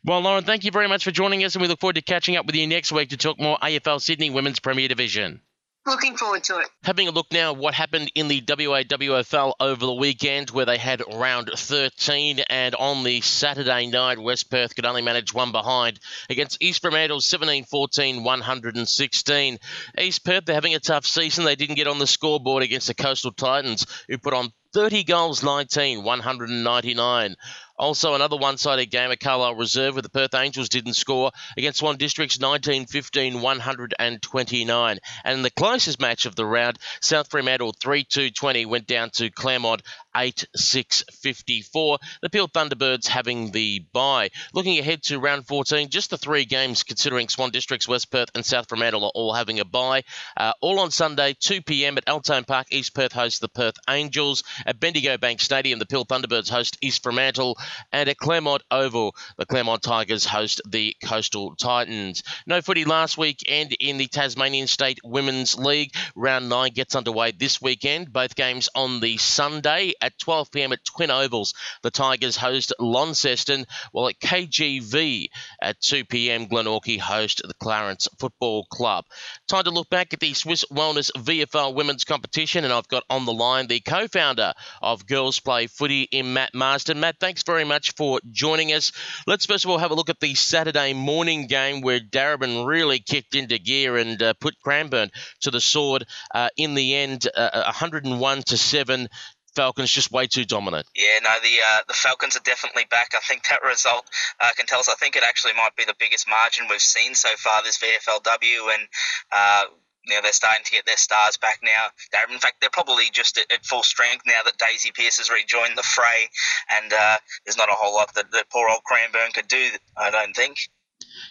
Well, 0.06 0.22
Lauren, 0.22 0.44
thank 0.46 0.64
you 0.64 0.72
very 0.72 0.88
much 0.88 1.04
for 1.04 1.12
joining 1.12 1.44
us, 1.44 1.56
and 1.56 1.62
we 1.62 1.68
look 1.68 1.80
forward 1.80 1.96
to 1.96 2.02
catching 2.02 2.38
up 2.38 2.46
with 2.46 2.56
you 2.56 2.68
next 2.68 2.92
week 2.92 3.10
to 3.10 3.18
talk 3.18 3.40
more 3.40 3.58
AFL 3.58 4.00
Sydney 4.00 4.30
Women's 4.30 4.60
Premier 4.60 4.88
Division. 4.88 5.42
Looking 5.90 6.18
forward 6.18 6.44
to 6.44 6.60
it. 6.60 6.68
Having 6.84 7.08
a 7.08 7.12
look 7.12 7.32
now 7.32 7.54
what 7.54 7.74
happened 7.74 8.12
in 8.14 8.28
the 8.28 8.42
WAWFL 8.42 9.54
over 9.60 9.86
the 9.88 9.94
weekend 9.94 10.52
where 10.52 10.68
they 10.68 10.78
had 10.78 11.02
round 11.12 11.50
13 11.56 12.42
and 12.48 12.76
on 12.76 13.04
the 13.04 13.22
Saturday 13.22 13.88
night 13.88 14.20
West 14.20 14.52
Perth 14.52 14.76
could 14.76 14.86
only 14.86 15.02
manage 15.02 15.34
one 15.34 15.52
behind 15.52 16.00
against 16.30 16.62
East 16.62 16.82
Fremantle 16.82 17.22
17-14 17.22 18.24
116. 18.24 19.58
East 19.98 20.24
Perth 20.24 20.46
they're 20.46 20.54
having 20.54 20.76
a 20.76 20.80
tough 20.80 21.08
season. 21.08 21.44
They 21.44 21.56
didn't 21.56 21.76
get 21.76 21.88
on 21.88 21.98
the 21.98 22.06
scoreboard 22.06 22.62
against 22.62 22.86
the 22.86 22.94
Coastal 22.94 23.32
Titans 23.32 23.88
who 24.08 24.20
put 24.20 24.36
on 24.36 24.54
30 24.74 25.04
goals 25.06 25.42
19 25.42 26.04
199. 26.04 27.36
Also, 27.80 28.14
another 28.14 28.36
one 28.36 28.58
sided 28.58 28.88
game 28.88 29.10
at 29.10 29.22
Carlisle 29.22 29.56
Reserve 29.56 29.96
where 29.96 30.02
the 30.02 30.10
Perth 30.10 30.36
Angels 30.36 30.68
didn't 30.68 30.96
score 30.96 31.32
against 31.56 31.80
Swan 31.80 31.96
Districts 31.96 32.38
19 32.38 32.88
15 32.88 33.42
129. 33.42 35.00
And 35.24 35.34
in 35.38 35.42
the 35.42 35.50
closest 35.50 36.00
match 36.02 36.26
of 36.26 36.36
the 36.36 36.46
round, 36.46 36.78
South 37.02 37.30
Fremantle 37.30 37.74
3 37.80 38.04
2 38.04 38.32
20 38.32 38.66
went 38.66 38.86
down 38.86 39.12
to 39.12 39.30
Claremont 39.30 39.82
8 40.16 40.46
6 40.56 41.04
54. 41.22 42.00
The 42.22 42.30
Peel 42.30 42.50
Thunderbirds 42.50 43.08
having 43.08 43.52
the 43.52 43.86
bye. 43.94 44.30
Looking 44.54 44.78
ahead 44.80 45.04
to 45.04 45.20
round 45.20 45.48
14, 45.48 45.90
just 45.90 46.10
the 46.10 46.18
three 46.18 46.44
games 46.44 46.84
considering 46.84 47.30
Swan 47.30 47.52
Districts, 47.52 47.88
West 47.88 48.12
Perth, 48.12 48.30
and 48.36 48.46
South 48.46 48.68
Fremantle 48.68 49.06
are 49.06 49.12
all 49.16 49.34
having 49.34 49.62
a 49.62 49.66
bye. 49.66 50.04
Uh, 50.36 50.52
all 50.60 50.80
on 50.80 50.92
Sunday, 50.92 51.36
2 51.40 51.62
pm 51.62 51.98
at 51.98 52.06
Altone 52.08 52.46
Park. 52.46 52.68
East 52.72 52.94
Perth 52.94 53.14
hosts 53.14 53.40
the 53.40 53.48
Perth 53.48 53.76
Angels. 53.90 54.44
At 54.66 54.82
Bendigo 54.82 55.18
Bank 55.18 55.40
Stadium, 55.40 55.80
the 55.80 55.86
Peel 55.86 56.06
Thunderbirds 56.06 56.50
host 56.50 56.78
East 56.82 57.04
Fremantle. 57.04 57.58
And 57.92 58.10
at 58.10 58.18
Claremont 58.18 58.64
Oval, 58.72 59.16
the 59.38 59.46
Claremont 59.46 59.82
Tigers 59.82 60.26
host 60.26 60.62
the 60.68 60.96
Coastal 61.04 61.56
Titans. 61.56 62.24
No 62.46 62.62
footy 62.62 62.86
last 62.86 63.18
weekend 63.18 63.76
in 63.80 63.98
the 63.98 64.08
Tasmanian 64.08 64.68
State 64.68 65.00
Women's 65.04 65.58
League. 65.58 65.94
Round 66.16 66.50
9 66.50 66.72
gets 66.74 66.96
underway 66.96 67.32
this 67.32 67.62
weekend. 67.62 68.12
Both 68.12 68.36
games 68.36 68.70
on 68.76 69.00
the 69.00 69.18
Sunday 69.18 69.94
at 70.02 70.18
12 70.20 70.52
p.m. 70.52 70.74
at 70.74 70.86
Twin 70.86 71.12
Ovals. 71.12 71.54
The 71.82 71.92
Tigers 71.92 72.36
host 72.36 72.74
Launceston, 72.80 73.66
while 73.92 74.10
at 74.10 74.20
KGV 74.20 75.30
at 75.62 75.80
2 75.82 76.06
p.m. 76.06 76.48
Glenorchy 76.48 77.00
host 77.00 77.42
the 77.46 77.54
Clarence 77.56 78.08
Football 78.18 78.66
Club. 78.66 79.06
Time 79.48 79.64
to 79.64 79.72
look 79.72 79.90
back 79.90 80.14
at 80.14 80.20
the 80.20 80.34
Swisse 80.34 80.66
Wellness 80.72 81.12
VFL 81.12 81.74
Women's 81.74 82.06
Competition, 82.06 82.64
and 82.64 82.74
I've 82.74 82.88
got 82.88 83.04
on 83.10 83.26
the 83.26 83.34
line 83.34 83.68
the 83.68 83.80
co-founder 83.80 84.54
of 84.82 85.06
Girls 85.06 85.40
Play 85.40 85.68
Footy 85.68 86.04
in 86.04 86.34
Matt 86.34 86.54
Marsden. 86.54 87.00
Matt, 87.00 87.20
thanks 87.20 87.44
very 87.44 87.59
much 87.66 87.94
for 87.96 88.20
joining 88.32 88.74
us. 88.74 88.92
Let's 89.28 89.46
first 89.46 89.66
of 89.66 89.72
all 89.72 89.78
have 89.78 89.92
a 89.92 89.96
look 89.96 90.10
at 90.10 90.20
the 90.20 90.36
Saturday 90.36 90.94
morning 90.94 91.48
game 91.48 91.82
where 91.82 92.00
Darebin 92.00 92.66
really 92.66 93.00
kicked 93.00 93.36
into 93.36 93.58
gear 93.60 93.98
and 93.98 94.22
uh, 94.22 94.34
put 94.40 94.60
Cranbourne 94.62 95.12
to 95.42 95.52
the 95.52 95.62
sword. 95.62 96.06
Uh, 96.34 96.50
in 96.58 96.74
the 96.74 96.96
end, 96.96 97.28
uh, 97.36 97.64
101 97.66 98.44
to 98.44 98.58
seven. 98.58 99.10
Falcons 99.56 99.92
just 99.92 100.12
way 100.12 100.28
too 100.28 100.46
dominant. 100.46 100.88
Yeah, 100.96 101.20
no, 101.24 101.36
the 101.42 101.58
uh, 101.66 101.80
the 101.88 101.94
Falcons 101.94 102.38
are 102.38 102.42
definitely 102.42 102.86
back. 102.90 103.10
I 103.16 103.20
think 103.20 103.44
that 103.50 103.64
result 103.64 104.08
uh, 104.40 104.52
can 104.56 104.68
tell 104.68 104.80
us. 104.80 104.88
I 104.88 104.96
think 104.96 105.16
it 105.16 105.24
actually 105.24 105.54
might 105.54 105.76
be 105.76 105.86
the 105.86 105.96
biggest 106.00 106.30
margin 106.30 106.68
we've 106.70 106.80
seen 106.80 107.16
so 107.16 107.30
far 107.36 107.64
this 107.64 107.78
VFLW, 107.80 108.74
and 108.74 108.88
uh, 109.32 109.64
you 110.10 110.16
know, 110.16 110.22
they're 110.22 110.34
starting 110.34 110.66
to 110.66 110.72
get 110.72 110.86
their 110.86 110.98
stars 110.98 111.38
back 111.38 111.60
now. 111.64 111.88
They're, 112.12 112.34
in 112.34 112.40
fact, 112.40 112.62
they're 112.62 112.70
probably 112.70 113.06
just 113.12 113.38
at, 113.38 113.52
at, 113.52 113.66
full 113.66 113.84
strength 113.84 114.24
now 114.26 114.42
that 114.44 114.58
Daisy 114.58 114.92
Pearce 114.92 115.18
has 115.18 115.30
rejoined 115.30 115.78
the 115.78 115.84
fray, 115.84 116.30
and 116.72 116.92
uh, 116.92 117.18
there's 117.46 117.58
not 117.58 117.70
a 117.70 117.74
whole 117.74 117.94
lot 117.94 118.14
that, 118.16 118.32
that 118.32 118.50
poor 118.50 118.70
old 118.70 118.84
Cranbourne 118.84 119.32
could 119.34 119.48
do. 119.48 119.70
I 119.96 120.12
don't 120.12 120.36
think. 120.36 120.70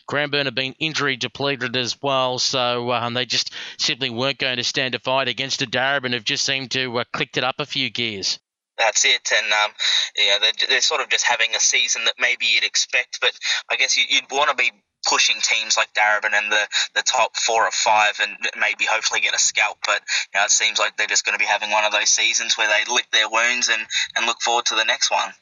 Cranbourne 0.07 0.47
have 0.47 0.55
been 0.55 0.75
injury 0.79 1.17
depleted 1.17 1.77
as 1.77 2.01
well, 2.01 2.39
so 2.39 2.91
um, 2.93 3.15
they 3.15 3.27
just 3.27 3.53
simply 3.79 4.11
weren't 4.11 4.39
going 4.39 4.57
to 4.57 4.65
stand 4.65 4.95
a 4.95 4.99
fight 4.99 5.29
against 5.29 5.63
a 5.63 5.67
Darebin 5.67 6.13
who've 6.13 6.25
just 6.25 6.45
seemed 6.45 6.71
to 6.73 6.99
uh, 6.99 7.05
clicked 7.13 7.37
it 7.37 7.45
up 7.45 7.57
a 7.59 7.67
few 7.67 7.91
gears. 7.91 8.39
That's 8.79 9.05
it, 9.05 9.33
and 9.37 9.53
um, 9.53 9.71
yeah, 10.17 10.39
they're, 10.41 10.69
they're, 10.69 10.81
sort 10.81 11.01
of 11.01 11.09
just 11.09 11.27
having 11.27 11.55
a 11.55 11.61
season 11.61 12.05
that 12.05 12.15
maybe 12.19 12.47
you'd 12.47 12.65
expect, 12.65 13.21
but 13.21 13.33
I 13.69 13.77
guess 13.77 13.97
you, 13.97 14.05
would 14.21 14.31
want 14.31 14.51
to 14.51 14.57
be 14.57 14.71
pushing 15.09 15.37
teams 15.41 15.77
like 15.77 15.93
Darebin 15.95 16.35
and 16.35 16.53
the, 16.53 16.69
the 16.95 17.03
top 17.03 17.37
four 17.37 17.65
or 17.65 17.71
five 17.71 18.21
and 18.21 18.37
maybe 18.59 18.85
hopefully 18.85 19.21
get 19.21 19.35
a 19.35 19.39
scalp. 19.39 19.79
But 19.87 20.03
you 20.35 20.41
know, 20.41 20.45
it 20.45 20.51
seems 20.51 20.79
like 20.79 20.97
they're 20.97 21.07
just 21.07 21.25
going 21.25 21.39
to 21.39 21.43
be 21.43 21.49
having 21.49 21.71
one 21.71 21.85
of 21.85 21.93
those 21.93 22.09
seasons 22.09 22.57
where 22.57 22.69
they 22.69 22.93
lick 22.93 23.11
their 23.11 23.29
wounds 23.29 23.69
and, 23.69 23.83
and 24.17 24.27
look 24.27 24.41
forward 24.41 24.67
to 24.67 24.75
the 24.75 24.85
next 24.85 25.11
one. 25.11 25.33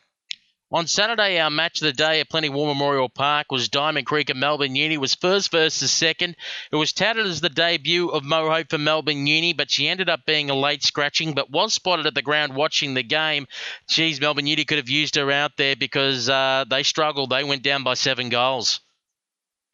On 0.72 0.88
Saturday, 0.88 1.38
our 1.38 1.48
match 1.48 1.80
of 1.80 1.86
the 1.86 1.92
day 1.92 2.18
at 2.18 2.28
Plenty 2.28 2.48
War 2.48 2.66
Memorial 2.66 3.08
Park 3.08 3.52
was 3.52 3.68
Diamond 3.68 4.04
Creek 4.04 4.30
and 4.30 4.40
Melbourne 4.40 4.74
Uni 4.74 4.98
was 4.98 5.14
first 5.14 5.52
versus 5.52 5.92
second. 5.92 6.34
It 6.72 6.76
was 6.76 6.92
touted 6.92 7.24
as 7.24 7.40
the 7.40 7.48
debut 7.48 8.08
of 8.08 8.24
Mo 8.24 8.50
Hope 8.50 8.70
for 8.70 8.78
Melbourne 8.78 9.28
Uni, 9.28 9.52
but 9.52 9.70
she 9.70 9.86
ended 9.86 10.08
up 10.08 10.26
being 10.26 10.50
a 10.50 10.56
late 10.56 10.82
scratching, 10.82 11.34
but 11.34 11.52
was 11.52 11.72
spotted 11.72 12.06
at 12.06 12.16
the 12.16 12.22
ground 12.22 12.56
watching 12.56 12.94
the 12.94 13.04
game. 13.04 13.46
Geez, 13.88 14.20
Melbourne 14.20 14.48
Uni 14.48 14.64
could 14.64 14.78
have 14.78 14.88
used 14.88 15.14
her 15.14 15.30
out 15.30 15.56
there 15.56 15.76
because 15.76 16.28
uh, 16.28 16.64
they 16.68 16.82
struggled. 16.82 17.30
They 17.30 17.44
went 17.44 17.62
down 17.62 17.84
by 17.84 17.94
seven 17.94 18.28
goals. 18.28 18.80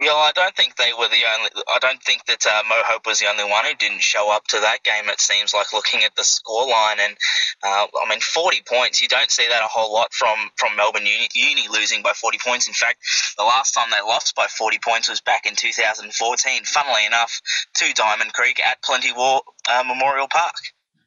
Yeah, 0.03 0.15
I 0.15 0.33
don't 0.35 0.57
think 0.57 0.75
they 0.75 0.91
were 0.99 1.07
the 1.07 1.23
only. 1.33 1.51
I 1.73 1.79
don't 1.79 2.03
think 2.03 2.27
that 2.27 2.45
uh, 2.45 2.62
Mo 2.69 2.83
Hope 2.83 3.07
was 3.07 3.21
the 3.21 3.29
only 3.29 3.45
one 3.45 3.65
who 3.65 3.75
didn't 3.77 4.03
show 4.03 4.33
up 4.33 4.45
to 4.49 4.59
that 4.59 4.83
game. 4.83 5.09
It 5.09 5.21
seems 5.21 5.55
like 5.55 5.73
looking 5.73 6.03
at 6.03 6.17
the 6.17 6.23
scoreline, 6.23 6.99
and 6.99 7.17
uh, 7.62 7.87
I 7.87 8.09
mean, 8.11 8.19
40 8.19 8.62
points. 8.67 9.01
You 9.01 9.07
don't 9.07 9.31
see 9.31 9.47
that 9.47 9.62
a 9.62 9.69
whole 9.69 9.93
lot 9.93 10.12
from 10.12 10.51
from 10.57 10.75
Melbourne 10.75 11.07
Uni, 11.07 11.29
Uni, 11.35 11.69
losing 11.71 12.03
by 12.03 12.15
40 12.15 12.38
points. 12.45 12.67
In 12.67 12.75
fact, 12.75 12.99
the 13.38 13.45
last 13.45 13.75
time 13.75 13.91
they 13.93 14.01
lost 14.01 14.35
by 14.35 14.49
40 14.49 14.81
points 14.83 15.09
was 15.09 15.21
back 15.21 15.47
in 15.47 15.55
2014. 15.55 16.65
Funnily 16.65 17.07
enough, 17.07 17.41
to 17.77 17.95
Diamond 17.95 18.33
Creek 18.33 18.59
at 18.59 18.83
Plenty 18.83 19.12
War 19.12 19.43
uh, 19.71 19.85
Memorial 19.87 20.27
Park 20.27 20.57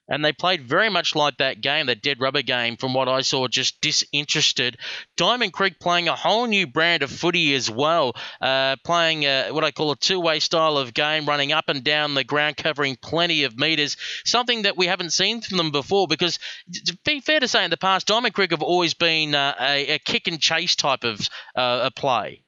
and 0.08 0.24
they 0.24 0.34
played 0.34 0.62
very 0.62 0.90
much 0.90 1.16
like 1.16 1.38
that 1.38 1.62
game, 1.62 1.88
that 1.88 2.02
dead 2.02 2.20
rubber 2.20 2.42
game, 2.42 2.78
from 2.78 2.94
what 2.94 3.08
I 3.08 3.22
saw, 3.22 3.48
just 3.48 3.82
disinterested. 3.82 4.78
Diamond 5.18 5.54
Creek 5.54 5.80
playing 5.80 6.08
a 6.08 6.16
whole 6.16 6.46
new 6.48 6.68
brand 6.68 7.04
of 7.04 7.12
footy 7.12 7.54
as 7.56 7.70
well, 7.70 8.16
uh, 8.42 8.76
playing 8.84 9.24
a, 9.24 9.50
what 9.52 9.64
I 9.64 9.72
call 9.72 9.92
a 9.92 9.96
two 9.96 10.20
way 10.20 10.40
style 10.40 10.78
of 10.78 10.94
game, 10.94 11.26
running 11.26 11.52
up 11.52 11.70
and 11.70 11.84
down 11.84 12.14
the 12.14 12.24
ground, 12.24 12.58
covering 12.58 12.98
plenty 13.02 13.44
of 13.44 13.58
metres, 13.58 13.98
something 14.26 14.64
that 14.64 14.78
we 14.78 14.88
haven't 14.88 15.12
seen 15.12 15.42
from 15.42 15.58
them 15.58 15.72
before. 15.72 16.08
Because, 16.08 16.40
to 16.86 16.98
be 17.04 17.20
fair 17.20 17.40
to 17.40 17.48
say, 17.48 17.64
in 17.64 17.72
the 17.72 17.78
past, 17.78 18.08
Diamond 18.08 18.34
Creek 18.34 18.52
have 18.52 18.64
always 18.64 18.94
been 18.94 19.34
uh, 19.34 19.56
a, 19.60 19.96
a, 19.96 20.00
kick 20.00 20.28
and 20.28 20.40
chase 20.40 20.76
type 20.76 21.04
of 21.04 21.28
uh, 21.56 21.90
play. 21.96 22.45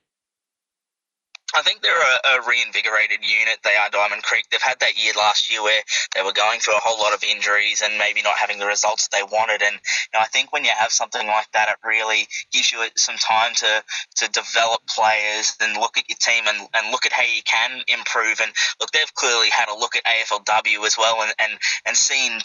I 1.56 1.62
think 1.62 1.82
they're 1.82 1.96
a, 1.96 2.38
a, 2.38 2.48
reinvigorated 2.48 3.20
unit. 3.24 3.60
They 3.64 3.76
are 3.76 3.90
Diamond 3.90 4.22
Creek. 4.22 4.46
They've 4.52 4.62
had 4.62 4.80
that 4.82 5.02
year 5.02 5.14
last 5.18 5.50
year 5.50 5.64
where 5.64 5.82
they 6.14 6.22
were 6.22 6.34
going 6.34 6.60
through 6.60 6.76
a 6.76 6.82
whole 6.84 7.00
lot 7.00 7.14
of 7.14 7.24
injuries 7.24 7.82
and 7.82 7.98
maybe 7.98 8.22
not 8.22 8.38
having 8.38 8.60
the 8.60 8.66
results 8.66 9.08
they 9.08 9.24
wanted. 9.24 9.62
And 9.62 9.74
you 9.74 10.12
know, 10.14 10.20
I 10.20 10.26
think 10.26 10.52
when 10.52 10.66
you 10.66 10.72
have 10.78 10.92
something 10.92 11.26
like 11.26 11.50
that, 11.54 11.70
it 11.70 11.88
really 11.88 12.28
gives 12.52 12.72
you 12.72 12.84
some 12.98 13.16
time 13.16 13.54
to, 13.56 13.84
to 14.18 14.28
develop 14.32 14.82
players 14.88 15.56
and 15.62 15.80
look 15.80 15.98
at 15.98 16.10
your 16.10 16.18
team 16.20 16.44
and, 16.48 16.68
and 16.74 16.92
look 16.92 17.06
at 17.06 17.14
how 17.14 17.24
you 17.24 17.42
can 17.44 17.82
improve. 17.88 18.42
And 18.42 18.52
look, 18.82 18.92
they've 18.92 19.14
clearly 19.14 19.50
had 19.50 19.70
a 19.70 19.76
look 19.76 19.96
at 19.96 20.04
AFLW 20.04 20.86
as 20.86 20.98
well 20.98 21.22
and, 21.22 21.34
and, 21.40 21.54
and 21.86 21.96
seen 21.96 22.40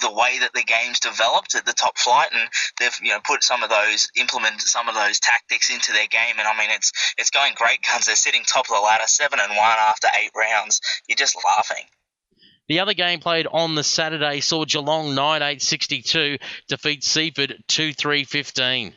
the 0.00 0.12
way 0.12 0.38
that 0.40 0.52
the 0.54 0.62
game's 0.62 1.00
developed 1.00 1.54
at 1.54 1.66
the 1.66 1.72
top 1.72 1.98
flight, 1.98 2.28
and 2.32 2.48
they've 2.78 2.98
you 3.02 3.10
know 3.10 3.20
put 3.24 3.42
some 3.42 3.62
of 3.62 3.70
those 3.70 4.08
implemented 4.16 4.62
some 4.62 4.88
of 4.88 4.94
those 4.94 5.20
tactics 5.20 5.70
into 5.70 5.92
their 5.92 6.06
game, 6.06 6.34
and 6.38 6.46
I 6.46 6.56
mean 6.58 6.70
it's 6.70 6.92
it's 7.16 7.30
going 7.30 7.54
great 7.56 7.82
guns. 7.82 8.06
They're 8.06 8.16
sitting 8.16 8.42
top 8.44 8.66
of 8.68 8.74
the 8.74 8.80
ladder, 8.80 9.06
seven 9.06 9.38
and 9.40 9.50
one 9.50 9.78
after 9.78 10.08
eight 10.20 10.30
rounds. 10.36 10.80
You're 11.08 11.16
just 11.16 11.36
laughing. 11.44 11.84
The 12.68 12.80
other 12.80 12.94
game 12.94 13.20
played 13.20 13.46
on 13.50 13.74
the 13.74 13.84
Saturday 13.84 14.40
saw 14.40 14.66
Geelong 14.66 15.14
9 15.14 15.42
8 15.42 15.62
62 15.62 16.36
defeat 16.68 17.02
Seaford 17.02 17.64
2 17.66 17.94
3 17.94 18.24
15. 18.24 18.94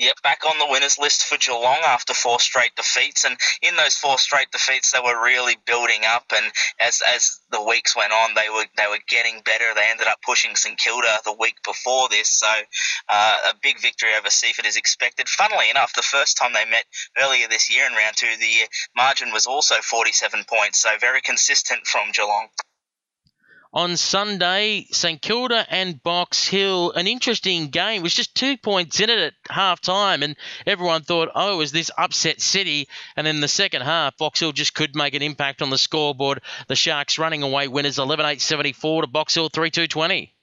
Yep, 0.00 0.22
back 0.22 0.46
on 0.48 0.58
the 0.58 0.66
winners 0.66 0.98
list 0.98 1.24
for 1.26 1.36
Geelong 1.36 1.80
after 1.84 2.14
four 2.14 2.40
straight 2.40 2.74
defeats, 2.74 3.26
and 3.26 3.36
in 3.60 3.76
those 3.76 3.98
four 3.98 4.16
straight 4.16 4.50
defeats, 4.50 4.92
they 4.92 4.98
were 4.98 5.22
really 5.22 5.58
building 5.66 6.06
up. 6.06 6.24
And 6.34 6.50
as 6.80 7.02
as 7.06 7.38
the 7.50 7.62
weeks 7.62 7.94
went 7.94 8.10
on, 8.10 8.32
they 8.32 8.48
were 8.48 8.64
they 8.78 8.86
were 8.86 9.00
getting 9.08 9.42
better. 9.44 9.74
They 9.74 9.90
ended 9.90 10.06
up 10.06 10.22
pushing 10.22 10.56
St 10.56 10.78
Kilda 10.78 11.18
the 11.26 11.36
week 11.38 11.56
before 11.66 12.08
this, 12.08 12.30
so 12.30 12.48
uh, 13.10 13.36
a 13.50 13.54
big 13.62 13.78
victory 13.78 14.14
over 14.18 14.30
Seaford 14.30 14.64
is 14.64 14.78
expected. 14.78 15.28
Funnily 15.28 15.68
enough, 15.68 15.92
the 15.92 16.00
first 16.00 16.38
time 16.38 16.54
they 16.54 16.64
met 16.64 16.86
earlier 17.18 17.46
this 17.48 17.68
year 17.70 17.86
in 17.86 17.92
round 17.92 18.16
two, 18.16 18.34
the 18.40 18.70
margin 18.96 19.32
was 19.32 19.44
also 19.46 19.74
47 19.82 20.44
points, 20.48 20.80
so 20.80 20.96
very 20.98 21.20
consistent 21.20 21.86
from 21.86 22.10
Geelong 22.12 22.48
on 23.72 23.96
Sunday, 23.96 24.86
St 24.90 25.20
Kilda 25.22 25.64
and 25.68 26.02
Box 26.02 26.46
Hill. 26.46 26.92
An 26.92 27.06
interesting 27.06 27.68
game. 27.68 28.00
It 28.00 28.02
was 28.02 28.14
just 28.14 28.34
two 28.34 28.56
points 28.56 29.00
in 29.00 29.10
it 29.10 29.18
at 29.18 29.34
half 29.48 29.80
time, 29.80 30.22
and 30.22 30.36
everyone 30.66 31.02
thought, 31.02 31.30
oh, 31.34 31.60
is 31.60 31.72
this 31.72 31.90
upset 31.96 32.40
City? 32.40 32.88
And 33.16 33.28
in 33.28 33.40
the 33.40 33.48
second 33.48 33.82
half, 33.82 34.16
Box 34.16 34.40
Hill 34.40 34.52
just 34.52 34.74
could 34.74 34.96
make 34.96 35.14
an 35.14 35.22
impact 35.22 35.62
on 35.62 35.70
the 35.70 35.78
scoreboard. 35.78 36.42
The 36.68 36.76
Sharks 36.76 37.18
running 37.18 37.42
away 37.42 37.68
winners 37.68 37.98
11 37.98 38.26
8 38.26 38.40
74 38.40 39.02
to 39.02 39.06
Box 39.08 39.34
Hill 39.34 39.48
3 39.48 39.70
2 39.70 39.86
20 39.86 40.34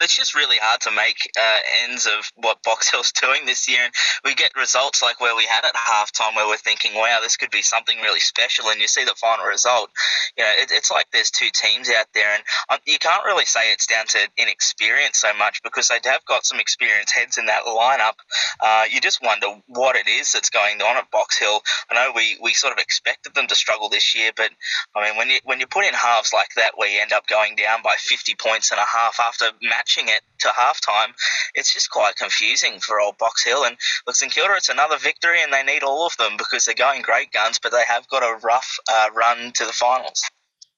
it's 0.00 0.16
just 0.16 0.34
really 0.34 0.56
hard 0.60 0.80
to 0.82 0.90
make 0.90 1.30
uh, 1.38 1.58
ends 1.84 2.06
of 2.06 2.30
what 2.36 2.62
Box 2.62 2.90
Hill's 2.90 3.12
doing 3.12 3.46
this 3.46 3.68
year. 3.68 3.80
And 3.84 3.92
we 4.24 4.34
get 4.34 4.52
results 4.56 5.02
like 5.02 5.20
where 5.20 5.36
we 5.36 5.44
had 5.44 5.64
at 5.64 5.74
halftime, 5.74 6.36
where 6.36 6.46
we're 6.46 6.56
thinking, 6.56 6.94
wow, 6.94 7.18
this 7.22 7.36
could 7.36 7.50
be 7.50 7.62
something 7.62 7.98
really 8.00 8.20
special. 8.20 8.68
And 8.68 8.80
you 8.80 8.88
see 8.88 9.04
the 9.04 9.14
final 9.20 9.44
result. 9.46 9.90
You 10.36 10.44
know, 10.44 10.50
it, 10.58 10.70
it's 10.72 10.90
like 10.90 11.06
there's 11.12 11.30
two 11.30 11.48
teams 11.52 11.90
out 11.90 12.06
there, 12.14 12.34
and 12.34 12.42
um, 12.68 12.78
you 12.86 12.98
can't 12.98 13.24
really 13.24 13.44
say 13.44 13.72
it's 13.72 13.86
down 13.86 14.06
to 14.08 14.18
inexperience 14.36 15.18
so 15.18 15.32
much 15.34 15.62
because 15.62 15.88
they 15.88 15.98
have 16.04 16.24
got 16.24 16.46
some 16.46 16.60
experienced 16.60 17.14
heads 17.14 17.38
in 17.38 17.46
that 17.46 17.64
lineup. 17.64 18.14
Uh, 18.60 18.84
you 18.90 19.00
just 19.00 19.22
wonder 19.22 19.46
what 19.66 19.96
it 19.96 20.08
is 20.08 20.32
that's 20.32 20.50
going 20.50 20.80
on 20.82 20.96
at 20.96 21.10
Box 21.10 21.38
Hill. 21.38 21.62
I 21.90 21.94
know 21.94 22.12
we, 22.14 22.38
we 22.42 22.52
sort 22.52 22.72
of 22.72 22.78
expected 22.78 23.34
them 23.34 23.46
to 23.48 23.54
struggle 23.54 23.88
this 23.88 24.16
year, 24.16 24.30
but 24.36 24.50
I 24.94 25.08
mean, 25.08 25.16
when 25.16 25.28
you 25.28 25.38
when 25.44 25.60
you 25.60 25.66
put 25.66 25.84
in 25.84 25.94
halves 25.94 26.32
like 26.32 26.54
that, 26.56 26.72
where 26.76 26.88
you 26.88 27.00
end 27.00 27.12
up 27.12 27.26
going 27.26 27.56
down 27.56 27.82
by 27.82 27.94
50 27.98 28.34
points 28.36 28.70
and 28.70 28.80
a 28.80 28.84
half 28.84 29.18
after 29.20 29.46
matching 29.70 30.08
it 30.08 30.20
to 30.40 30.48
halftime, 30.48 31.14
it's 31.54 31.72
just 31.72 31.90
quite 31.90 32.16
confusing 32.16 32.80
for 32.80 33.00
old 33.00 33.16
Box 33.16 33.42
Hill. 33.42 33.64
And 33.64 33.76
look, 34.06 34.16
St 34.16 34.30
Kilda, 34.30 34.54
it's 34.56 34.68
another 34.68 34.98
victory, 34.98 35.42
and 35.42 35.52
they 35.52 35.62
need 35.62 35.82
all 35.82 36.06
of 36.06 36.16
them 36.18 36.36
because 36.36 36.66
they're 36.66 36.74
going 36.74 37.00
great 37.00 37.32
guns, 37.32 37.58
but 37.58 37.72
they 37.72 37.84
have 37.88 38.06
got 38.08 38.22
a 38.22 38.38
rough 38.44 38.78
uh, 38.92 39.08
run 39.14 39.52
to 39.52 39.64
the 39.64 39.72
finals. 39.72 40.22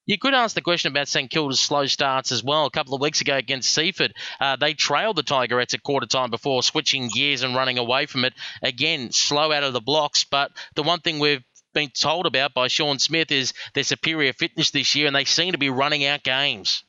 You 0.04 0.18
could 0.18 0.34
ask 0.34 0.54
the 0.54 0.62
question 0.62 0.90
about 0.90 1.06
St 1.06 1.30
Kilda's 1.30 1.60
slow 1.60 1.86
starts 1.86 2.32
as 2.32 2.42
well. 2.42 2.66
A 2.66 2.70
couple 2.70 2.94
of 2.94 3.00
weeks 3.00 3.20
ago 3.20 3.36
against 3.36 3.72
Seaford, 3.72 4.12
uh, 4.40 4.56
they 4.56 4.74
trailed 4.74 5.16
the 5.16 5.22
Tigerettes 5.22 5.74
at 5.74 5.82
quarter 5.82 6.06
time 6.06 6.30
before 6.30 6.62
switching 6.62 7.08
gears 7.08 7.42
and 7.42 7.54
running 7.54 7.78
away 7.78 8.06
from 8.06 8.24
it. 8.24 8.34
Again, 8.62 9.12
slow 9.12 9.52
out 9.52 9.62
of 9.62 9.72
the 9.72 9.80
blocks. 9.80 10.24
But 10.24 10.50
the 10.74 10.82
one 10.82 11.00
thing 11.00 11.20
we've 11.20 11.44
been 11.72 11.90
told 11.90 12.26
about 12.26 12.52
by 12.52 12.66
Sean 12.66 12.98
Smith 12.98 13.30
is 13.30 13.54
their 13.74 13.84
superior 13.84 14.32
fitness 14.32 14.72
this 14.72 14.94
year, 14.96 15.06
and 15.06 15.14
they 15.14 15.24
seem 15.24 15.52
to 15.52 15.58
be 15.58 15.70
running 15.70 16.04
out 16.04 16.24
games. 16.24 16.82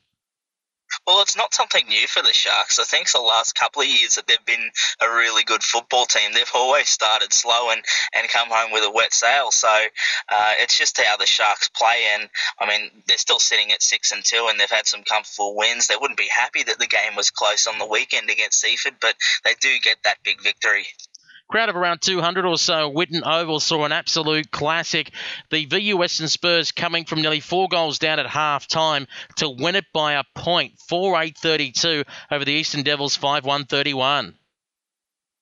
Well, 1.06 1.22
it's 1.22 1.36
not 1.36 1.54
something 1.54 1.86
new 1.88 2.06
for 2.06 2.22
the 2.22 2.32
Sharks. 2.32 2.78
I 2.78 2.84
think 2.84 3.10
the 3.10 3.20
last 3.20 3.54
couple 3.54 3.82
of 3.82 3.88
years 3.88 4.16
that 4.16 4.26
they've 4.26 4.44
been 4.46 4.70
a 5.00 5.08
really 5.08 5.44
good 5.44 5.62
football 5.62 6.06
team. 6.06 6.32
They've 6.32 6.50
always 6.54 6.88
started 6.88 7.32
slow 7.32 7.70
and, 7.70 7.82
and 8.14 8.28
come 8.28 8.48
home 8.50 8.72
with 8.72 8.84
a 8.84 8.90
wet 8.90 9.12
sail. 9.12 9.50
So 9.50 9.68
uh, 9.68 10.52
it's 10.58 10.78
just 10.78 11.00
how 11.00 11.16
the 11.16 11.26
Sharks 11.26 11.68
play. 11.68 12.04
And 12.14 12.28
I 12.60 12.66
mean, 12.66 12.90
they're 13.06 13.18
still 13.18 13.38
sitting 13.38 13.72
at 13.72 13.82
six 13.82 14.12
and 14.12 14.24
two, 14.24 14.46
and 14.50 14.58
they've 14.58 14.70
had 14.70 14.86
some 14.86 15.02
comfortable 15.02 15.56
wins. 15.56 15.86
They 15.86 15.96
wouldn't 16.00 16.18
be 16.18 16.28
happy 16.34 16.62
that 16.62 16.78
the 16.78 16.86
game 16.86 17.16
was 17.16 17.30
close 17.30 17.66
on 17.66 17.78
the 17.78 17.86
weekend 17.86 18.30
against 18.30 18.60
Seaford, 18.60 18.94
but 19.00 19.14
they 19.44 19.54
do 19.60 19.70
get 19.82 19.98
that 20.04 20.18
big 20.24 20.42
victory. 20.42 20.86
Crowd 21.48 21.68
of 21.68 21.76
around 21.76 22.00
200 22.00 22.46
or 22.46 22.58
so. 22.58 22.90
Whitten 22.90 23.22
Oval 23.24 23.60
saw 23.60 23.84
an 23.84 23.92
absolute 23.92 24.50
classic. 24.50 25.12
The 25.50 25.66
VU 25.66 25.96
Western 25.96 26.28
Spurs 26.28 26.72
coming 26.72 27.04
from 27.04 27.20
nearly 27.22 27.40
four 27.40 27.68
goals 27.68 27.98
down 27.98 28.18
at 28.18 28.26
half 28.26 28.66
time 28.66 29.06
to 29.36 29.50
win 29.50 29.76
it 29.76 29.84
by 29.92 30.14
a 30.14 30.24
point, 30.34 30.78
4 30.88 31.22
8 31.22 31.36
32 31.36 32.04
over 32.30 32.44
the 32.44 32.52
Eastern 32.52 32.82
Devils 32.82 33.16
5 33.16 33.44
1 33.44 33.66
31. 33.66 34.34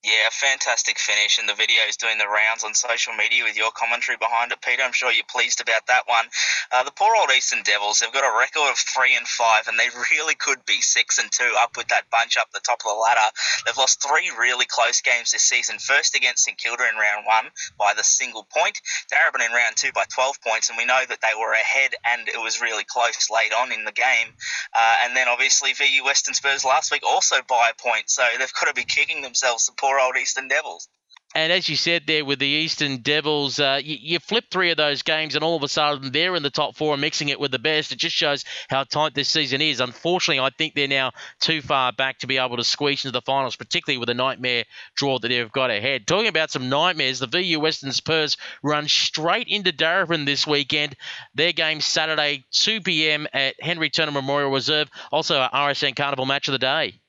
Yeah, 0.03 0.35
fantastic 0.35 0.99
finish, 0.99 1.39
and 1.39 1.49
the 1.49 1.55
video 1.55 1.87
is 1.87 1.97
doing 1.97 2.19
the 2.19 2.27
rounds 2.27 2.65
on 2.65 2.75
social 2.75 3.15
media 3.15 3.45
with 3.45 3.57
your 3.57 3.71
commentary 3.71 4.19
behind 4.19 4.51
it, 4.51 4.61
Peter. 4.61 4.83
I'm 4.83 4.91
sure 4.91 5.13
you're 5.13 5.23
pleased 5.31 5.61
about 5.61 5.87
that 5.87 6.09
one. 6.09 6.27
Uh, 6.73 6.83
the 6.83 6.91
poor 6.91 7.15
old 7.15 7.31
Eastern 7.31 7.63
Devils, 7.63 8.01
they've 8.01 8.11
got 8.11 8.27
a 8.27 8.37
record 8.37 8.67
of 8.67 8.79
three 8.79 9.15
and 9.15 9.29
five, 9.29 9.69
and 9.69 9.79
they 9.79 9.87
really 10.11 10.35
could 10.35 10.59
be 10.67 10.83
six 10.83 11.19
and 11.23 11.31
two 11.31 11.55
up 11.57 11.77
with 11.77 11.87
that 11.95 12.11
bunch 12.11 12.37
up 12.37 12.51
the 12.51 12.59
top 12.59 12.83
of 12.83 12.91
the 12.91 12.99
ladder. 12.99 13.31
They've 13.65 13.79
lost 13.79 14.03
three 14.03 14.27
really 14.37 14.67
close 14.67 15.01
games 15.03 15.31
this 15.31 15.47
season. 15.47 15.79
First 15.79 16.17
against 16.17 16.43
St 16.51 16.59
Kilda 16.59 16.83
in 16.83 16.99
round 16.99 17.23
one 17.25 17.55
by 17.79 17.95
the 17.95 18.03
single 18.03 18.43
point, 18.43 18.83
Darebin 19.07 19.47
in 19.47 19.55
round 19.55 19.77
two 19.77 19.93
by 19.95 20.03
12 20.11 20.43
points, 20.43 20.69
and 20.69 20.77
we 20.77 20.85
know 20.85 20.99
that 20.99 21.23
they 21.23 21.39
were 21.39 21.53
ahead, 21.53 21.95
and 22.11 22.27
it 22.27 22.43
was 22.43 22.61
really 22.61 22.83
close 22.83 23.31
late 23.31 23.55
on 23.55 23.71
in 23.71 23.85
the 23.85 23.95
game. 23.95 24.35
Uh, 24.75 25.07
and 25.07 25.15
then 25.17 25.29
obviously 25.29 25.75
VU 25.75 26.03
Western 26.03 26.35
Spurs 26.35 26.65
last 26.65 26.91
week 26.91 27.07
also 27.07 27.37
by 27.47 27.71
a 27.71 27.81
point, 27.81 28.11
so 28.11 28.27
they've 28.37 28.53
got 28.59 28.67
to 28.67 28.75
be 28.75 28.83
kicking 28.83 29.23
themselves. 29.23 29.67
The 29.67 29.79
poor 29.93 30.01
old 30.01 30.17
Eastern 30.17 30.49
Devils. 30.49 30.89
And 31.35 31.51
as 31.51 31.67
you 31.67 31.77
said 31.77 32.03
there 32.07 32.27
with 32.27 32.41
the 32.41 32.47
Eastern 32.47 32.99
Devils, 32.99 33.59
uh, 33.59 33.81
you, 33.83 33.97
you, 33.99 34.19
flip 34.19 34.45
three 34.51 34.71
of 34.71 34.77
those 34.77 35.03
games, 35.03 35.35
and 35.35 35.43
all 35.43 35.57
of 35.57 35.63
a 35.63 35.69
sudden 35.69 36.13
they're 36.13 36.37
in 36.37 36.43
the 36.43 36.51
top 36.51 36.77
four 36.77 36.93
and 36.93 37.01
mixing 37.01 37.31
it 37.31 37.41
with 37.41 37.51
the 37.51 37.59
best. 37.59 37.91
It 37.91 37.97
just 37.97 38.15
shows 38.15 38.45
how 38.69 38.85
tight 38.85 39.15
this 39.15 39.31
season 39.31 39.63
is. 39.63 39.81
Unfortunately, 39.81 40.41
I 40.41 40.51
think 40.51 40.75
they're 40.75 40.89
now 40.89 41.13
too 41.41 41.63
far 41.63 41.91
back 41.91 42.19
to 42.19 42.27
be 42.27 42.37
able 42.37 42.59
to 42.59 42.65
squeeze 42.65 43.07
into 43.07 43.13
the 43.13 43.23
finals, 43.23 43.57
particularly 43.57 43.97
with 43.97 44.09
the 44.09 44.15
nightmare 44.15 44.65
draw 44.95 45.19
that 45.19 45.29
they've 45.29 45.51
got 45.53 45.71
ahead. 45.71 46.07
Talking 46.07 46.29
about 46.29 46.51
some 46.51 46.69
nightmares, 46.69 47.19
the 47.19 47.27
VU 47.27 47.61
Western 47.61 47.93
Spurs 47.93 48.37
run 48.63 48.87
straight 48.87 49.49
into 49.49 49.73
Darebin 49.73 50.27
this 50.27 50.47
weekend. 50.47 50.97
Their 51.35 51.55
game 51.55 51.81
Saturday, 51.81 52.45
2 52.51 52.83
p.m. 52.83 53.27
at 53.33 53.55
Henry 53.59 53.89
Turner 53.89 54.13
Memorial 54.13 54.51
Reserve, 54.51 54.91
also 55.11 55.41
a 55.41 55.49
RSN 55.49 55.97
Carnival 55.97 56.27
match 56.27 56.49
of 56.49 56.53
the 56.53 56.59
day. 56.59 57.01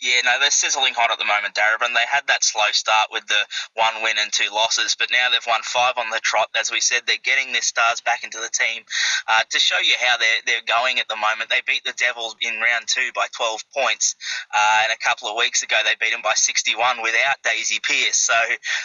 Yeah, 0.00 0.24
no, 0.24 0.40
they're 0.40 0.50
sizzling 0.50 0.94
hot 0.94 1.12
at 1.12 1.18
the 1.18 1.28
moment, 1.28 1.52
Darebin. 1.52 1.92
They 1.92 2.08
had 2.08 2.26
that 2.28 2.42
slow 2.42 2.72
start 2.72 3.08
with 3.12 3.26
the 3.26 3.42
one 3.74 4.02
win 4.02 4.16
and 4.16 4.32
two 4.32 4.48
losses, 4.48 4.96
but 4.98 5.12
now 5.12 5.28
they've 5.28 5.44
won 5.46 5.60
five 5.62 5.98
on 5.98 6.08
the 6.08 6.20
trot. 6.24 6.48
As 6.58 6.72
we 6.72 6.80
said, 6.80 7.02
they're 7.06 7.20
getting 7.22 7.52
their 7.52 7.60
stars 7.60 8.00
back 8.00 8.24
into 8.24 8.40
the 8.40 8.48
team. 8.48 8.84
Uh, 9.28 9.42
to 9.50 9.58
show 9.58 9.78
you 9.78 9.92
how 10.00 10.16
they're, 10.16 10.40
they're 10.46 10.64
going 10.66 11.00
at 11.00 11.08
the 11.08 11.16
moment, 11.20 11.50
they 11.50 11.60
beat 11.66 11.84
the 11.84 11.92
Devils 11.92 12.34
in 12.40 12.58
round 12.60 12.88
two 12.88 13.12
by 13.14 13.26
12 13.36 13.60
points, 13.76 14.16
uh, 14.54 14.88
and 14.88 14.92
a 14.92 15.04
couple 15.04 15.28
of 15.28 15.36
weeks 15.36 15.62
ago 15.62 15.76
they 15.84 15.92
beat 16.00 16.12
them 16.12 16.22
by 16.24 16.32
61 16.34 17.02
without 17.02 17.36
Daisy 17.44 17.78
Pearce. 17.84 18.16
So 18.16 18.40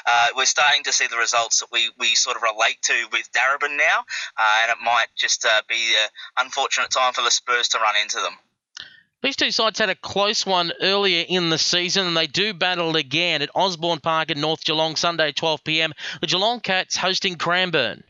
uh, 0.06 0.28
we're 0.36 0.44
starting 0.44 0.84
to 0.84 0.92
see 0.92 1.08
the 1.08 1.18
results 1.18 1.62
that 1.62 1.72
we, 1.72 1.92
we 1.98 2.16
sort 2.16 2.36
of 2.36 2.44
relate 2.44 2.82
to 2.92 3.08
with 3.14 3.32
Darebin 3.32 3.78
now, 3.78 4.04
uh, 4.36 4.58
and 4.64 4.72
it 4.72 4.84
might 4.84 5.08
just 5.16 5.46
uh, 5.46 5.62
be 5.70 5.96
an 5.96 6.10
unfortunate 6.44 6.92
time 6.92 7.14
for 7.14 7.24
the 7.24 7.32
Spurs 7.32 7.70
to 7.70 7.80
run 7.80 7.96
into 7.96 8.18
them. 8.18 8.36
These 9.26 9.38
two 9.38 9.50
sides 9.50 9.80
had 9.80 9.90
a 9.90 9.96
close 9.96 10.46
one 10.46 10.72
earlier 10.84 11.26
in 11.28 11.50
the 11.50 11.58
season, 11.58 12.06
and 12.06 12.16
they 12.16 12.28
do 12.28 12.54
battle 12.54 12.96
again 12.96 13.42
at 13.42 13.50
Osborne 13.56 14.00
Park 14.00 14.30
in 14.30 14.40
North 14.40 14.64
Geelong 14.64 14.96
Sunday, 14.96 15.32
12 15.32 15.64
p.m. 15.64 15.94
The 16.22 16.28
Geelong 16.28 16.60
Cats 16.60 16.96
hosting 16.96 17.36
Cranbourne. 17.36 18.04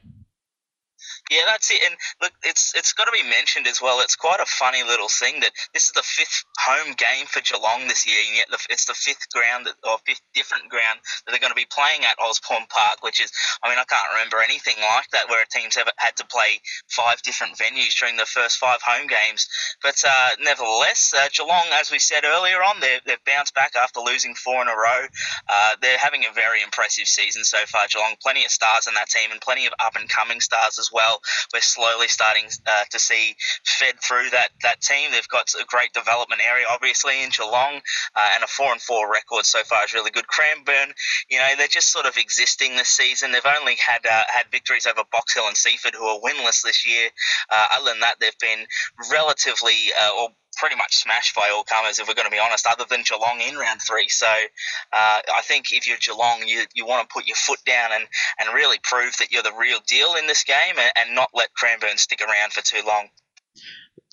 Yeah, 1.31 1.41
that's 1.47 1.71
it. 1.71 1.81
And 1.85 1.95
look, 2.21 2.33
it's 2.43 2.75
it's 2.75 2.93
got 2.93 3.05
to 3.05 3.11
be 3.11 3.27
mentioned 3.27 3.65
as 3.65 3.81
well. 3.81 3.99
It's 4.01 4.15
quite 4.15 4.39
a 4.39 4.45
funny 4.45 4.83
little 4.83 5.09
thing 5.09 5.39
that 5.41 5.51
this 5.73 5.85
is 5.85 5.91
the 5.91 6.05
fifth 6.05 6.45
home 6.59 6.93
game 6.93 7.25
for 7.25 7.41
Geelong 7.41 7.87
this 7.87 8.05
year, 8.05 8.21
and 8.27 8.37
yet 8.37 8.47
it's 8.69 8.85
the 8.85 8.93
fifth 8.93 9.29
ground 9.33 9.65
that, 9.65 9.73
or 9.83 9.97
fifth 10.05 10.21
different 10.35 10.69
ground 10.69 10.99
that 11.25 11.31
they're 11.31 11.41
going 11.41 11.53
to 11.53 11.57
be 11.57 11.65
playing 11.65 12.05
at 12.05 12.21
Osborne 12.21 12.69
Park, 12.69 13.01
which 13.01 13.21
is, 13.21 13.31
I 13.63 13.69
mean, 13.69 13.79
I 13.79 13.89
can't 13.89 14.13
remember 14.13 14.37
anything 14.37 14.77
like 14.77 15.09
that 15.17 15.29
where 15.29 15.41
a 15.41 15.49
team's 15.49 15.77
ever 15.77 15.89
had 15.97 16.15
to 16.17 16.27
play 16.27 16.61
five 16.93 17.21
different 17.23 17.57
venues 17.57 17.97
during 17.97 18.17
the 18.17 18.29
first 18.29 18.57
five 18.57 18.81
home 18.85 19.07
games. 19.07 19.47
But 19.81 19.97
uh, 20.05 20.29
nevertheless, 20.41 21.13
uh, 21.17 21.25
Geelong, 21.33 21.73
as 21.73 21.89
we 21.89 21.97
said 21.97 22.21
earlier 22.23 22.61
on, 22.61 22.79
they've, 22.81 23.01
they've 23.05 23.25
bounced 23.25 23.55
back 23.55 23.73
after 23.75 23.99
losing 23.99 24.35
four 24.35 24.61
in 24.61 24.67
a 24.67 24.77
row. 24.77 25.09
Uh, 25.49 25.73
they're 25.81 25.97
having 25.97 26.25
a 26.25 26.33
very 26.33 26.61
impressive 26.61 27.07
season 27.07 27.43
so 27.43 27.65
far. 27.65 27.87
Geelong, 27.89 28.13
plenty 28.21 28.45
of 28.45 28.51
stars 28.51 28.85
in 28.85 28.93
that 28.93 29.09
team, 29.09 29.31
and 29.31 29.41
plenty 29.41 29.65
of 29.65 29.73
up 29.79 29.95
and 29.95 30.07
coming 30.07 30.39
stars 30.39 30.77
as 30.77 30.91
well. 30.93 31.14
We're 31.53 31.61
slowly 31.61 32.07
starting 32.07 32.45
uh, 32.65 32.83
to 32.89 32.99
see 32.99 33.35
fed 33.63 33.95
through 34.01 34.29
that, 34.31 34.49
that 34.63 34.81
team. 34.81 35.11
They've 35.11 35.27
got 35.27 35.53
a 35.59 35.65
great 35.65 35.93
development 35.93 36.41
area, 36.45 36.65
obviously, 36.69 37.23
in 37.23 37.29
Geelong, 37.29 37.81
uh, 38.15 38.29
and 38.33 38.43
a 38.43 38.47
four 38.47 38.71
and 38.71 38.81
four 38.81 39.11
record 39.11 39.45
so 39.45 39.63
far 39.63 39.85
is 39.85 39.93
really 39.93 40.11
good. 40.11 40.27
Cranbourne, 40.27 40.93
you 41.29 41.39
know, 41.39 41.53
they're 41.57 41.67
just 41.67 41.91
sort 41.91 42.05
of 42.05 42.17
existing 42.17 42.75
this 42.75 42.89
season. 42.89 43.31
They've 43.31 43.41
only 43.59 43.75
had 43.75 44.05
uh, 44.05 44.23
had 44.27 44.45
victories 44.51 44.85
over 44.85 45.03
Box 45.11 45.33
Hill 45.33 45.47
and 45.47 45.57
Seaford, 45.57 45.95
who 45.95 46.05
are 46.05 46.19
winless 46.19 46.63
this 46.63 46.87
year. 46.87 47.09
Uh, 47.51 47.67
other 47.77 47.91
than 47.91 48.01
that, 48.01 48.15
they've 48.19 48.39
been 48.39 48.65
relatively 49.11 49.91
uh, 50.01 50.21
or 50.21 50.29
pretty 50.55 50.75
much 50.75 50.95
smashed 50.95 51.35
by 51.35 51.49
all 51.53 51.63
comers, 51.63 51.99
if 51.99 52.07
we're 52.07 52.13
going 52.13 52.27
to 52.27 52.31
be 52.31 52.39
honest, 52.39 52.67
other 52.67 52.85
than 52.89 53.03
Geelong 53.03 53.41
in 53.41 53.55
round 53.57 53.81
three. 53.81 54.09
So 54.09 54.27
uh, 54.27 55.19
I 55.35 55.41
think 55.43 55.71
if 55.71 55.87
you're 55.87 55.97
Geelong, 55.97 56.43
you, 56.47 56.65
you 56.73 56.85
want 56.85 57.07
to 57.07 57.13
put 57.13 57.27
your 57.27 57.35
foot 57.35 57.59
down 57.65 57.91
and, 57.93 58.05
and 58.39 58.53
really 58.53 58.77
prove 58.81 59.15
that 59.19 59.31
you're 59.31 59.43
the 59.43 59.53
real 59.59 59.79
deal 59.87 60.15
in 60.15 60.27
this 60.27 60.43
game 60.43 60.77
and, 60.77 60.91
and 60.97 61.15
not 61.15 61.29
let 61.33 61.53
Cranbourne 61.53 61.97
stick 61.97 62.21
around 62.21 62.53
for 62.53 62.61
too 62.61 62.81
long. 62.85 63.09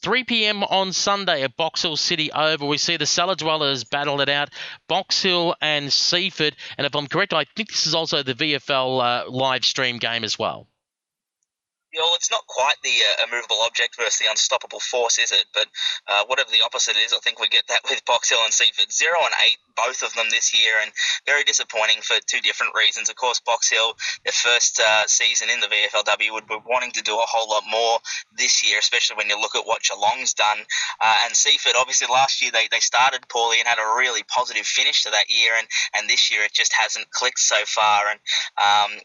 3 0.02 0.24
p.m. 0.24 0.64
on 0.64 0.92
Sunday 0.92 1.42
at 1.42 1.56
Box 1.56 1.82
Hill 1.82 1.96
City 1.96 2.32
Oval. 2.32 2.68
We 2.68 2.78
see 2.78 2.96
the 2.96 3.06
Cellar 3.06 3.36
Dwellers 3.36 3.84
battle 3.84 4.20
it 4.20 4.28
out, 4.28 4.50
Box 4.88 5.22
Hill 5.22 5.54
and 5.60 5.92
Seaford. 5.92 6.56
And 6.76 6.86
if 6.86 6.96
I'm 6.96 7.06
correct, 7.06 7.32
I 7.32 7.44
think 7.44 7.68
this 7.68 7.86
is 7.86 7.94
also 7.94 8.24
the 8.24 8.34
VFL 8.34 9.26
uh, 9.26 9.30
live 9.30 9.64
stream 9.64 9.98
game 9.98 10.24
as 10.24 10.36
well 10.36 10.66
it's 12.22 12.30
not 12.30 12.46
quite 12.46 12.78
the 12.84 13.02
uh, 13.02 13.26
immovable 13.26 13.58
object 13.66 13.96
versus 13.98 14.22
the 14.22 14.30
unstoppable 14.30 14.78
force, 14.78 15.18
is 15.18 15.32
it? 15.32 15.44
But 15.52 15.66
uh, 16.06 16.22
whatever 16.30 16.50
the 16.52 16.62
opposite 16.64 16.94
is, 16.94 17.12
I 17.12 17.18
think 17.18 17.40
we 17.40 17.48
get 17.48 17.66
that 17.66 17.82
with 17.90 18.04
Box 18.04 18.30
Hill 18.30 18.38
and 18.44 18.54
Seaford. 18.54 18.92
Zero 18.92 19.18
and 19.26 19.34
eight, 19.44 19.58
both 19.74 20.06
of 20.06 20.14
them 20.14 20.30
this 20.30 20.54
year, 20.54 20.78
and 20.80 20.92
very 21.26 21.42
disappointing 21.42 21.98
for 22.00 22.14
two 22.30 22.38
different 22.38 22.78
reasons. 22.78 23.10
Of 23.10 23.16
course, 23.16 23.40
Box 23.40 23.68
Hill, 23.68 23.98
their 24.22 24.32
first 24.32 24.78
uh, 24.78 25.02
season 25.08 25.50
in 25.50 25.58
the 25.58 25.66
VFLW, 25.66 26.32
would 26.32 26.46
be 26.46 26.62
wanting 26.64 26.92
to 26.92 27.02
do 27.02 27.18
a 27.18 27.26
whole 27.26 27.50
lot 27.50 27.64
more 27.68 27.98
this 28.38 28.62
year, 28.62 28.78
especially 28.78 29.16
when 29.16 29.28
you 29.28 29.40
look 29.40 29.56
at 29.56 29.66
what 29.66 29.82
Geelong's 29.82 30.34
done. 30.34 30.58
Uh, 31.02 31.26
and 31.26 31.34
Seaford, 31.34 31.74
obviously, 31.76 32.06
last 32.06 32.40
year 32.40 32.52
they, 32.52 32.68
they 32.70 32.78
started 32.78 33.26
poorly 33.26 33.58
and 33.58 33.66
had 33.66 33.82
a 33.82 33.96
really 33.98 34.22
positive 34.30 34.64
finish 34.64 35.02
to 35.02 35.10
that 35.10 35.26
year, 35.28 35.58
and, 35.58 35.66
and 35.98 36.08
this 36.08 36.30
year 36.30 36.44
it 36.44 36.52
just 36.52 36.72
hasn't 36.72 37.10
clicked 37.10 37.40
so 37.40 37.58
far. 37.66 38.06
And 38.06 38.20
um, 38.62 39.00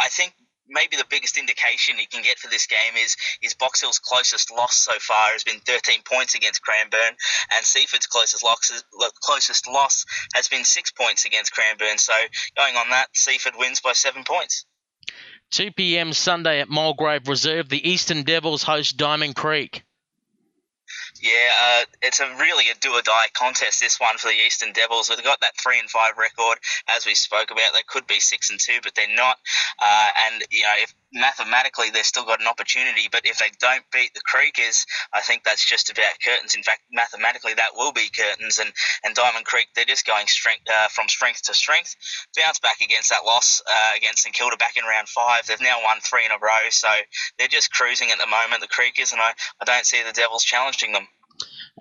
I 0.00 0.08
think 0.08 0.32
maybe 0.68 0.96
the 0.96 1.06
biggest 1.08 1.38
indication 1.38 1.98
you 1.98 2.06
can 2.10 2.22
get 2.22 2.38
for 2.38 2.48
this 2.48 2.66
game 2.66 2.96
is 2.96 3.16
is 3.42 3.54
Box 3.54 3.80
Hill's 3.80 3.98
closest 3.98 4.50
loss 4.50 4.74
so 4.74 4.92
far 5.00 5.32
has 5.32 5.44
been 5.44 5.60
13 5.60 6.02
points 6.04 6.34
against 6.34 6.62
Cranbourne, 6.62 7.16
and 7.52 7.64
Seaford's 7.64 8.06
closest 8.06 8.44
loss, 8.44 8.82
closest 9.22 9.68
loss 9.68 10.04
has 10.34 10.48
been 10.48 10.64
six 10.64 10.90
points 10.90 11.24
against 11.24 11.52
Cranbourne. 11.52 11.98
So 11.98 12.14
going 12.56 12.76
on 12.76 12.90
that, 12.90 13.08
Seaford 13.14 13.54
wins 13.56 13.80
by 13.80 13.92
seven 13.92 14.24
points. 14.24 14.66
2 15.50 15.72
p.m. 15.72 16.12
Sunday 16.12 16.60
at 16.60 16.68
Mulgrave 16.68 17.28
Reserve, 17.28 17.68
the 17.68 17.88
Eastern 17.88 18.22
Devils 18.22 18.62
host 18.62 18.96
Diamond 18.96 19.36
Creek. 19.36 19.84
Yeah, 21.24 21.56
uh, 21.58 21.84
it's 22.02 22.20
a 22.20 22.28
really 22.36 22.68
a 22.68 22.74
do 22.82 22.92
or 22.92 23.00
die 23.00 23.28
contest. 23.32 23.80
This 23.80 23.98
one 23.98 24.18
for 24.18 24.28
the 24.28 24.34
Eastern 24.34 24.72
Devils. 24.72 25.08
They've 25.08 25.24
got 25.24 25.40
that 25.40 25.56
three 25.56 25.78
and 25.78 25.88
five 25.88 26.18
record, 26.18 26.58
as 26.94 27.06
we 27.06 27.14
spoke 27.14 27.50
about. 27.50 27.72
They 27.72 27.80
could 27.88 28.06
be 28.06 28.20
six 28.20 28.50
and 28.50 28.60
two, 28.60 28.78
but 28.82 28.94
they're 28.94 29.16
not. 29.16 29.38
Uh, 29.80 30.08
and 30.26 30.44
you 30.50 30.64
know, 30.64 30.74
if 30.76 30.94
mathematically 31.14 31.90
they've 31.90 32.04
still 32.04 32.24
got 32.24 32.40
an 32.40 32.46
opportunity, 32.46 33.08
but 33.10 33.22
if 33.24 33.38
they 33.38 33.50
don't 33.60 33.84
beat 33.92 34.12
the 34.14 34.20
Creekers, 34.20 34.84
I 35.12 35.20
think 35.20 35.44
that's 35.44 35.64
just 35.64 35.90
about 35.90 36.20
curtains. 36.24 36.54
In 36.54 36.62
fact, 36.62 36.82
mathematically 36.92 37.54
that 37.54 37.74
will 37.74 37.92
be 37.92 38.10
curtains. 38.10 38.58
And 38.58 38.72
and 39.04 39.14
Diamond 39.14 39.44
Creek, 39.44 39.68
they're 39.74 39.84
just 39.84 40.06
going 40.06 40.26
strength 40.26 40.64
uh, 40.68 40.88
from 40.88 41.08
strength 41.08 41.42
to 41.44 41.54
strength. 41.54 41.96
Bounce 42.36 42.58
back 42.58 42.80
against 42.82 43.10
that 43.10 43.24
loss 43.24 43.62
uh, 43.66 43.90
against 43.96 44.24
St 44.24 44.34
Kilda 44.34 44.56
back 44.56 44.76
in 44.76 44.84
round 44.84 45.08
five. 45.08 45.46
They've 45.46 45.60
now 45.60 45.82
won 45.82 46.00
three 46.00 46.24
in 46.24 46.32
a 46.32 46.38
row, 46.42 46.68
so 46.70 46.88
they're 47.38 47.48
just 47.48 47.72
cruising 47.72 48.10
at 48.10 48.18
the 48.18 48.26
moment. 48.26 48.60
The 48.60 48.68
Creekers, 48.68 49.12
and 49.12 49.20
I, 49.20 49.32
I 49.60 49.64
don't 49.64 49.86
see 49.86 50.02
the 50.02 50.12
Devils 50.12 50.44
challenging 50.44 50.92
them. 50.92 51.06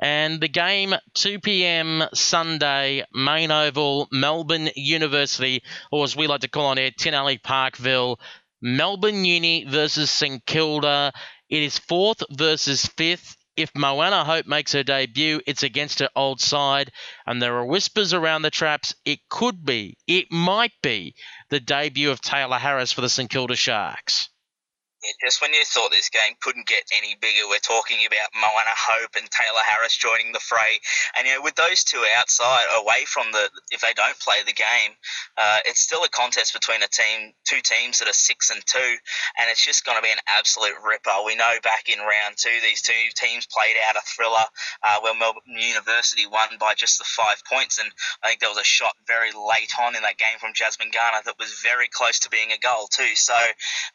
And 0.02 0.42
the 0.42 0.48
game, 0.48 0.96
2 1.14 1.40
p.m. 1.40 2.04
Sunday, 2.16 3.06
main 3.14 3.52
oval, 3.52 4.08
Melbourne 4.12 4.70
University, 4.76 5.62
or 5.92 6.04
as 6.04 6.16
we 6.16 6.26
like 6.26 6.42
to 6.42 6.48
call 6.48 6.66
on 6.66 6.80
air, 6.80 6.90
Tin 6.98 7.14
Alley 7.14 7.38
Parkville, 7.38 8.20
Melbourne 8.66 9.26
Uni 9.26 9.66
versus 9.66 10.10
St 10.10 10.46
Kilda. 10.46 11.12
It 11.50 11.64
is 11.64 11.78
fourth 11.78 12.24
versus 12.32 12.86
fifth. 12.86 13.36
If 13.58 13.76
Moana 13.76 14.24
Hope 14.24 14.48
makes 14.48 14.72
her 14.72 14.84
debut, 14.84 15.42
it's 15.46 15.64
against 15.64 16.00
her 16.00 16.10
old 16.16 16.40
side, 16.40 16.92
and 17.28 17.42
there 17.42 17.58
are 17.58 17.66
whispers 17.66 18.14
around 18.14 18.42
the 18.42 18.50
traps. 18.50 18.96
It 19.04 19.20
could 19.30 19.66
be, 19.66 19.98
it 20.08 20.32
might 20.32 20.72
be, 20.82 21.14
the 21.50 21.60
debut 21.60 22.10
of 22.10 22.22
Taylor 22.22 22.58
Harris 22.58 22.94
for 22.94 23.02
the 23.02 23.10
St 23.10 23.30
Kilda 23.30 23.58
Sharks 23.58 24.30
just 25.22 25.42
when 25.42 25.54
you 25.54 25.64
thought 25.66 25.92
this 25.92 26.10
game 26.10 26.34
couldn't 26.42 26.68
get 26.68 26.84
any 26.96 27.16
bigger, 27.20 27.48
we're 27.48 27.64
talking 27.64 28.06
about 28.06 28.32
Moana 28.36 28.76
Hope 28.76 29.16
and 29.18 29.30
Taylor 29.30 29.64
Harris 29.66 29.98
joining 29.98 30.32
the 30.32 30.40
fray. 30.40 30.80
And 31.18 31.28
you 31.28 31.36
know, 31.36 31.42
with 31.42 31.56
those 31.56 31.84
two 31.84 32.04
outside, 32.18 32.66
away 32.76 33.06
from 33.06 33.32
the, 33.32 33.50
if 33.72 33.82
they 33.82 33.94
don't 33.94 34.18
play 34.20 34.44
the 34.46 34.54
game, 34.54 34.96
uh, 35.38 35.60
it's 35.66 35.82
still 35.82 36.04
a 36.04 36.10
contest 36.10 36.54
between 36.54 36.84
a 36.84 36.88
team, 36.88 37.34
two 37.44 37.60
teams 37.62 38.00
that 38.00 38.08
are 38.08 38.16
six 38.16 38.50
and 38.50 38.64
two, 38.66 38.96
and 39.40 39.50
it's 39.52 39.64
just 39.64 39.86
going 39.86 39.98
to 39.98 40.04
be 40.04 40.12
an 40.12 40.24
absolute 40.28 40.76
ripper. 40.84 41.26
We 41.26 41.36
know 41.36 41.54
back 41.64 41.90
in 41.92 42.00
round 42.00 42.38
two, 42.38 42.56
these 42.62 42.82
two 42.82 43.04
teams 43.16 43.48
played 43.48 43.76
out 43.88 43.96
a 43.96 44.04
thriller 44.08 44.48
uh, 44.84 45.00
where 45.02 45.16
Melbourne 45.16 45.58
University 45.60 46.26
won 46.26 46.50
by 46.60 46.74
just 46.76 46.98
the 46.98 47.06
five 47.06 47.44
points, 47.50 47.80
and 47.80 47.90
I 48.24 48.30
think 48.30 48.40
there 48.40 48.50
was 48.50 48.62
a 48.62 48.64
shot 48.64 48.96
very 49.08 49.32
late 49.32 49.74
on 49.80 49.96
in 49.96 50.04
that 50.04 50.18
game 50.18 50.40
from 50.40 50.54
Jasmine 50.54 50.92
Garner 50.94 51.20
that 51.26 51.40
was 51.40 51.60
very 51.62 51.88
close 51.92 52.20
to 52.24 52.30
being 52.30 52.52
a 52.52 52.60
goal 52.60 52.88
too. 52.88 53.16
So 53.16 53.36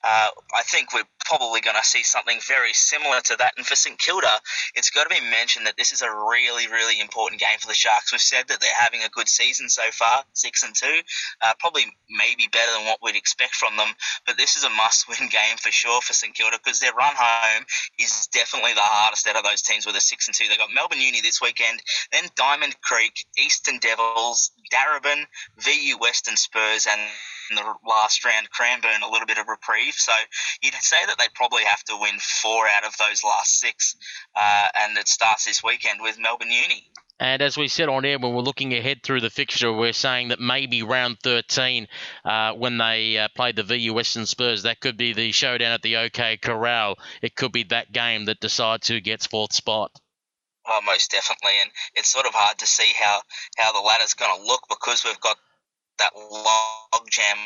uh, 0.04 0.28
I 0.54 0.62
think 0.64 0.92
we're 0.98 1.08
probably 1.24 1.60
going 1.60 1.76
to 1.76 1.86
see 1.86 2.02
something 2.02 2.38
very 2.46 2.72
similar 2.72 3.20
to 3.20 3.36
that. 3.38 3.52
And 3.56 3.66
for 3.66 3.76
St 3.76 3.98
Kilda, 3.98 4.30
it's 4.74 4.90
got 4.90 5.08
to 5.08 5.14
be 5.14 5.20
mentioned 5.30 5.66
that 5.66 5.76
this 5.76 5.92
is 5.92 6.02
a 6.02 6.10
really, 6.10 6.66
really 6.66 7.00
important 7.00 7.40
game 7.40 7.58
for 7.60 7.68
the 7.68 7.74
Sharks. 7.74 8.12
We've 8.12 8.20
said 8.20 8.48
that 8.48 8.60
they're 8.60 8.70
having 8.78 9.02
a 9.02 9.08
good 9.08 9.28
season 9.28 9.68
so 9.68 9.82
far, 9.92 10.24
six 10.32 10.62
and 10.62 10.74
two, 10.74 11.00
uh, 11.42 11.52
probably 11.60 11.84
maybe 12.10 12.48
better 12.50 12.72
than 12.72 12.86
what 12.86 12.98
we'd 13.02 13.16
expect 13.16 13.54
from 13.54 13.76
them. 13.76 13.88
But 14.26 14.36
this 14.36 14.56
is 14.56 14.64
a 14.64 14.70
must-win 14.70 15.28
game 15.30 15.56
for 15.58 15.70
sure 15.70 16.00
for 16.00 16.12
St 16.12 16.34
Kilda 16.34 16.58
because 16.62 16.80
their 16.80 16.92
run 16.92 17.14
home 17.16 17.64
is 17.98 18.28
definitely 18.32 18.74
the 18.74 18.80
hardest 18.82 19.26
out 19.28 19.36
of 19.36 19.44
those 19.44 19.62
teams 19.62 19.86
with 19.86 19.96
a 19.96 20.00
six 20.00 20.26
and 20.26 20.34
two. 20.34 20.48
They 20.48 20.56
got 20.56 20.74
Melbourne 20.74 21.00
Uni 21.00 21.20
this 21.20 21.40
weekend, 21.40 21.80
then 22.12 22.24
Diamond 22.34 22.80
Creek, 22.80 23.26
Eastern 23.38 23.78
Devils, 23.78 24.50
Darebin, 24.72 25.24
VU 25.58 25.98
Western 25.98 26.36
Spurs, 26.36 26.86
and 26.90 27.00
in 27.50 27.56
the 27.56 27.74
last 27.86 28.24
round, 28.24 28.50
Cranbourne 28.50 29.02
a 29.02 29.10
little 29.10 29.26
bit 29.26 29.38
of 29.38 29.48
reprieve. 29.48 29.94
So 29.94 30.12
you'd 30.62 30.74
say 30.88 31.04
that 31.06 31.18
they 31.18 31.28
probably 31.34 31.64
have 31.64 31.84
to 31.84 31.96
win 32.00 32.18
four 32.18 32.66
out 32.66 32.84
of 32.84 32.96
those 32.96 33.22
last 33.22 33.60
six, 33.60 33.96
uh, 34.34 34.68
and 34.80 34.96
it 34.96 35.08
starts 35.08 35.44
this 35.44 35.62
weekend 35.62 36.00
with 36.00 36.18
Melbourne 36.18 36.50
Uni. 36.50 36.90
And 37.20 37.42
as 37.42 37.56
we 37.56 37.66
said 37.66 37.88
on 37.88 38.04
air, 38.04 38.18
when 38.18 38.32
we're 38.32 38.42
looking 38.42 38.72
ahead 38.74 39.02
through 39.02 39.20
the 39.20 39.30
fixture, 39.30 39.72
we're 39.72 39.92
saying 39.92 40.28
that 40.28 40.38
maybe 40.38 40.84
round 40.84 41.18
13, 41.24 41.88
uh, 42.24 42.52
when 42.52 42.78
they 42.78 43.18
uh, 43.18 43.28
play 43.34 43.50
the 43.50 43.64
VU 43.64 43.92
Western 43.92 44.24
Spurs, 44.24 44.62
that 44.62 44.80
could 44.80 44.96
be 44.96 45.12
the 45.12 45.32
showdown 45.32 45.72
at 45.72 45.82
the 45.82 45.96
OK 45.96 46.36
Corral. 46.36 46.96
It 47.20 47.34
could 47.34 47.50
be 47.50 47.64
that 47.64 47.90
game 47.90 48.26
that 48.26 48.40
decides 48.40 48.86
who 48.86 49.00
gets 49.00 49.26
fourth 49.26 49.52
spot. 49.52 49.90
Oh, 50.64 50.80
most 50.84 51.10
definitely, 51.10 51.58
and 51.60 51.70
it's 51.94 52.08
sort 52.08 52.26
of 52.26 52.34
hard 52.34 52.58
to 52.58 52.66
see 52.66 52.92
how, 53.00 53.22
how 53.56 53.72
the 53.72 53.80
ladder's 53.80 54.14
going 54.14 54.38
to 54.38 54.46
look 54.46 54.62
because 54.68 55.02
we've 55.04 55.20
got 55.20 55.38
that 55.98 56.12
logjam 56.14 57.38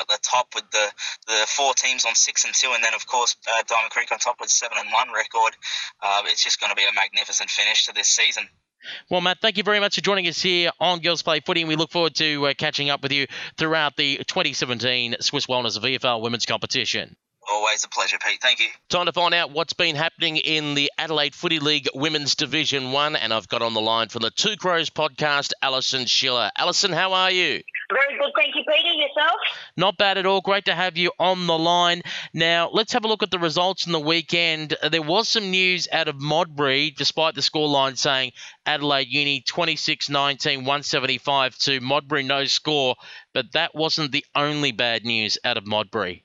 at 0.00 0.08
the 0.08 0.18
top 0.22 0.48
with 0.54 0.70
the, 0.70 0.92
the 1.26 1.46
four 1.46 1.74
teams 1.74 2.04
on 2.04 2.14
six 2.14 2.44
and 2.44 2.54
two, 2.54 2.72
and 2.74 2.82
then 2.82 2.94
of 2.94 3.06
course 3.06 3.36
uh, 3.48 3.62
Diamond 3.66 3.90
Creek 3.90 4.10
on 4.12 4.18
top 4.18 4.40
with 4.40 4.50
seven 4.50 4.78
and 4.80 4.92
one 4.92 5.12
record. 5.12 5.56
Uh, 6.02 6.22
it's 6.26 6.42
just 6.42 6.60
going 6.60 6.70
to 6.70 6.76
be 6.76 6.84
a 6.84 6.94
magnificent 6.94 7.50
finish 7.50 7.86
to 7.86 7.92
this 7.92 8.08
season. 8.08 8.48
Well, 9.10 9.20
Matt, 9.20 9.38
thank 9.40 9.56
you 9.56 9.62
very 9.62 9.78
much 9.78 9.94
for 9.94 10.00
joining 10.00 10.26
us 10.26 10.40
here 10.40 10.70
on 10.80 11.00
Girls 11.00 11.22
Play 11.22 11.40
Footy, 11.40 11.60
and 11.60 11.68
we 11.68 11.76
look 11.76 11.92
forward 11.92 12.16
to 12.16 12.48
uh, 12.48 12.54
catching 12.54 12.90
up 12.90 13.02
with 13.02 13.12
you 13.12 13.26
throughout 13.56 13.96
the 13.96 14.16
2017 14.16 15.16
Swisse 15.20 15.46
Wellness 15.46 15.78
VFL 15.78 16.20
Women's 16.20 16.46
Competition. 16.46 17.16
Always 17.52 17.84
a 17.84 17.88
pleasure, 17.88 18.16
Pete. 18.18 18.40
Thank 18.40 18.60
you. 18.60 18.68
Time 18.88 19.04
to 19.04 19.12
find 19.12 19.34
out 19.34 19.50
what's 19.50 19.74
been 19.74 19.94
happening 19.94 20.38
in 20.38 20.72
the 20.72 20.90
Adelaide 20.96 21.34
Footy 21.34 21.58
League 21.58 21.86
Women's 21.94 22.34
Division 22.34 22.92
1. 22.92 23.14
And 23.14 23.30
I've 23.30 23.46
got 23.46 23.60
on 23.60 23.74
the 23.74 23.80
line 23.80 24.08
from 24.08 24.22
the 24.22 24.30
Two 24.30 24.56
Crows 24.56 24.88
podcast, 24.88 25.52
Alison 25.60 26.06
Schiller. 26.06 26.50
Alison, 26.56 26.92
how 26.92 27.12
are 27.12 27.30
you? 27.30 27.60
Very 27.92 28.18
good. 28.18 28.32
Thank 28.34 28.54
you, 28.54 28.64
Peter. 28.66 28.94
Yourself? 28.94 29.36
Not 29.76 29.98
bad 29.98 30.16
at 30.16 30.24
all. 30.24 30.40
Great 30.40 30.64
to 30.64 30.74
have 30.74 30.96
you 30.96 31.12
on 31.18 31.46
the 31.46 31.58
line. 31.58 32.00
Now, 32.32 32.70
let's 32.72 32.94
have 32.94 33.04
a 33.04 33.08
look 33.08 33.22
at 33.22 33.30
the 33.30 33.38
results 33.38 33.84
in 33.84 33.92
the 33.92 34.00
weekend. 34.00 34.74
There 34.90 35.02
was 35.02 35.28
some 35.28 35.50
news 35.50 35.88
out 35.92 36.08
of 36.08 36.18
Modbury, 36.18 36.90
despite 36.96 37.34
the 37.34 37.42
scoreline 37.42 37.98
saying 37.98 38.32
Adelaide 38.64 39.08
Uni 39.08 39.42
26 39.42 40.08
19, 40.08 40.60
175 40.60 41.58
to 41.58 41.80
Modbury, 41.80 42.22
no 42.22 42.46
score. 42.46 42.94
But 43.34 43.52
that 43.52 43.74
wasn't 43.74 44.12
the 44.12 44.24
only 44.34 44.72
bad 44.72 45.04
news 45.04 45.36
out 45.44 45.58
of 45.58 45.66
Modbury. 45.66 46.24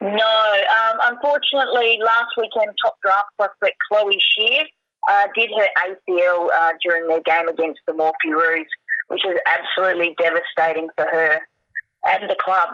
No, 0.00 0.10
um, 0.12 0.98
unfortunately, 1.02 1.98
last 2.04 2.32
weekend 2.36 2.76
top 2.84 2.96
draft 3.02 3.28
prospect 3.38 3.76
Chloe 3.90 4.18
Scheer 4.20 4.64
uh, 5.08 5.26
did 5.34 5.50
her 5.56 5.68
ACL 5.78 6.48
uh, 6.52 6.72
during 6.82 7.08
their 7.08 7.22
game 7.22 7.48
against 7.48 7.80
the 7.86 7.92
Morpheroos, 7.92 8.66
which 9.08 9.22
was 9.24 9.38
absolutely 9.46 10.14
devastating 10.18 10.88
for 10.96 11.06
her 11.06 11.40
and 12.06 12.30
the 12.30 12.36
club. 12.38 12.70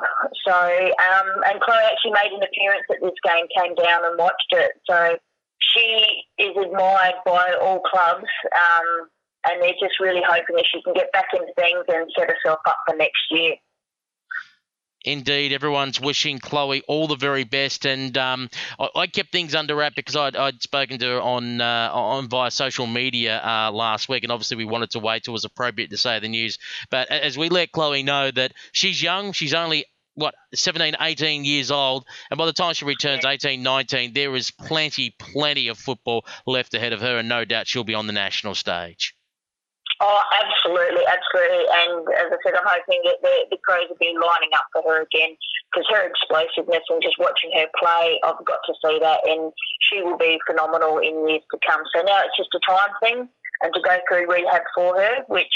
So, 0.46 0.52
um, 0.52 1.28
and 1.46 1.60
Chloe 1.60 1.88
actually 1.90 2.12
made 2.12 2.32
an 2.32 2.42
appearance 2.42 2.84
at 2.90 3.00
this 3.00 3.16
game, 3.24 3.46
came 3.56 3.74
down 3.74 4.04
and 4.04 4.18
watched 4.18 4.52
it. 4.52 4.72
So 4.88 5.16
she 5.58 6.24
is 6.38 6.56
admired 6.56 7.16
by 7.24 7.56
all 7.60 7.80
clubs, 7.80 8.28
um, 8.52 9.08
and 9.48 9.62
they're 9.62 9.80
just 9.80 9.98
really 10.00 10.22
hoping 10.26 10.56
that 10.56 10.66
she 10.72 10.82
can 10.82 10.92
get 10.94 11.12
back 11.12 11.26
into 11.32 11.52
things 11.56 11.84
and 11.88 12.10
set 12.16 12.28
herself 12.28 12.60
up 12.66 12.76
for 12.86 12.96
next 12.96 13.22
year. 13.30 13.54
Indeed, 15.04 15.52
everyone's 15.52 16.00
wishing 16.00 16.38
Chloe 16.38 16.82
all 16.86 17.08
the 17.08 17.16
very 17.16 17.44
best, 17.44 17.84
and 17.86 18.16
um, 18.16 18.48
I, 18.78 18.88
I, 18.94 19.06
kept 19.08 19.32
things 19.32 19.54
under 19.54 19.74
wrap 19.74 19.94
because 19.96 20.14
I'd, 20.14 20.36
I'd 20.36 20.62
spoken 20.62 20.98
to 20.98 21.06
her 21.06 21.20
on 21.20 21.60
uh, 21.60 21.90
on 21.92 22.28
via 22.28 22.50
social 22.50 22.86
media 22.86 23.42
uh, 23.42 23.72
last 23.72 24.08
week, 24.08 24.22
and 24.22 24.30
obviously 24.30 24.58
we 24.58 24.64
wanted 24.64 24.90
to 24.90 25.00
wait 25.00 25.24
till 25.24 25.32
it 25.32 25.34
was 25.34 25.44
appropriate 25.44 25.90
to 25.90 25.96
say 25.96 26.20
the 26.20 26.28
news. 26.28 26.58
But 26.90 27.10
as 27.10 27.36
we 27.36 27.48
let 27.48 27.72
Chloe 27.72 28.04
know 28.04 28.30
that 28.30 28.52
she's 28.70 29.02
young, 29.02 29.32
she's 29.32 29.54
only 29.54 29.86
what 30.14 30.34
17 30.54 30.94
18 31.00 31.44
years 31.44 31.70
old 31.70 32.04
and 32.30 32.36
by 32.36 32.44
the 32.44 32.52
time 32.52 32.74
she 32.74 32.84
returns 32.84 33.24
18 33.24 33.62
19 33.62 34.12
there 34.12 34.36
is 34.36 34.50
plenty 34.50 35.08
plenty 35.18 35.68
of 35.68 35.78
football 35.78 36.26
left 36.46 36.74
ahead 36.74 36.92
of 36.92 37.00
her 37.00 37.16
and 37.16 37.30
no 37.30 37.46
doubt 37.46 37.66
she'll 37.66 37.82
be 37.82 37.94
on 37.94 38.06
the 38.06 38.12
national 38.12 38.54
stage 38.54 39.14
Oh, 40.02 40.22
absolutely, 40.42 41.06
absolutely. 41.06 41.62
And 41.62 42.02
as 42.18 42.34
I 42.34 42.38
said, 42.42 42.58
I'm 42.58 42.66
hoping 42.66 42.98
that 43.06 43.22
the, 43.22 43.54
the 43.54 43.58
Crows 43.62 43.86
will 43.86 44.02
be 44.02 44.10
lining 44.10 44.50
up 44.50 44.66
for 44.74 44.82
her 44.90 45.06
again 45.06 45.38
because 45.70 45.86
her 45.94 46.02
explosiveness 46.02 46.82
and 46.90 46.98
just 46.98 47.22
watching 47.22 47.54
her 47.54 47.70
play, 47.78 48.18
I've 48.26 48.42
got 48.42 48.66
to 48.66 48.74
see 48.82 48.98
that, 48.98 49.22
and 49.22 49.54
she 49.86 50.02
will 50.02 50.18
be 50.18 50.42
phenomenal 50.42 50.98
in 50.98 51.22
years 51.30 51.46
to 51.54 51.58
come. 51.62 51.86
So 51.94 52.02
now 52.02 52.18
it's 52.26 52.34
just 52.34 52.50
a 52.50 52.60
time 52.66 52.90
thing 52.98 53.30
and 53.62 53.70
to 53.70 53.80
go 53.80 53.94
through 54.10 54.26
rehab 54.26 54.66
for 54.74 54.98
her, 54.98 55.22
which 55.30 55.54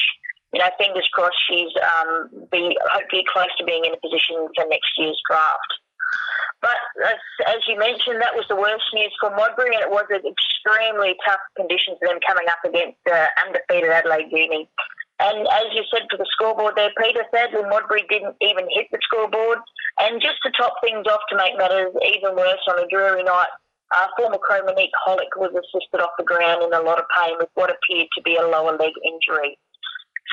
you 0.55 0.63
know, 0.63 0.71
fingers 0.79 1.09
crossed, 1.13 1.37
she's 1.51 1.75
um, 1.83 2.31
be 2.51 2.79
hopefully 2.95 3.27
close 3.27 3.51
to 3.59 3.65
being 3.67 3.85
in 3.85 3.93
a 3.93 4.01
position 4.01 4.47
for 4.55 4.63
next 4.71 4.95
year's 4.97 5.21
draft. 5.29 5.71
But 6.62 6.78
as, 7.05 7.20
as, 7.47 7.61
you 7.68 7.78
mentioned, 7.78 8.20
that 8.22 8.34
was 8.34 8.49
the 8.49 8.57
worst 8.57 8.84
news 8.93 9.12
for 9.20 9.30
Modbury, 9.30 9.76
and 9.76 9.84
it 9.84 9.93
was 9.93 10.09
an 10.11 10.24
extremely 10.24 11.14
tough 11.22 11.43
condition 11.57 11.95
for 12.01 12.09
them 12.09 12.18
coming 12.26 12.49
up 12.49 12.62
against 12.64 12.99
uh, 13.07 13.28
undefeated 13.45 13.91
Adelaide 13.93 14.32
Uni. 14.32 14.68
And 15.18 15.49
as 15.49 15.72
you 15.72 15.82
said 15.89 16.05
for 16.11 16.18
the 16.20 16.28
scoreboard 16.28 16.76
there, 16.76 16.93
Peter, 17.01 17.24
sadly 17.32 17.64
Modbury 17.64 18.05
didn't 18.09 18.37
even 18.41 18.68
hit 18.68 18.89
the 18.93 19.01
scoreboard. 19.01 19.59
And 20.01 20.20
just 20.20 20.37
to 20.45 20.53
top 20.53 20.76
things 20.84 21.07
off 21.09 21.24
to 21.30 21.37
make 21.37 21.57
matters 21.57 21.93
even 22.05 22.37
worse 22.37 22.61
on 22.68 22.84
a 22.84 22.89
dreary 22.89 23.24
night, 23.24 23.49
uh, 23.95 24.09
former 24.16 24.37
Crow 24.37 24.61
Monique 24.64 24.93
Hollick 25.07 25.32
was 25.37 25.55
assisted 25.57 26.05
off 26.05 26.18
the 26.18 26.24
ground 26.24 26.62
in 26.62 26.72
a 26.74 26.82
lot 26.82 26.99
of 26.99 27.07
pain 27.16 27.37
with 27.39 27.49
what 27.55 27.72
appeared 27.72 28.09
to 28.16 28.22
be 28.22 28.37
a 28.37 28.45
lower 28.45 28.76
leg 28.76 28.93
injury. 29.07 29.57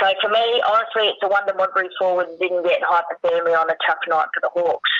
So 0.01 0.09
for 0.21 0.29
me, 0.29 0.61
honestly, 0.65 1.07
it's 1.07 1.21
a 1.23 1.29
wonder 1.29 1.53
Modbury 1.53 1.89
forwards 1.99 2.31
didn't 2.39 2.63
get 2.63 2.81
hypothermia 2.81 3.55
on 3.55 3.69
a 3.69 3.77
tough 3.87 4.01
night 4.09 4.27
for 4.33 4.41
the 4.41 4.49
Hawks. 4.49 4.92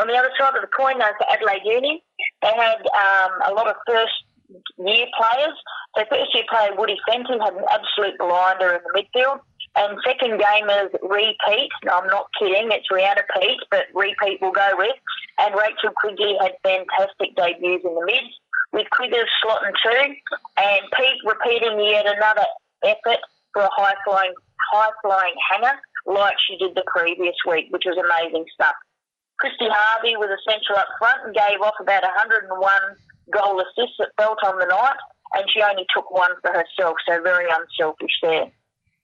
On 0.00 0.08
the 0.08 0.16
other 0.16 0.32
side 0.40 0.56
of 0.56 0.64
the 0.64 0.72
coin, 0.72 0.96
though, 0.96 1.12
for 1.20 1.28
Adelaide 1.28 1.60
Uni, 1.64 2.02
they 2.40 2.54
had 2.56 2.80
um, 2.88 3.32
a 3.44 3.52
lot 3.52 3.68
of 3.68 3.76
first 3.86 4.16
year 4.80 5.06
players. 5.12 5.56
So 5.94 6.04
first 6.08 6.32
year 6.32 6.48
player 6.48 6.72
Woody 6.74 6.96
Fenton 7.06 7.38
had 7.38 7.52
an 7.52 7.68
absolute 7.68 8.16
blinder 8.16 8.80
in 8.80 8.80
the 8.80 8.96
midfield. 8.96 9.40
And 9.76 9.98
second 10.02 10.40
gamers 10.40 10.88
repeat. 11.04 11.68
No, 11.84 12.00
I'm 12.00 12.08
not 12.08 12.32
kidding. 12.38 12.72
It's 12.72 12.88
Rihanna 12.90 13.28
Pete, 13.36 13.60
but 13.70 13.92
repeat 13.94 14.40
will 14.40 14.56
go 14.56 14.70
with. 14.78 14.96
And 15.38 15.54
Rachel 15.54 15.92
Quigley 15.94 16.34
had 16.40 16.56
fantastic 16.64 17.36
debuts 17.36 17.84
in 17.84 17.94
the 17.94 18.04
mids, 18.06 18.32
with 18.72 18.88
Quigley 18.90 19.20
slotting 19.44 19.76
two, 19.84 20.14
and 20.56 20.80
Pete 20.96 21.20
repeating 21.24 21.78
yet 21.78 22.06
another 22.06 22.46
effort 22.84 23.20
for 23.52 23.62
a 23.62 23.70
high 23.76 23.94
flying 24.04 24.32
high 24.72 24.90
flying 25.02 25.34
hanger 25.52 25.78
like 26.06 26.36
she 26.48 26.56
did 26.56 26.74
the 26.74 26.84
previous 26.86 27.36
week, 27.46 27.66
which 27.70 27.84
was 27.84 27.98
amazing 27.98 28.46
stuff. 28.54 28.74
Christy 29.40 29.72
Harvey 29.72 30.20
was 30.20 30.28
essential 30.28 30.76
up 30.76 30.92
front 31.00 31.24
and 31.24 31.32
gave 31.32 31.64
off 31.64 31.80
about 31.80 32.04
101 32.04 32.52
goal 33.32 33.56
assists 33.56 33.96
that 33.96 34.12
felt 34.20 34.36
on 34.44 34.60
the 34.60 34.68
night, 34.68 35.00
and 35.32 35.48
she 35.48 35.64
only 35.64 35.88
took 35.96 36.12
one 36.12 36.36
for 36.44 36.52
herself, 36.52 37.00
so 37.08 37.24
very 37.24 37.48
unselfish 37.48 38.12
there. 38.20 38.52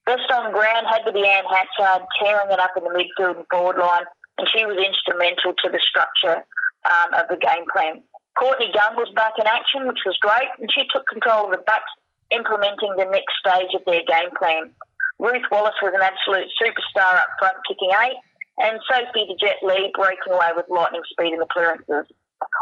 Best 0.05 0.29
on 0.31 0.53
ground 0.53 0.87
had 0.93 1.09
to 1.09 1.13
be 1.13 1.25
Anne 1.25 1.49
Hatchard 1.49 2.05
tearing 2.21 2.53
it 2.53 2.61
up 2.61 2.77
in 2.77 2.85
the 2.85 2.93
midfield 2.93 3.41
and 3.41 3.49
forward 3.49 3.81
line, 3.81 4.05
and 4.37 4.47
she 4.53 4.69
was 4.69 4.77
instrumental 4.77 5.57
to 5.57 5.73
the 5.73 5.81
structure 5.81 6.45
um, 6.85 7.17
of 7.17 7.33
the 7.33 7.41
game 7.41 7.65
plan. 7.73 8.05
Courtney 8.37 8.69
Gunn 8.77 9.01
was 9.01 9.09
back 9.17 9.41
in 9.41 9.49
action, 9.49 9.89
which 9.89 10.05
was 10.05 10.21
great, 10.21 10.53
and 10.61 10.69
she 10.69 10.85
took 10.93 11.09
control 11.09 11.49
of 11.49 11.57
the 11.57 11.65
backs, 11.65 11.89
implementing 12.31 12.93
the 13.01 13.09
next 13.09 13.33
stage 13.41 13.73
of 13.73 13.81
their 13.89 14.05
game 14.05 14.31
plan. 14.37 14.69
Ruth 15.19 15.49
Wallace 15.49 15.81
was 15.81 15.97
an 15.97 16.05
absolute 16.05 16.53
superstar 16.61 17.25
up 17.25 17.33
front, 17.41 17.57
kicking 17.65 17.91
eight, 18.05 18.21
and 18.59 18.81
Sophie 18.89 19.27
the 19.29 19.37
Jet 19.39 19.57
Lee 19.63 19.93
breaking 19.95 20.33
away 20.33 20.51
with 20.57 20.67
lightning 20.69 21.03
speed 21.11 21.33
in 21.33 21.39
the 21.39 21.47
clearances. 21.51 22.07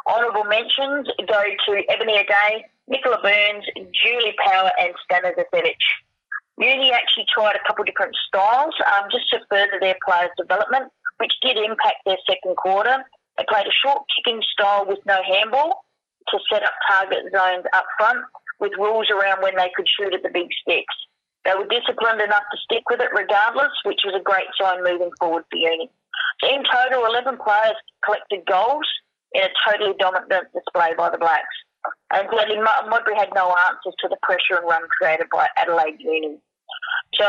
Honourable 0.07 0.45
mentions 0.45 1.09
go 1.27 1.43
to 1.67 1.83
Ebony 1.89 2.15
Day, 2.25 2.67
Nicola 2.89 3.19
Burns, 3.23 3.65
Julie 3.77 4.35
Power, 4.45 4.71
and 4.79 4.95
Stana 5.05 5.33
Zasevich. 5.35 5.87
Uni 6.59 6.93
actually 6.93 7.27
tried 7.33 7.57
a 7.57 7.67
couple 7.67 7.85
different 7.85 8.15
styles 8.29 8.75
um, 8.87 9.09
just 9.11 9.29
to 9.31 9.41
further 9.51 9.79
their 9.81 9.97
players' 10.07 10.31
development, 10.39 10.93
which 11.19 11.33
did 11.43 11.57
impact 11.57 12.05
their 12.07 12.19
second 12.29 12.57
quarter. 12.57 13.05
They 13.37 13.45
played 13.49 13.67
a 13.67 13.75
short 13.85 14.05
kicking 14.15 14.43
style 14.53 14.87
with 14.87 15.01
no 15.07 15.19
handball 15.23 15.85
to 16.29 16.39
set 16.51 16.63
up 16.63 16.73
target 16.89 17.25
zones 17.35 17.65
up 17.73 17.87
front 17.99 18.25
with 18.61 18.73
rules 18.79 19.11
around 19.11 19.43
when 19.43 19.57
they 19.57 19.71
could 19.75 19.87
shoot 19.89 20.15
at 20.15 20.23
the 20.23 20.31
big 20.33 20.49
sticks. 20.63 20.95
They 21.45 21.53
were 21.55 21.69
disciplined 21.69 22.21
enough 22.21 22.45
to 22.51 22.59
stick 22.65 22.89
with 22.89 23.01
it 23.01 23.13
regardless, 23.13 23.73
which 23.85 24.01
was 24.05 24.15
a 24.17 24.23
great 24.25 24.49
sign 24.59 24.83
moving 24.83 25.11
forward 25.21 25.45
for 25.51 25.59
Uni. 25.59 25.91
So 26.41 26.49
in 26.49 26.65
total, 26.65 27.05
11 27.05 27.37
players 27.37 27.77
collected 28.05 28.47
goals 28.47 28.87
in 29.33 29.43
a 29.43 29.53
totally 29.69 29.95
dominant 29.99 30.49
display 30.55 30.95
by 30.97 31.11
the 31.11 31.19
Blacks. 31.19 31.57
And 32.13 32.29
clearly, 32.29 32.57
Modbury 32.57 33.17
had 33.17 33.29
no 33.35 33.55
answers 33.69 33.95
to 34.01 34.09
the 34.09 34.17
pressure 34.23 34.57
and 34.57 34.65
run 34.65 34.83
created 34.97 35.27
by 35.31 35.49
Adelaide 35.57 36.01
Uni. 36.01 36.39
So, 37.15 37.27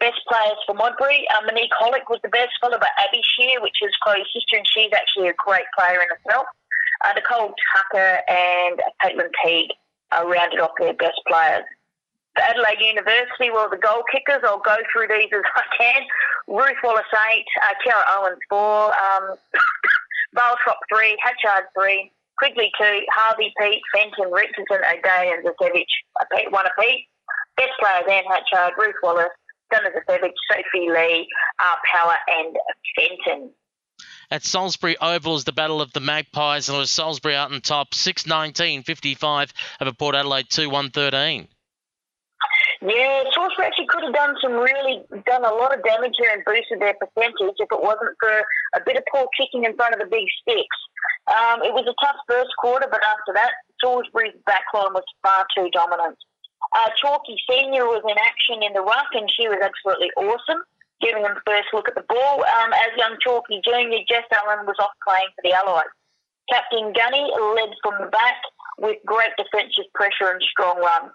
best 0.00 0.24
players 0.26 0.58
for 0.66 0.74
Modbury, 0.74 1.26
uh, 1.36 1.44
Monique 1.44 1.72
Hollick 1.78 2.08
was 2.08 2.18
the 2.22 2.30
best, 2.30 2.50
followed 2.60 2.80
by 2.80 2.88
Abby 2.98 3.20
Scheer, 3.22 3.60
which 3.60 3.76
is 3.82 3.92
Chloe's 4.02 4.26
sister, 4.32 4.56
and 4.56 4.66
she's 4.66 4.90
actually 4.92 5.28
a 5.28 5.34
great 5.36 5.66
player 5.76 6.00
in 6.00 6.08
herself. 6.08 6.46
Uh, 7.04 7.12
Nicole 7.14 7.54
Tucker 7.76 8.20
and 8.26 8.80
Caitlin 9.02 9.30
Teague 9.44 9.70
uh, 10.12 10.24
rounded 10.26 10.60
off 10.60 10.72
their 10.78 10.94
best 10.94 11.20
players. 11.28 11.64
Adelaide 12.38 12.80
University, 12.80 13.50
well, 13.50 13.68
the 13.68 13.76
goal 13.76 14.04
kickers, 14.10 14.42
I'll 14.44 14.62
go 14.62 14.76
through 14.92 15.08
these 15.08 15.30
as 15.34 15.42
I 15.54 15.64
can. 15.76 16.02
Ruth 16.46 16.78
Wallace, 16.82 17.10
8, 17.12 17.18
uh, 17.18 17.74
Kiara 17.82 18.04
Owens, 18.18 18.38
4, 18.48 18.58
um, 18.58 19.36
Baltrop, 20.36 20.78
3, 20.94 21.18
Hatchard, 21.22 21.66
3, 21.74 22.10
Quigley, 22.38 22.70
2, 22.78 23.00
Harvey, 23.12 23.52
Pete, 23.60 23.82
Fenton, 23.92 24.32
Richardson, 24.32 24.78
O'Day, 24.78 25.32
and 25.34 25.44
Zasevich, 25.44 26.50
1 26.50 26.66
apiece. 26.66 27.04
Best 27.56 27.72
players, 27.80 28.04
Anne 28.08 28.24
Hatchard, 28.30 28.74
Ruth 28.78 28.94
Wallace, 29.02 29.28
Donna 29.70 29.90
Zasevich, 29.90 30.32
Sophie 30.50 30.88
Lee, 30.90 31.28
uh, 31.58 31.76
Power, 31.92 32.14
and 32.38 32.56
Fenton. 32.96 33.50
At 34.30 34.44
Salisbury 34.44 34.96
Oval 34.98 35.36
is 35.36 35.44
the 35.44 35.52
Battle 35.52 35.82
of 35.82 35.92
the 35.92 36.00
Magpies, 36.00 36.68
and 36.68 36.76
it 36.76 36.78
was 36.78 36.90
Salisbury 36.90 37.34
out 37.34 37.52
on 37.52 37.60
top, 37.60 37.92
6 37.92 38.26
19 38.26 38.84
55 38.84 39.52
over 39.80 39.92
Port 39.92 40.14
Adelaide 40.14 40.48
2 40.48 40.70
1 40.70 40.90
13. 40.90 41.48
Yeah, 42.80 43.28
Salisbury 43.36 43.68
actually 43.68 43.92
could 43.92 44.04
have 44.08 44.16
done 44.16 44.40
some 44.40 44.56
really 44.56 45.04
done 45.28 45.44
a 45.44 45.52
lot 45.52 45.76
of 45.76 45.84
damage 45.84 46.16
here 46.16 46.32
and 46.32 46.40
boosted 46.48 46.80
their 46.80 46.96
percentage 46.96 47.60
if 47.60 47.68
it 47.68 47.82
wasn't 47.84 48.16
for 48.16 48.32
a 48.72 48.80
bit 48.80 48.96
of 48.96 49.04
poor 49.12 49.28
kicking 49.36 49.68
in 49.68 49.76
front 49.76 49.92
of 49.92 50.00
the 50.00 50.08
big 50.08 50.24
sticks. 50.40 50.80
Um, 51.28 51.60
it 51.60 51.76
was 51.76 51.84
a 51.84 51.92
tough 52.00 52.16
first 52.24 52.48
quarter, 52.56 52.88
but 52.88 53.04
after 53.04 53.36
that, 53.36 53.52
Salisbury's 53.84 54.32
backline 54.48 54.96
was 54.96 55.04
far 55.20 55.44
too 55.52 55.68
dominant. 55.76 56.16
Uh, 56.72 56.88
Chalky 56.96 57.36
Senior 57.44 57.84
was 57.84 58.00
in 58.08 58.16
action 58.16 58.64
in 58.64 58.72
the 58.72 58.80
ruck, 58.80 59.12
and 59.12 59.28
she 59.28 59.44
was 59.44 59.60
absolutely 59.60 60.08
awesome, 60.16 60.64
giving 61.04 61.22
them 61.22 61.36
first 61.44 61.68
look 61.76 61.84
at 61.84 62.00
the 62.00 62.06
ball. 62.08 62.40
Um, 62.40 62.72
as 62.72 62.96
young 62.96 63.20
Chalky 63.20 63.60
Junior, 63.60 64.00
Jess 64.08 64.24
Allen 64.32 64.64
was 64.64 64.80
off 64.80 64.96
playing 65.04 65.28
for 65.36 65.44
the 65.44 65.52
Allies. 65.52 65.92
Captain 66.48 66.96
Gunny 66.96 67.28
led 67.28 67.76
from 67.84 68.00
the 68.00 68.08
back 68.08 68.40
with 68.80 68.96
great 69.04 69.36
defensive 69.36 69.92
pressure 69.92 70.32
and 70.32 70.40
strong 70.48 70.80
run. 70.80 71.12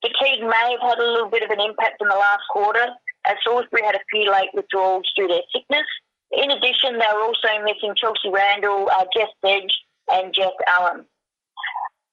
Fatigue 0.00 0.42
may 0.42 0.76
have 0.78 0.90
had 0.90 0.98
a 0.98 1.10
little 1.10 1.28
bit 1.28 1.42
of 1.42 1.50
an 1.50 1.60
impact 1.60 2.00
in 2.00 2.08
the 2.08 2.14
last 2.14 2.42
quarter, 2.52 2.86
as 3.26 3.36
Salisbury 3.44 3.82
had 3.84 3.94
a 3.94 4.04
few 4.10 4.30
late 4.30 4.50
withdrawals 4.54 5.10
due 5.16 5.26
to 5.26 5.34
their 5.34 5.48
sickness. 5.52 5.86
In 6.32 6.50
addition, 6.50 6.98
they 6.98 7.06
were 7.14 7.24
also 7.24 7.48
missing 7.64 7.94
Chelsea 7.96 8.30
Randall, 8.30 8.88
uh, 8.90 9.04
Jess 9.16 9.32
Sedge, 9.44 9.72
and 10.10 10.32
Jeff 10.34 10.52
Allen. 10.66 11.04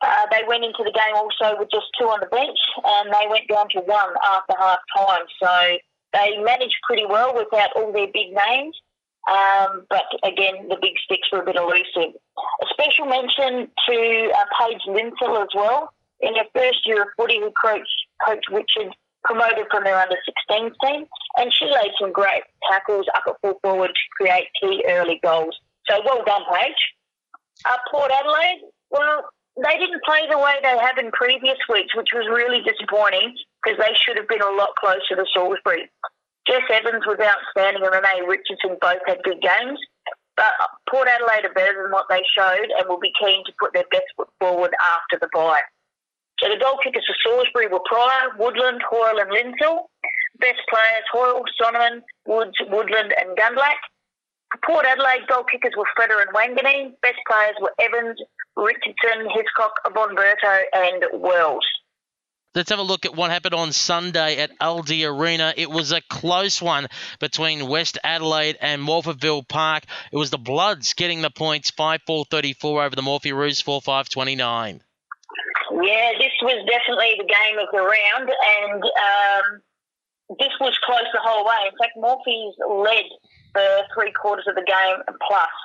Uh, 0.01 0.25
they 0.31 0.43
went 0.47 0.63
into 0.63 0.83
the 0.83 0.91
game 0.91 1.15
also 1.15 1.57
with 1.57 1.69
just 1.71 1.87
two 1.99 2.05
on 2.05 2.19
the 2.19 2.27
bench, 2.27 2.59
and 2.83 3.13
they 3.13 3.27
went 3.29 3.47
down 3.47 3.67
to 3.69 3.79
one 3.81 4.13
after 4.33 4.53
half 4.59 4.79
time. 4.95 5.25
So 5.41 5.77
they 6.13 6.37
managed 6.43 6.75
pretty 6.83 7.05
well 7.05 7.35
without 7.35 7.71
all 7.75 7.91
their 7.91 8.07
big 8.07 8.33
names. 8.47 8.75
Um, 9.27 9.85
but 9.89 10.05
again, 10.23 10.69
the 10.69 10.77
big 10.79 10.93
sticks 11.03 11.27
were 11.31 11.41
a 11.41 11.45
bit 11.45 11.55
elusive. 11.55 12.13
A 12.37 12.65
special 12.69 13.05
mention 13.07 13.67
to 13.87 14.31
uh, 14.35 14.45
Paige 14.59 14.81
Linsell 14.87 15.41
as 15.41 15.49
well. 15.55 15.91
In 16.25 16.35
her 16.35 16.49
first 16.55 16.81
year 16.85 17.03
of 17.03 17.09
footy, 17.15 17.39
who 17.39 17.53
coach, 17.63 17.87
Coach 18.25 18.45
Richard 18.51 18.91
promoted 19.23 19.67
from 19.69 19.83
their 19.83 19.97
under 19.97 20.17
16 20.49 20.71
team, 20.81 21.05
and 21.37 21.53
she 21.53 21.65
laid 21.65 21.91
some 21.99 22.11
great 22.11 22.43
tackles 22.69 23.05
up 23.15 23.23
at 23.27 23.35
full 23.41 23.59
forward 23.61 23.91
to 23.93 24.03
create 24.17 24.47
key 24.59 24.83
early 24.87 25.19
goals. 25.23 25.55
So 25.87 26.01
well 26.03 26.23
done, 26.25 26.41
Paige. 26.51 26.81
Uh, 27.65 27.77
Port 27.91 28.11
Adelaide, 28.11 28.61
well, 28.89 29.29
they 29.55 29.77
didn't 29.77 30.03
play 30.03 30.25
the 30.29 30.37
way 30.37 30.53
they 30.63 30.77
have 30.77 30.97
in 30.97 31.11
previous 31.11 31.57
weeks, 31.69 31.95
which 31.95 32.09
was 32.13 32.25
really 32.27 32.61
disappointing 32.65 33.35
because 33.63 33.77
they 33.77 33.93
should 33.93 34.17
have 34.17 34.27
been 34.27 34.41
a 34.41 34.51
lot 34.51 34.75
closer 34.81 35.15
to 35.15 35.25
Salisbury. 35.33 35.89
Jess 36.47 36.65
Evans 36.69 37.05
was 37.05 37.17
outstanding 37.21 37.83
and 37.83 37.93
Renee 37.93 38.25
Richardson 38.27 38.77
both 38.81 39.01
had 39.05 39.23
good 39.23 39.41
games. 39.41 39.79
But 40.35 40.51
Port 40.89 41.07
Adelaide 41.07 41.45
are 41.45 41.53
better 41.53 41.83
than 41.83 41.91
what 41.91 42.07
they 42.09 42.21
showed 42.35 42.67
and 42.77 42.89
will 42.89 42.99
be 42.99 43.13
keen 43.19 43.45
to 43.45 43.53
put 43.59 43.73
their 43.73 43.85
best 43.89 44.05
foot 44.17 44.27
forward 44.39 44.73
after 44.83 45.17
the 45.19 45.29
bye. 45.33 45.61
So 46.39 46.49
the 46.49 46.59
goal 46.59 46.77
kickers 46.83 47.05
for 47.07 47.15
Salisbury 47.23 47.67
were 47.67 47.79
Pryor, 47.85 48.35
Woodland, 48.37 48.81
Hoyle 48.89 49.19
and 49.19 49.31
Linsell. 49.31 49.87
Best 50.39 50.59
players 50.69 51.05
Hoyle, 51.11 51.43
Sonneman, 51.59 52.01
Woods, 52.25 52.57
Woodland 52.67 53.13
and 53.17 53.37
Gundlach. 53.37 53.79
For 54.51 54.59
Port 54.65 54.85
Adelaide, 54.85 55.27
goal 55.27 55.43
kickers 55.43 55.73
were 55.77 55.87
Freder 55.97 56.21
and 56.21 56.35
Wanganeen. 56.35 56.93
Best 57.01 57.19
players 57.29 57.55
were 57.61 57.73
Evans, 57.79 58.19
Richardson, 58.57 59.29
Hiscock, 59.33 59.79
Bonberto 59.93 60.61
and 60.73 61.21
Wells. 61.21 61.65
Let's 62.53 62.69
have 62.69 62.79
a 62.79 62.83
look 62.83 63.05
at 63.05 63.13
what 63.13 63.31
happened 63.31 63.53
on 63.53 63.73
Sunday 63.73 64.37
at 64.37 64.57
Aldi 64.59 65.05
Arena. 65.05 65.53
It 65.57 65.69
was 65.69 65.91
a 65.91 65.99
close 65.99 66.61
one 66.61 66.87
between 67.19 67.67
West 67.67 67.97
Adelaide 68.01 68.57
and 68.61 68.81
Morphettville 68.81 69.45
Park. 69.45 69.83
It 70.09 70.15
was 70.15 70.29
the 70.29 70.37
Bloods 70.37 70.93
getting 70.93 71.21
the 71.21 71.29
points 71.29 71.71
5 71.71 72.01
4 72.07 72.25
34 72.31 72.83
over 72.85 72.95
the 72.95 73.01
Morphy 73.01 73.33
Roos 73.33 73.59
4 73.59 73.81
5 73.81 74.07
29. 74.07 74.81
Yeah, 75.75 76.15
this 76.19 76.35
was 76.41 76.63
definitely 76.67 77.19
the 77.19 77.27
game 77.27 77.59
of 77.59 77.67
the 77.71 77.83
round, 77.83 78.31
and 78.31 78.81
um, 78.83 79.45
this 80.39 80.53
was 80.59 80.77
close 80.83 81.09
the 81.11 81.19
whole 81.19 81.43
way. 81.43 81.67
In 81.67 81.75
fact, 81.77 81.99
Morphy's 81.99 82.55
led 82.63 83.07
for 83.51 83.67
three 83.93 84.11
quarters 84.13 84.47
of 84.47 84.55
the 84.55 84.63
game 84.63 85.03
plus. 85.27 85.55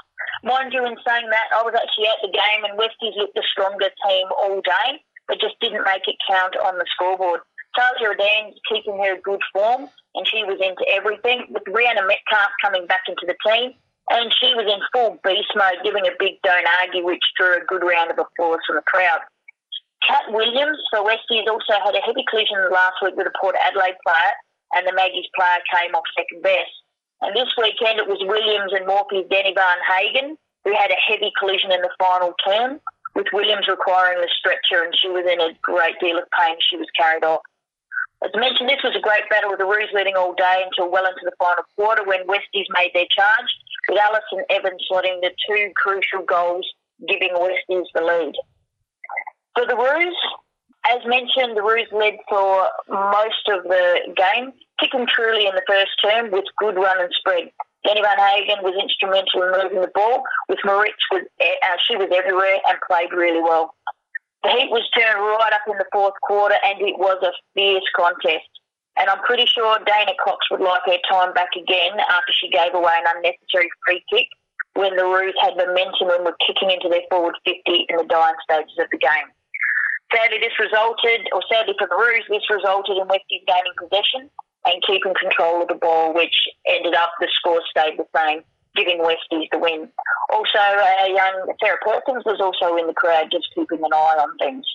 Mind 0.42 0.72
you, 0.72 0.84
in 0.84 0.96
saying 1.06 1.30
that, 1.30 1.48
I 1.54 1.62
was 1.62 1.74
actually 1.78 2.10
at 2.10 2.20
the 2.22 2.32
game, 2.32 2.64
and 2.66 2.78
Westies 2.78 3.16
looked 3.16 3.34
the 3.34 3.46
stronger 3.54 3.88
team 4.02 4.26
all 4.42 4.60
day 4.60 5.00
but 5.30 5.40
just 5.40 5.54
didn't 5.60 5.86
make 5.86 6.02
it 6.10 6.18
count 6.26 6.58
on 6.58 6.76
the 6.76 6.84
scoreboard. 6.90 7.40
Talia 7.78 8.10
Adan's 8.10 8.58
keeping 8.68 8.98
her 8.98 9.14
good 9.22 9.40
form, 9.54 9.86
and 10.16 10.26
she 10.26 10.42
was 10.42 10.58
into 10.58 10.82
everything. 10.90 11.46
With 11.54 11.62
Rhiannon 11.70 12.10
Metcalf 12.10 12.50
coming 12.60 12.84
back 12.90 13.06
into 13.06 13.22
the 13.30 13.38
team, 13.46 13.78
and 14.10 14.34
she 14.34 14.50
was 14.58 14.66
in 14.66 14.82
full 14.90 15.22
beast 15.22 15.54
mode, 15.54 15.78
giving 15.84 16.04
a 16.04 16.18
big 16.18 16.42
don't 16.42 16.66
argue, 16.82 17.06
which 17.06 17.22
drew 17.38 17.62
a 17.62 17.64
good 17.64 17.86
round 17.86 18.10
of 18.10 18.18
applause 18.18 18.58
from 18.66 18.74
the 18.74 18.82
crowd. 18.90 19.22
Kat 20.06 20.24
Williams 20.32 20.78
for 20.90 21.04
Westies 21.04 21.46
also 21.48 21.76
had 21.84 21.94
a 21.94 22.04
heavy 22.04 22.24
collision 22.28 22.56
last 22.72 22.96
week 23.02 23.16
with 23.16 23.26
a 23.26 23.34
Port 23.40 23.56
Adelaide 23.60 24.00
player, 24.04 24.32
and 24.72 24.86
the 24.86 24.94
Maggies 24.94 25.28
player 25.36 25.60
came 25.68 25.94
off 25.94 26.04
second 26.16 26.42
best. 26.42 26.72
And 27.20 27.36
this 27.36 27.52
weekend 27.58 28.00
it 28.00 28.08
was 28.08 28.18
Williams 28.24 28.72
and 28.72 28.86
Morphy's 28.86 29.28
Denny 29.28 29.52
Van 29.52 29.80
Hagen 29.84 30.36
who 30.64 30.72
had 30.72 30.90
a 30.90 31.00
heavy 31.00 31.32
collision 31.38 31.72
in 31.72 31.80
the 31.80 31.90
final 31.98 32.34
turn 32.44 32.80
with 33.14 33.26
Williams 33.32 33.66
requiring 33.68 34.20
the 34.20 34.28
stretcher, 34.28 34.84
and 34.84 34.94
she 34.94 35.08
was 35.08 35.24
in 35.26 35.40
a 35.40 35.56
great 35.62 35.98
deal 36.00 36.18
of 36.18 36.24
pain. 36.38 36.56
She 36.60 36.76
was 36.76 36.86
carried 36.96 37.24
off. 37.24 37.40
As 38.22 38.30
mentioned, 38.36 38.68
this 38.68 38.84
was 38.84 38.94
a 38.94 39.00
great 39.00 39.28
battle 39.30 39.50
with 39.50 39.58
the 39.58 39.64
Roos 39.64 39.88
leading 39.94 40.14
all 40.14 40.34
day 40.34 40.62
until 40.64 40.92
well 40.92 41.06
into 41.06 41.24
the 41.24 41.32
final 41.38 41.64
quarter 41.76 42.04
when 42.04 42.26
Westies 42.28 42.68
made 42.70 42.92
their 42.92 43.08
charge, 43.08 43.50
with 43.88 43.98
Alison 43.98 44.44
Evans 44.50 44.84
slotting 44.90 45.20
the 45.22 45.32
two 45.48 45.72
crucial 45.74 46.22
goals, 46.22 46.68
giving 47.08 47.32
Westies 47.32 47.88
the 47.94 48.02
lead. 48.04 48.34
For 49.60 49.68
the 49.68 49.76
Roos, 49.76 50.16
as 50.88 51.04
mentioned, 51.04 51.52
the 51.52 51.60
Roos 51.60 51.92
led 51.92 52.16
for 52.32 52.64
most 52.88 53.44
of 53.52 53.60
the 53.68 54.08
game, 54.16 54.56
kicking 54.80 55.04
truly 55.04 55.44
in 55.44 55.52
the 55.52 55.68
first 55.68 55.92
term 56.00 56.32
with 56.32 56.48
good 56.56 56.80
run 56.80 56.96
and 56.96 57.12
spread. 57.12 57.52
Jenny 57.84 58.00
Van 58.00 58.16
Hagen 58.16 58.64
was 58.64 58.72
instrumental 58.80 59.44
in 59.44 59.52
moving 59.52 59.84
the 59.84 59.92
ball, 59.92 60.24
with 60.48 60.64
Maritz 60.64 61.04
was 61.12 61.28
uh, 61.44 61.76
she 61.84 61.92
was 62.00 62.08
everywhere 62.08 62.56
and 62.72 62.80
played 62.88 63.12
really 63.12 63.44
well. 63.44 63.76
The 64.44 64.48
heat 64.48 64.72
was 64.72 64.88
turned 64.96 65.20
right 65.20 65.52
up 65.52 65.68
in 65.68 65.76
the 65.76 65.92
fourth 65.92 66.16
quarter, 66.24 66.56
and 66.64 66.80
it 66.80 66.96
was 66.96 67.20
a 67.20 67.36
fierce 67.52 67.84
contest. 67.92 68.48
And 68.96 69.12
I'm 69.12 69.20
pretty 69.28 69.44
sure 69.44 69.76
Dana 69.84 70.16
Cox 70.24 70.40
would 70.50 70.64
like 70.64 70.88
her 70.88 71.04
time 71.04 71.36
back 71.36 71.52
again 71.52 72.00
after 72.00 72.32
she 72.32 72.48
gave 72.48 72.72
away 72.72 72.96
an 72.96 73.12
unnecessary 73.12 73.68
free 73.84 74.00
kick 74.08 74.32
when 74.72 74.96
the 74.96 75.04
Roos 75.04 75.36
had 75.36 75.60
momentum 75.60 76.16
and 76.16 76.24
were 76.24 76.40
kicking 76.48 76.72
into 76.72 76.88
their 76.88 77.04
forward 77.12 77.36
50 77.44 77.60
in 77.92 77.96
the 78.00 78.08
dying 78.08 78.40
stages 78.48 78.80
of 78.80 78.88
the 78.88 78.96
game. 78.96 79.28
Sadly, 80.14 80.38
this 80.42 80.58
resulted, 80.58 81.28
or 81.32 81.42
sadly 81.50 81.74
for 81.78 81.86
the 81.86 81.94
Roos, 81.94 82.26
this 82.28 82.42
resulted 82.50 82.98
in 82.98 83.06
Westies 83.06 83.46
gaining 83.46 83.76
possession 83.78 84.30
and 84.66 84.82
keeping 84.86 85.14
control 85.14 85.62
of 85.62 85.68
the 85.68 85.78
ball, 85.78 86.12
which 86.12 86.34
ended 86.66 86.94
up 86.94 87.12
the 87.20 87.28
score 87.38 87.62
stayed 87.70 87.96
the 87.96 88.06
same, 88.14 88.42
giving 88.74 88.98
Westies 89.00 89.48
the 89.52 89.58
win. 89.58 89.88
Also, 90.32 90.58
uh, 90.58 91.06
young 91.06 91.46
Sarah 91.62 91.78
Perkins 91.82 92.24
was 92.26 92.40
also 92.40 92.76
in 92.76 92.86
the 92.86 92.94
crowd, 92.94 93.30
just 93.30 93.46
keeping 93.54 93.78
an 93.84 93.92
eye 93.92 94.18
on 94.18 94.36
things 94.38 94.66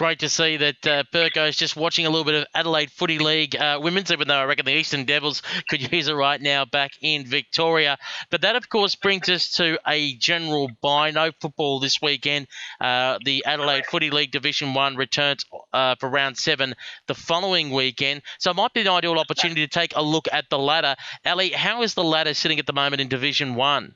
great 0.00 0.20
to 0.20 0.30
see 0.30 0.56
that 0.56 0.86
uh, 0.86 1.04
is 1.42 1.56
just 1.58 1.76
watching 1.76 2.06
a 2.06 2.08
little 2.08 2.24
bit 2.24 2.34
of 2.34 2.46
Adelaide 2.54 2.90
Footy 2.90 3.18
League 3.18 3.54
uh, 3.54 3.78
women's, 3.82 4.10
even 4.10 4.28
though 4.28 4.38
I 4.38 4.44
reckon 4.44 4.64
the 4.64 4.72
Eastern 4.72 5.04
Devils 5.04 5.42
could 5.68 5.92
use 5.92 6.08
it 6.08 6.14
right 6.14 6.40
now 6.40 6.64
back 6.64 6.92
in 7.02 7.26
Victoria. 7.26 7.98
But 8.30 8.40
that, 8.40 8.56
of 8.56 8.70
course, 8.70 8.94
brings 8.94 9.28
us 9.28 9.50
to 9.56 9.78
a 9.86 10.14
general 10.14 10.70
bye. 10.80 11.10
No 11.10 11.32
football 11.38 11.80
this 11.80 12.00
weekend. 12.00 12.46
Uh, 12.80 13.18
the 13.26 13.44
Adelaide 13.44 13.84
Footy 13.84 14.08
League 14.08 14.30
Division 14.30 14.72
1 14.72 14.96
returns 14.96 15.44
uh, 15.74 15.96
for 16.00 16.08
round 16.08 16.38
7 16.38 16.74
the 17.06 17.14
following 17.14 17.70
weekend. 17.70 18.22
So 18.38 18.52
it 18.52 18.56
might 18.56 18.72
be 18.72 18.80
an 18.80 18.88
ideal 18.88 19.18
opportunity 19.18 19.66
to 19.66 19.70
take 19.70 19.92
a 19.96 20.02
look 20.02 20.28
at 20.32 20.48
the 20.48 20.58
ladder. 20.58 20.96
Ali, 21.26 21.50
how 21.50 21.82
is 21.82 21.92
the 21.92 22.04
ladder 22.04 22.32
sitting 22.32 22.58
at 22.58 22.64
the 22.64 22.72
moment 22.72 23.02
in 23.02 23.08
Division 23.08 23.54
1? 23.54 23.94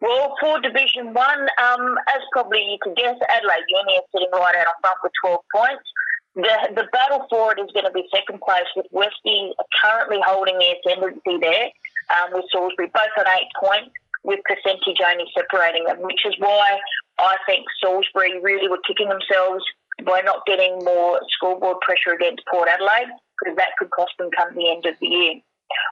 Well, 0.00 0.34
for 0.40 0.60
Division 0.60 1.12
One, 1.12 1.48
um, 1.58 1.98
as 2.06 2.22
probably 2.32 2.62
you 2.70 2.78
can 2.82 2.94
guess, 2.94 3.16
Adelaide 3.28 3.66
Uni 3.68 3.92
is 3.98 4.06
sitting 4.14 4.30
right 4.32 4.54
out 4.54 4.70
on 4.70 4.78
front 4.80 4.98
with 5.02 5.12
12 5.22 5.40
points. 5.54 5.86
The, 6.36 6.54
the 6.76 6.86
battle 6.92 7.26
for 7.28 7.50
it 7.50 7.58
is 7.58 7.70
going 7.74 7.86
to 7.86 7.90
be 7.90 8.06
second 8.14 8.38
place 8.40 8.70
with 8.76 8.86
Westie 8.94 9.50
currently 9.82 10.22
holding 10.22 10.54
the 10.58 10.70
ascendancy 10.78 11.42
there, 11.42 11.66
um, 12.14 12.30
with 12.32 12.46
Salisbury 12.52 12.90
both 12.94 13.10
on 13.18 13.26
eight 13.34 13.50
points, 13.58 13.90
with 14.22 14.38
percentage 14.46 15.02
only 15.02 15.26
separating 15.34 15.84
them, 15.84 15.98
which 16.02 16.22
is 16.24 16.34
why 16.38 16.78
I 17.18 17.36
think 17.46 17.66
Salisbury 17.82 18.38
really 18.40 18.68
were 18.68 18.82
kicking 18.86 19.08
themselves 19.08 19.64
by 20.06 20.20
not 20.20 20.46
getting 20.46 20.78
more 20.84 21.18
scoreboard 21.26 21.80
pressure 21.80 22.14
against 22.14 22.46
Port 22.46 22.68
Adelaide, 22.68 23.10
because 23.42 23.56
that 23.56 23.74
could 23.78 23.90
cost 23.90 24.12
them 24.18 24.30
come 24.30 24.54
the 24.54 24.70
end 24.70 24.86
of 24.86 24.94
the 25.00 25.08
year. 25.08 25.34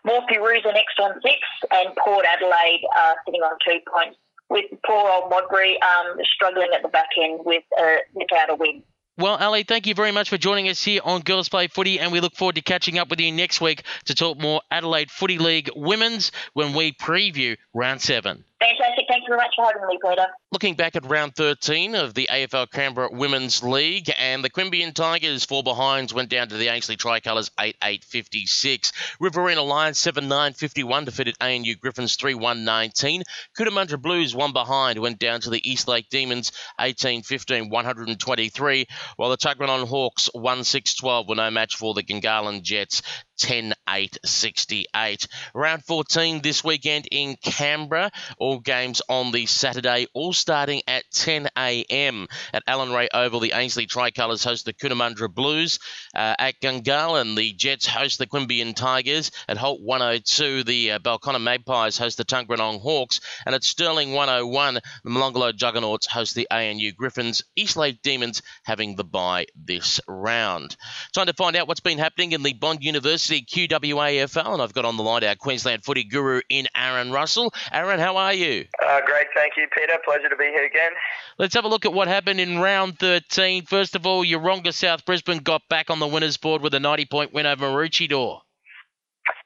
Morphy 0.05 0.39
Roos 0.39 0.62
are 0.64 0.72
next 0.72 0.99
on 1.01 1.20
six, 1.22 1.41
and 1.70 1.95
Port 1.97 2.24
Adelaide 2.27 2.83
are 2.97 3.16
sitting 3.24 3.43
on 3.43 3.57
two 3.66 3.79
points, 3.93 4.16
with 4.49 4.66
poor 4.87 5.11
old 5.11 5.31
Modbury 5.31 5.79
um, 5.83 6.16
struggling 6.35 6.68
at 6.74 6.83
the 6.83 6.89
back 6.89 7.09
end 7.20 7.41
with 7.45 7.64
uh, 7.81 7.97
without 8.14 8.51
a 8.51 8.55
win. 8.55 8.83
Well, 9.18 9.37
Ali, 9.37 9.62
thank 9.62 9.87
you 9.87 9.95
very 9.95 10.12
much 10.12 10.29
for 10.29 10.37
joining 10.37 10.68
us 10.68 10.85
here 10.85 11.01
on 11.03 11.22
Girls 11.22 11.49
Play 11.49 11.68
Footy, 11.68 12.01
and 12.01 12.12
we 12.12 12.20
look 12.20 12.35
forward 12.35 12.57
to 12.57 12.61
catching 12.61 12.99
up 12.99 13.09
with 13.09 13.18
you 13.18 13.33
next 13.33 13.62
week 13.62 13.83
to 14.05 14.14
talk 14.14 14.39
more 14.39 14.61
Adelaide 14.70 15.11
Footy 15.11 15.39
League 15.39 15.70
Women's 15.74 16.33
when 16.53 16.74
we 16.74 16.93
preview 16.93 17.57
round 17.72 18.03
seven. 18.03 18.45
Fantastic. 18.59 19.05
Thank 19.07 19.23
you 19.23 19.29
very 19.29 19.37
much 19.37 19.53
for 19.55 19.67
having 19.67 19.87
me, 19.87 19.99
Peter. 20.03 20.27
Looking 20.51 20.77
back 20.77 20.97
at 20.97 21.05
round 21.05 21.35
13 21.37 21.95
of 21.95 22.15
the 22.15 22.27
AFL 22.33 22.71
Canberra 22.71 23.11
Women's 23.13 23.63
League, 23.63 24.11
and 24.19 24.43
the 24.43 24.49
Queanbeyan 24.49 24.95
Tigers, 24.95 25.45
four 25.45 25.63
behinds, 25.63 26.15
went 26.15 26.31
down 26.31 26.49
to 26.49 26.57
the 26.57 26.69
Ainslie 26.69 26.97
Tricolours 26.97 27.51
8 27.61 27.77
8 27.85 28.05
56. 28.05 28.93
Riverina 29.21 29.63
Lions 29.63 29.99
7 29.99 30.27
9 30.27 30.55
51 30.55 31.05
defeated 31.05 31.37
ANU 31.39 31.75
Griffins 31.75 32.17
3 32.17 32.33
1 32.33 32.65
19. 32.65 33.23
Cootamundra 33.59 34.01
Blues, 34.01 34.35
one 34.35 34.55
behind, 34.55 34.99
went 35.01 35.19
down 35.19 35.43
to 35.43 35.51
the 35.51 35.71
Eastlake 35.71 36.09
Demons 36.09 36.53
18 36.81 37.25
15 37.25 37.69
123, 37.69 38.87
while 39.17 39.29
the 39.29 39.37
Tuggeranong 39.37 39.87
Hawks 39.87 40.31
1 40.33 40.65
6 40.65 40.95
12 40.95 41.29
were 41.29 41.35
no 41.35 41.51
match 41.51 41.77
for 41.77 41.93
the 41.93 42.03
Gungahlin 42.03 42.63
Jets 42.63 43.03
10 43.39 43.74
8 43.89 44.18
68. 44.24 45.28
Round 45.55 45.84
14 45.84 46.41
this 46.43 46.64
weekend 46.64 47.07
in 47.11 47.37
Canberra. 47.37 48.11
All 48.39 48.59
games 48.59 49.03
on 49.09 49.32
the 49.32 49.47
Saturday, 49.47 50.07
all 50.14 50.32
starting 50.32 50.82
at 50.89 51.05
10 51.12 51.49
a.m. 51.57 52.26
At 52.53 52.62
Allan 52.66 52.93
Ray 52.93 53.09
Oval, 53.12 53.41
the 53.41 53.53
Ainslie 53.53 53.87
Tricolours 53.87 54.45
host 54.45 54.64
the 54.64 54.72
Cootamundra 54.72 55.32
Blues. 55.32 55.78
Uh, 56.14 56.34
at 56.39 56.61
Gungahlin, 56.61 57.37
the 57.37 57.53
Jets 57.53 57.87
host 57.87 58.18
the 58.18 58.26
Queanbeyan 58.26 58.74
Tigers. 58.74 59.30
At 59.49 59.57
Holt 59.57 59.80
102, 59.80 60.64
the 60.64 60.93
uh, 60.93 60.99
Belconnen 60.99 61.43
Magpies 61.43 61.99
host 61.99 62.16
the 62.16 62.24
Tuggeranong 62.24 62.80
Hawks. 62.80 63.20
And 63.45 63.55
at 63.55 63.64
Stirling 63.64 64.12
101, 64.12 64.74
the 64.74 65.11
Molonglo 65.11 65.55
Juggernauts 65.55 66.07
host 66.07 66.34
the 66.34 66.49
ANU 66.51 66.93
Griffins. 66.93 67.43
East 67.55 67.76
Lake 67.76 68.01
Demons 68.03 68.43
having 68.62 68.97
the 68.97 69.05
bye 69.05 69.47
this 69.55 70.01
round. 70.09 70.76
Time 71.12 71.26
to 71.26 71.34
find 71.34 71.57
out 71.57 71.68
what's 71.68 71.80
been 71.80 71.99
happening 71.99 72.32
in 72.32 72.43
the 72.43 72.53
Bond 72.53 72.82
University 72.82 73.26
QWAFL, 73.31 74.53
and 74.53 74.62
I've 74.62 74.72
got 74.72 74.85
on 74.85 74.97
the 74.97 75.03
line 75.03 75.24
our 75.24 75.35
Queensland 75.35 75.85
footy 75.85 76.05
guru 76.05 76.41
in 76.49 76.66
Aaron 76.77 77.11
Russell. 77.11 77.53
Aaron, 77.72 77.99
how 77.99 78.16
are 78.16 78.33
you? 78.33 78.64
Uh, 78.85 79.01
great, 79.05 79.27
thank 79.35 79.55
you, 79.57 79.66
Peter. 79.77 79.99
Pleasure 80.05 80.29
to 80.29 80.37
be 80.37 80.45
here 80.45 80.64
again. 80.64 80.93
Let's 81.39 81.55
have 81.55 81.64
a 81.64 81.68
look 81.68 81.85
at 81.85 81.93
what 81.93 82.09
happened 82.09 82.41
in 82.41 82.59
round 82.59 82.99
13. 82.99 83.66
First 83.66 83.95
of 83.95 84.07
all, 84.07 84.24
Yeronga 84.24 84.72
South 84.72 85.05
Brisbane 85.05 85.39
got 85.39 85.62
back 85.68 85.91
on 85.91 85.99
the 85.99 86.07
winners' 86.07 86.37
board 86.37 86.62
with 86.62 86.74
a 86.74 86.81
90 86.81 87.07
point 87.07 87.33
win 87.33 87.47
over 87.47 87.66
Maroochydore. 87.66 88.41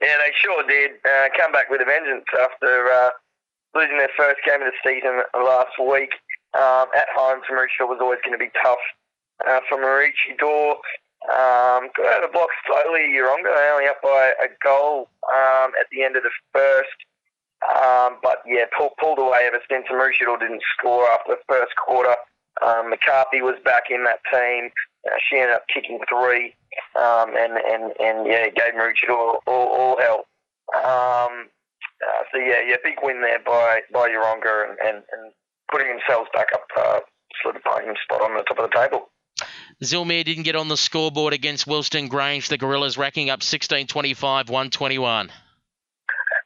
Yeah, 0.01 0.17
they 0.19 0.33
sure 0.35 0.63
did. 0.67 0.93
Uh, 1.05 1.29
come 1.37 1.53
back 1.53 1.71
with 1.71 1.81
a 1.81 1.85
vengeance 1.85 2.25
after 2.39 2.91
uh, 2.91 3.11
losing 3.75 3.99
their 3.99 4.11
first 4.17 4.41
game 4.47 4.63
of 4.63 4.73
the 4.73 4.79
season 4.85 5.23
last 5.35 5.79
week. 5.79 6.11
Um, 6.53 6.87
at 6.97 7.07
home 7.15 7.41
Maroochydore 7.51 7.89
was 7.89 7.99
always 8.01 8.19
going 8.25 8.37
to 8.37 8.45
be 8.45 8.51
tough 8.63 8.79
uh, 9.47 9.61
for 9.69 9.79
Maroochydore. 9.79 10.77
Um, 11.29 11.93
got 11.97 12.07
out 12.07 12.25
of 12.25 12.31
the 12.31 12.33
block 12.33 12.49
slowly, 12.67 13.13
Yeronga. 13.13 13.53
They 13.55 13.71
only 13.71 13.87
up 13.87 14.01
by 14.03 14.33
a 14.43 14.49
goal 14.65 15.11
um, 15.29 15.73
at 15.79 15.87
the 15.93 16.03
end 16.03 16.17
of 16.17 16.23
the 16.23 16.33
first. 16.53 16.97
Um, 17.61 18.17
but 18.23 18.41
yeah, 18.47 18.65
pull, 18.77 18.91
pulled 18.99 19.19
away 19.19 19.45
ever 19.45 19.61
since. 19.71 19.87
And 19.91 20.01
didn't 20.41 20.63
score 20.79 21.07
after 21.09 21.37
the 21.37 21.43
first 21.47 21.77
quarter. 21.77 22.17
Um, 22.63 22.91
McCarthy 22.91 23.43
was 23.43 23.57
back 23.65 23.85
in 23.91 24.05
that 24.05 24.21
team. 24.33 24.71
Uh, 25.07 25.17
she 25.29 25.37
ended 25.37 25.57
up 25.57 25.65
kicking 25.73 26.01
three, 26.09 26.55
um, 26.97 27.37
and 27.37 27.57
and 27.57 27.93
and 28.01 28.27
yeah, 28.27 28.49
gave 28.49 28.75
Maroochydore 28.75 29.09
all, 29.09 29.41
all, 29.47 29.69
all 29.69 29.99
hell. 30.01 30.27
Um, 30.75 31.49
uh, 32.01 32.23
so 32.33 32.39
yeah, 32.39 32.61
yeah, 32.67 32.77
big 32.83 32.99
win 33.03 33.23
there 33.23 33.39
by 33.45 33.81
by 33.93 34.09
Yeronga 34.09 34.69
and, 34.69 34.79
and, 34.85 35.03
and 35.13 35.33
putting 35.71 35.89
themselves 35.89 36.29
back 36.35 36.49
up, 36.53 36.67
uh, 36.77 37.01
solidifying 37.41 37.95
spot 38.03 38.23
on 38.23 38.37
the 38.37 38.43
top 38.43 38.59
of 38.59 38.71
the 38.71 38.77
table. 38.77 39.09
Zillmere 39.83 40.25
didn't 40.25 40.45
get 40.45 40.57
on 40.57 40.69
the 40.69 40.77
scoreboard 40.77 41.33
against 41.33 41.67
Wilston 41.67 42.09
Grange. 42.09 42.49
The 42.49 42.59
Gorillas 42.59 42.99
racking 42.99 43.31
up 43.31 43.43
16 43.43 43.87
25, 43.87 44.49
121. 44.49 45.31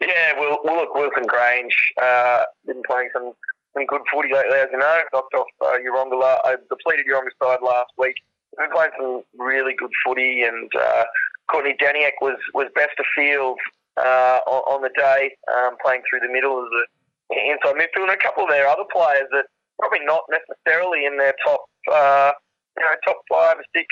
Yeah, 0.00 0.38
well, 0.38 0.58
well 0.64 0.76
look, 0.76 0.94
Wilston 0.94 1.26
Grange 1.26 1.92
uh, 2.00 2.44
been 2.66 2.82
playing 2.86 3.10
some, 3.12 3.32
some 3.74 3.86
good 3.86 4.02
footy 4.12 4.32
lately, 4.32 4.58
as 4.58 4.68
you 4.72 4.78
know. 4.78 5.00
Knocked 5.12 5.34
off 5.34 5.46
uh, 5.60 5.76
Yeronga, 5.84 6.38
uh, 6.44 6.56
depleted 6.68 7.06
Yeronga 7.06 7.30
side 7.42 7.60
last 7.62 7.92
week. 7.98 8.16
Been 8.56 8.70
playing 8.72 8.92
some 8.98 9.22
really 9.36 9.74
good 9.76 9.90
footy, 10.04 10.42
and 10.42 10.70
uh, 10.78 11.04
Courtney 11.50 11.74
Daniak 11.80 12.12
was, 12.20 12.38
was 12.54 12.68
best 12.74 12.98
of 12.98 13.04
field 13.16 13.58
uh, 13.96 14.38
on, 14.46 14.76
on 14.76 14.82
the 14.82 14.90
day, 14.96 15.36
um, 15.52 15.76
playing 15.82 16.02
through 16.08 16.20
the 16.20 16.32
middle 16.32 16.62
as 16.62 16.68
a 16.70 16.84
inside 17.32 17.74
midfield. 17.74 18.08
And 18.08 18.10
a 18.10 18.16
couple 18.16 18.44
of 18.44 18.50
their 18.50 18.68
other 18.68 18.84
players 18.92 19.28
that 19.32 19.46
probably 19.78 20.04
not 20.04 20.22
necessarily 20.30 21.06
in 21.06 21.16
their 21.16 21.34
top 21.44 21.64
uh, 21.92 22.32
you 22.76 22.82
know, 22.82 22.94
top 23.04 23.22
five 23.30 23.58
or 23.58 23.64
six 23.74 23.86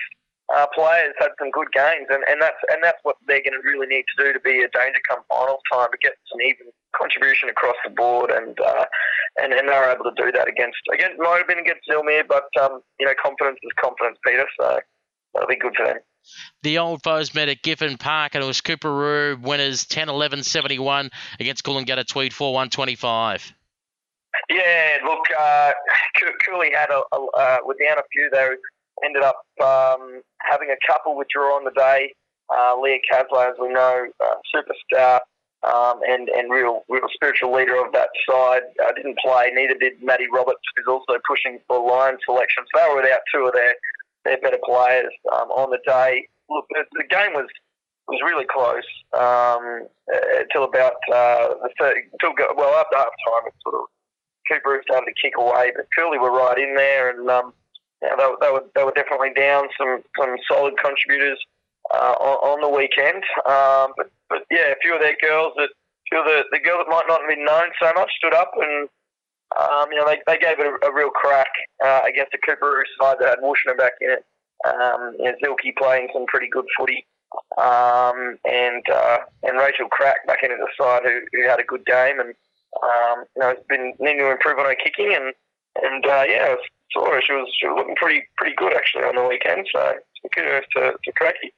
uh, 0.54 0.66
players 0.74 1.14
had 1.18 1.30
some 1.38 1.50
good 1.50 1.70
games, 1.72 2.06
and, 2.10 2.22
and 2.28 2.40
that's 2.40 2.58
and 2.70 2.82
that's 2.82 2.98
what 3.02 3.16
they're 3.26 3.42
going 3.42 3.56
to 3.56 3.66
really 3.66 3.86
need 3.86 4.04
to 4.16 4.24
do 4.24 4.32
to 4.32 4.40
be 4.40 4.62
a 4.62 4.68
danger 4.68 5.00
come 5.08 5.20
finals 5.28 5.60
time 5.72 5.88
to 5.90 5.98
get 5.98 6.12
some 6.30 6.40
even 6.40 6.66
contribution 6.96 7.48
across 7.48 7.76
the 7.84 7.90
board, 7.90 8.30
and 8.30 8.58
uh, 8.60 8.84
and 9.40 9.52
and 9.52 9.68
they 9.68 9.72
were 9.72 9.90
able 9.90 10.04
to 10.04 10.16
do 10.16 10.30
that 10.32 10.48
against 10.48 10.78
against 10.92 11.18
might 11.18 11.38
have 11.38 11.48
been 11.48 11.58
against 11.58 11.88
Zillmere, 11.88 12.26
but 12.26 12.48
um, 12.60 12.82
you 12.98 13.06
know 13.06 13.12
confidence 13.22 13.58
is 13.62 13.72
confidence, 13.80 14.18
Peter. 14.26 14.46
So 14.60 14.80
that'll 15.32 15.48
be 15.48 15.56
good 15.56 15.74
for 15.76 15.86
them. 15.86 15.98
The 16.62 16.78
old 16.78 17.02
foes 17.02 17.34
met 17.34 17.48
at 17.48 17.62
Giffen 17.62 17.96
Park, 17.96 18.34
and 18.34 18.44
it 18.44 18.46
was 18.46 18.60
Coorparoo 18.60 19.40
winners 19.40 19.86
10 19.86 20.08
11 20.08 20.44
71 20.44 21.10
against 21.40 21.64
Coolangatta 21.64 22.06
Tweed 22.06 22.32
4 22.32 22.52
1 22.52 22.70
25. 22.70 23.52
Yeah, 24.50 24.98
look, 25.04 25.20
uh, 25.38 25.72
Cooley 26.46 26.70
had 26.74 26.90
a, 26.90 27.02
a 27.14 27.26
uh, 27.36 27.58
with 27.64 27.78
down 27.78 27.98
a 27.98 28.02
few 28.12 28.28
there 28.32 28.56
ended 29.04 29.22
up 29.22 29.42
um, 29.62 30.22
having 30.40 30.70
a 30.70 30.76
couple 30.86 31.16
withdraw 31.16 31.56
on 31.56 31.64
the 31.64 31.70
day. 31.72 32.14
Uh, 32.54 32.78
Leah 32.80 32.98
as 33.10 33.54
we 33.60 33.68
know, 33.68 34.06
uh, 34.22 34.34
superstar 34.54 35.20
um, 35.62 36.00
and 36.06 36.28
and 36.28 36.50
real 36.50 36.82
real 36.88 37.06
spiritual 37.14 37.54
leader 37.54 37.76
of 37.76 37.92
that 37.92 38.10
side, 38.28 38.62
uh, 38.84 38.92
didn't 38.92 39.18
play. 39.18 39.50
Neither 39.54 39.74
did 39.74 40.02
Maddie 40.02 40.26
Roberts, 40.32 40.60
who's 40.76 40.86
also 40.88 41.18
pushing 41.26 41.60
for 41.68 41.86
line 41.86 42.16
selection. 42.26 42.64
So 42.74 42.80
they 42.80 42.88
were 42.88 43.02
without 43.02 43.20
two 43.32 43.46
of 43.46 43.52
their 43.52 43.74
their 44.24 44.38
better 44.38 44.58
players 44.64 45.12
um, 45.32 45.50
on 45.50 45.70
the 45.70 45.78
day. 45.86 46.26
Look, 46.50 46.66
the, 46.70 46.84
the 46.92 47.04
game 47.08 47.32
was 47.32 47.46
was 48.08 48.20
really 48.24 48.44
close 48.44 48.86
um, 49.14 49.86
until 50.34 50.64
about 50.64 50.98
uh, 51.12 51.54
the 51.62 51.70
third, 51.78 51.96
until 52.12 52.34
well 52.56 52.74
after 52.74 52.96
half 52.96 53.06
time. 53.06 53.46
It 53.46 53.54
sort 53.62 53.76
of 53.76 53.86
Cooper 54.50 54.82
started 54.84 55.06
to 55.06 55.20
kick 55.20 55.34
away, 55.38 55.72
but 55.74 55.86
Cooley 55.96 56.18
were 56.18 56.32
right 56.32 56.58
in 56.58 56.74
there 56.74 57.10
and. 57.10 57.28
Um, 57.30 57.52
yeah, 58.02 58.16
they, 58.18 58.26
they, 58.40 58.50
were 58.50 58.64
they 58.74 58.82
were 58.82 58.92
definitely 58.92 59.30
down 59.32 59.68
some 59.78 60.02
some 60.18 60.34
solid 60.50 60.74
contributors 60.76 61.38
uh, 61.94 62.14
on, 62.18 62.58
on, 62.58 62.60
the 62.60 62.68
weekend. 62.68 63.22
Um, 63.46 63.94
but 63.96 64.10
but 64.28 64.42
yeah, 64.50 64.74
a 64.74 64.80
few 64.82 64.94
of 64.94 65.00
their 65.00 65.16
girls 65.22 65.52
that 65.56 65.70
few 66.08 66.18
of 66.18 66.26
the, 66.26 66.42
the 66.50 66.58
girls 66.58 66.84
that 66.84 66.90
might 66.90 67.06
not 67.08 67.20
have 67.20 67.30
been 67.30 67.44
known 67.44 67.70
so 67.80 67.92
much 67.94 68.10
stood 68.18 68.34
up 68.34 68.50
and 68.56 68.88
um, 69.58 69.86
you 69.90 69.98
know 69.98 70.06
they, 70.06 70.18
they 70.26 70.38
gave 70.38 70.58
it 70.58 70.66
a, 70.66 70.86
a 70.86 70.94
real 70.94 71.10
crack 71.10 71.50
uh, 71.84 72.00
against 72.08 72.34
a 72.34 72.38
Coorparoo 72.38 72.82
side 73.00 73.16
that 73.20 73.28
had 73.28 73.38
Wushner 73.38 73.76
back 73.76 73.92
in 74.00 74.10
it. 74.10 74.24
Um, 74.66 75.14
you 75.18 75.24
know, 75.24 75.34
Zilke 75.42 75.76
playing 75.76 76.08
some 76.12 76.26
pretty 76.26 76.48
good 76.48 76.66
footy. 76.78 77.06
Um, 77.56 78.38
and 78.44 78.84
uh, 78.92 79.18
and 79.42 79.58
Rachel 79.58 79.88
Crack 79.88 80.26
back 80.26 80.42
into 80.42 80.56
the 80.56 80.68
side 80.78 81.02
who, 81.04 81.20
who 81.32 81.48
had 81.48 81.60
a 81.60 81.64
good 81.64 81.84
game 81.86 82.20
and 82.20 82.34
um, 82.82 83.24
you 83.36 83.40
know 83.42 83.48
has 83.48 83.64
been 83.68 83.94
needing 83.98 84.18
to 84.18 84.30
improve 84.30 84.58
on 84.58 84.66
her 84.66 84.76
kicking 84.76 85.14
and 85.14 85.34
and 85.82 86.06
uh, 86.06 86.24
yeah, 86.28 86.54
saw 86.92 87.10
her. 87.10 87.20
She 87.22 87.32
was 87.32 87.48
she 87.58 87.66
was 87.66 87.76
looking 87.78 87.96
pretty 87.96 88.22
pretty 88.36 88.54
good 88.56 88.72
actually 88.74 89.04
on 89.04 89.16
the 89.16 89.26
weekend. 89.26 89.66
So 89.72 89.94
kudos 90.34 90.64
to, 90.76 90.92
to 91.02 91.12
Cracky. 91.12 91.52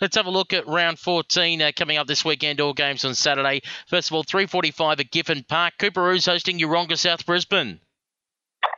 Let's 0.00 0.16
have 0.16 0.26
a 0.26 0.30
look 0.30 0.52
at 0.52 0.66
round 0.66 0.98
14 0.98 1.62
uh, 1.62 1.70
coming 1.76 1.98
up 1.98 2.06
this 2.06 2.24
weekend. 2.24 2.60
All 2.60 2.74
games 2.74 3.04
on 3.04 3.14
Saturday. 3.14 3.62
First 3.86 4.10
of 4.10 4.14
all, 4.14 4.24
3:45 4.24 5.00
at 5.00 5.10
Giffen 5.10 5.44
Park. 5.44 5.74
Coorparoo's 5.78 6.26
hosting 6.26 6.58
Yeronga 6.58 6.98
South 6.98 7.24
Brisbane. 7.24 7.80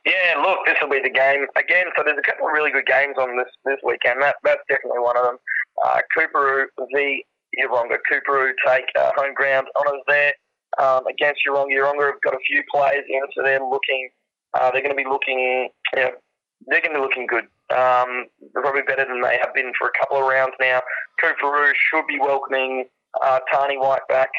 Yeah, 0.04 0.34
look, 0.42 0.58
this 0.66 0.76
will 0.80 0.90
be 0.90 1.00
the 1.00 1.10
game 1.10 1.46
again. 1.56 1.86
So 1.96 2.02
there's 2.04 2.18
a 2.18 2.22
couple 2.22 2.46
of 2.46 2.52
really 2.52 2.70
good 2.70 2.86
games 2.86 3.16
on 3.18 3.36
this 3.36 3.48
this 3.64 3.78
weekend. 3.84 4.22
That 4.22 4.36
that's 4.44 4.62
definitely 4.68 5.00
one 5.00 5.16
of 5.16 5.24
them. 5.24 5.36
Uh, 5.84 6.00
Coorparoo 6.16 6.66
v 6.92 7.24
Yeronga. 7.58 7.98
Coorparoo 8.10 8.52
take 8.66 8.86
uh, 8.98 9.10
home 9.16 9.34
ground 9.34 9.68
honours 9.78 10.02
there 10.06 10.34
um, 10.82 11.06
against 11.06 11.40
Yeronga. 11.46 11.72
Yeronga 11.72 12.12
have 12.12 12.20
got 12.22 12.34
a 12.34 12.42
few 12.46 12.62
players 12.72 13.04
in, 13.08 13.20
so 13.34 13.42
they're 13.42 13.60
looking 13.60 14.10
uh, 14.54 14.70
they're 14.70 14.82
going 14.82 14.96
to 14.96 15.02
be 15.02 15.08
looking, 15.08 15.68
you 15.94 16.02
know, 16.02 16.10
they're 16.66 16.80
going 16.80 16.94
to 16.94 16.98
be 16.98 17.02
looking 17.02 17.26
good. 17.26 17.44
Um, 17.74 18.26
they're 18.40 18.62
probably 18.62 18.82
better 18.82 19.04
than 19.04 19.20
they 19.20 19.38
have 19.42 19.52
been 19.54 19.72
for 19.78 19.88
a 19.88 19.98
couple 19.98 20.18
of 20.18 20.24
rounds 20.24 20.54
now. 20.60 20.80
Coorparoo 21.22 21.72
should 21.74 22.06
be 22.06 22.18
welcoming 22.18 22.86
uh, 23.22 23.40
Tani 23.52 23.76
White 23.76 24.06
back 24.08 24.30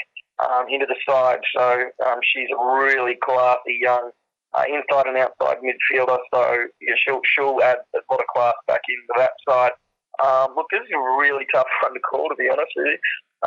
um, 0.44 0.66
into 0.70 0.86
the 0.86 0.96
side. 1.08 1.40
So 1.56 1.84
um, 2.06 2.20
she's 2.24 2.48
a 2.52 2.78
really 2.80 3.18
classy 3.22 3.80
young 3.82 4.12
uh, 4.54 4.64
inside 4.68 5.08
and 5.08 5.18
outside 5.18 5.58
midfielder. 5.62 6.18
So 6.34 6.68
yeah, 6.82 6.96
she'll 7.06 7.22
she'll 7.36 7.62
add 7.62 7.78
a 7.94 8.00
lot 8.10 8.22
of 8.22 8.28
class 8.34 8.54
back 8.68 8.82
into 8.88 9.14
that 9.18 9.32
side. 9.48 9.72
Um, 10.24 10.56
look, 10.56 10.68
this 10.72 10.82
is 10.82 10.94
a 10.94 11.04
really 11.20 11.46
tough 11.54 11.68
one 11.84 11.94
to 11.94 12.00
call, 12.00 12.30
to 12.30 12.36
be 12.36 12.50
honest 12.50 12.72
with 12.76 12.88
you. 12.88 12.98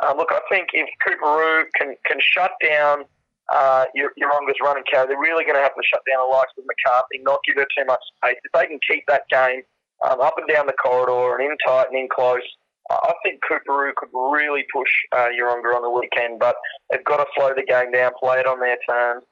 Um, 0.02 0.16
look, 0.16 0.30
I 0.30 0.40
think 0.48 0.68
if 0.72 0.88
Coorparoo 1.04 1.64
can 1.74 1.96
can 2.06 2.18
shut 2.20 2.52
down 2.62 3.04
uh, 3.52 3.86
your, 3.94 4.12
your 4.16 4.30
longest 4.30 4.60
running 4.60 4.84
carry, 4.90 5.08
they're 5.08 5.18
really 5.18 5.44
going 5.44 5.56
to 5.56 5.62
have 5.62 5.74
to 5.74 5.82
shut 5.82 6.02
down 6.08 6.22
the 6.22 6.32
likes 6.32 6.52
of 6.56 6.64
McCarthy, 6.64 7.18
not 7.22 7.40
give 7.44 7.56
her 7.56 7.66
too 7.76 7.84
much 7.86 8.00
space. 8.16 8.38
If 8.44 8.52
they 8.52 8.66
can 8.66 8.78
keep 8.88 9.04
that 9.08 9.22
game 9.30 9.62
um, 10.08 10.20
up 10.20 10.34
and 10.38 10.46
down 10.46 10.66
the 10.66 10.78
corridor 10.78 11.36
and 11.36 11.50
in 11.50 11.56
tight 11.66 11.88
and 11.90 11.98
in 11.98 12.08
close, 12.08 12.46
I 12.90 13.14
think 13.24 13.40
Coorparoo 13.42 13.92
could 13.96 14.10
really 14.14 14.64
push 14.72 14.90
uh, 15.12 15.28
Yeronga 15.28 15.74
on 15.74 15.82
the 15.82 15.90
weekend, 15.90 16.38
but 16.38 16.56
they've 16.90 17.04
got 17.04 17.18
to 17.18 17.26
slow 17.36 17.52
the 17.54 17.62
game 17.62 17.92
down, 17.92 18.12
play 18.18 18.40
it 18.40 18.46
on 18.46 18.58
their 18.58 18.78
terms. 18.88 19.24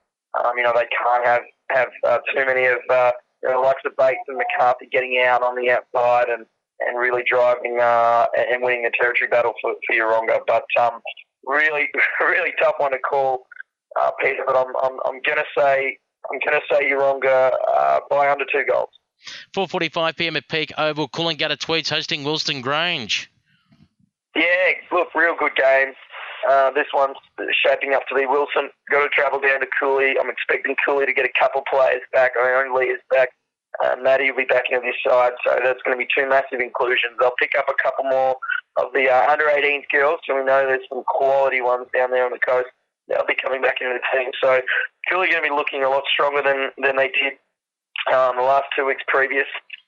Um, 0.45 0.53
you 0.57 0.63
know, 0.63 0.73
they 0.75 0.87
can't 0.91 1.25
have 1.25 1.43
have 1.71 1.89
uh, 2.07 2.19
too 2.35 2.47
many 2.47 2.67
of 2.67 2.79
uh, 2.91 3.13
you 3.43 3.49
know, 3.49 3.61
the 3.61 3.67
likes 3.67 3.83
of 3.85 3.97
Bates 3.97 4.21
and 4.29 4.39
McCarthy 4.39 4.89
getting 4.91 5.23
out 5.25 5.43
on 5.43 5.55
the 5.55 5.71
outside 5.71 6.29
and, 6.29 6.47
and 6.81 6.99
really 6.99 7.23
driving 7.29 7.79
uh, 7.81 8.27
and 8.37 8.63
winning 8.63 8.83
the 8.83 8.93
territory 8.99 9.29
battle 9.29 9.55
for, 9.61 9.75
for 9.87 9.95
Yeronga. 9.95 10.41
But 10.47 10.65
um, 10.81 11.01
really, 11.47 11.89
really 12.21 12.53
tough 12.61 12.75
one 12.79 12.93
to 12.93 12.99
call 12.99 13.47
uh, 14.01 14.11
Peter, 14.21 14.43
but 14.47 14.57
I'm, 14.57 14.75
I'm, 14.83 14.99
I'm 15.05 15.21
going 15.23 15.39
to 15.39 15.45
say 15.57 15.99
I'm 16.31 16.39
going 16.45 16.61
to 16.61 16.75
say 16.75 16.91
Yeronga 16.91 17.53
uh, 17.77 18.01
by 18.11 18.31
under 18.31 18.45
two 18.53 18.65
goals. 18.71 18.91
4:45 19.55 20.17
p.m. 20.17 20.37
at 20.37 20.49
Peak 20.49 20.73
Oval. 20.79 21.09
Coolangatta 21.09 21.59
Tweeds 21.59 21.91
hosting 21.91 22.23
Wilston 22.23 22.63
Grange. 22.63 23.31
Yeah, 24.37 24.45
Yeah, 24.45 24.73
look, 24.93 25.09
real 25.15 25.35
good 25.39 25.57
game. 25.57 25.93
Uh, 26.49 26.71
this 26.71 26.87
one's 26.95 27.17
shaping 27.65 27.95
up 27.95 28.07
to 28.09 28.15
be 28.15 28.23
Wilston. 28.23 28.69
Got 28.91 29.03
to 29.03 29.09
travel 29.09 29.41
down 29.41 29.61
to 29.61 29.67
Cooley. 29.81 30.15
I'm 30.21 30.31
expecting 30.31 30.77
Cooley 30.87 31.07
to 31.07 31.13
get 31.13 31.25
a 31.25 31.33
couple 31.39 31.63
players 31.69 32.03
back. 32.13 32.33
I 32.41 32.63
mean, 32.63 32.79
Lee 32.79 32.87
is 32.87 33.01
back. 33.11 33.31
Uh, 33.85 33.95
Maddie 34.03 34.31
will 34.31 34.39
be 34.39 34.45
back 34.45 34.65
into 34.71 34.83
this 34.83 34.99
side, 35.07 35.33
so 35.47 35.59
that's 35.63 35.83
going 35.83 35.97
to 35.97 36.03
be 36.03 36.09
two 36.11 36.29
massive 36.29 36.61
inclusions. 36.61 37.15
I'll 37.21 37.39
pick 37.39 37.53
up 37.57 37.67
a 37.69 37.83
couple 37.83 38.05
more 38.05 38.37
of 38.77 38.93
the 38.93 39.09
uh, 39.09 39.31
under 39.31 39.45
18s 39.45 39.85
girls, 39.93 40.21
so 40.27 40.35
we 40.35 40.45
know 40.45 40.67
there's 40.67 40.87
some 40.89 41.05
quality 41.07 41.61
ones 41.61 41.87
down 41.95 42.11
there 42.11 42.25
on 42.25 42.33
the 42.33 42.43
coast. 42.43 42.69
They'll 43.07 43.27
be 43.27 43.39
coming 43.39 43.63
back 43.63 43.81
into 43.81 43.95
the 43.95 44.05
team. 44.13 44.31
So 44.43 44.61
Cooley 45.09 45.31
going 45.31 45.43
to 45.43 45.49
be 45.49 45.55
looking 45.55 45.83
a 45.85 45.89
lot 45.89 46.03
stronger 46.13 46.43
than, 46.43 46.71
than 46.77 46.97
they 46.97 47.09
did 47.09 47.39
um, 48.13 48.37
the 48.37 48.43
last 48.43 48.67
two 48.77 48.85
weeks 48.85 49.03
previous 49.07 49.47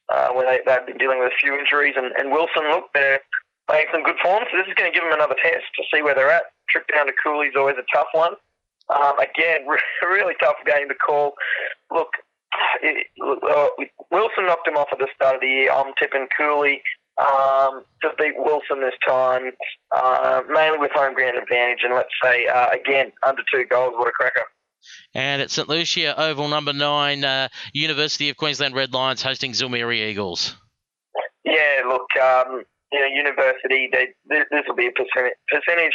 uh, 0.09 0.29
when 0.33 0.47
they, 0.47 0.61
they've 0.65 0.87
been 0.87 0.99
dealing 0.99 1.19
with 1.19 1.33
a 1.33 1.37
few 1.37 1.59
injuries. 1.59 1.95
And, 1.97 2.13
and 2.17 2.33
Wilston, 2.33 2.71
look, 2.71 2.89
they're 2.95 3.21
playing 3.69 3.87
some 3.93 4.03
good 4.03 4.17
form, 4.23 4.45
so 4.51 4.57
this 4.57 4.67
is 4.67 4.75
going 4.75 4.91
to 4.91 4.95
give 4.95 5.05
them 5.05 5.13
another 5.13 5.37
test 5.43 5.67
to 5.77 5.83
see 5.93 6.03
where 6.03 6.15
they're 6.15 6.31
at. 6.31 6.55
Trip 6.71 6.87
down 6.95 7.07
to 7.07 7.13
Cooley 7.23 7.49
is 7.49 7.55
always 7.57 7.77
a 7.77 7.87
tough 7.95 8.09
one. 8.13 8.35
Um, 8.89 9.19
again, 9.19 9.67
really 10.03 10.35
tough 10.41 10.57
game 10.67 10.89
to 10.89 10.95
call. 10.95 11.35
Look, 11.93 12.11
it, 12.83 13.07
uh, 13.23 13.69
Wilston 14.13 14.47
knocked 14.47 14.67
him 14.67 14.77
off 14.77 14.89
at 14.93 14.99
the 14.99 15.09
start 15.15 15.37
of 15.37 15.41
the 15.41 15.47
year. 15.47 15.73
I'm 15.73 15.93
tipping 15.99 16.27
Cooley 16.39 16.83
um, 17.19 17.85
to 18.03 18.11
beat 18.19 18.37
Wilston 18.39 18.81
this 18.81 18.95
time, 19.07 19.53
uh, 19.95 20.43
mainly 20.49 20.79
with 20.79 20.91
home 20.93 21.15
ground 21.15 21.37
advantage. 21.39 21.81
And 21.85 21.95
let's 21.95 22.09
say, 22.23 22.47
uh, 22.47 22.69
again, 22.71 23.13
under 23.27 23.43
two 23.53 23.65
goals. 23.65 23.95
What 23.97 24.09
a 24.09 24.13
cracker. 24.13 24.45
And 25.15 25.43
at 25.43 25.51
St. 25.51 25.69
Lucia 25.69 26.19
Oval, 26.19 26.49
number 26.49 26.73
nine, 26.73 27.23
uh, 27.25 27.49
University 27.75 28.31
of 28.31 28.37
Queensland 28.37 28.75
Red 28.75 28.95
Lions 28.95 29.23
hosting 29.23 29.53
Zillmere 29.53 29.95
Eagles. 29.95 30.57
Yeah, 31.45 31.83
look, 31.87 32.09
um, 32.23 32.65
you 32.93 33.01
know, 33.01 33.07
University, 33.07 33.91
they, 33.93 34.09
this, 34.27 34.45
this 34.51 34.63
will 34.67 34.77
be 34.77 34.87
a 34.87 34.93
percentage. 34.93 35.35
percentage 35.49 35.93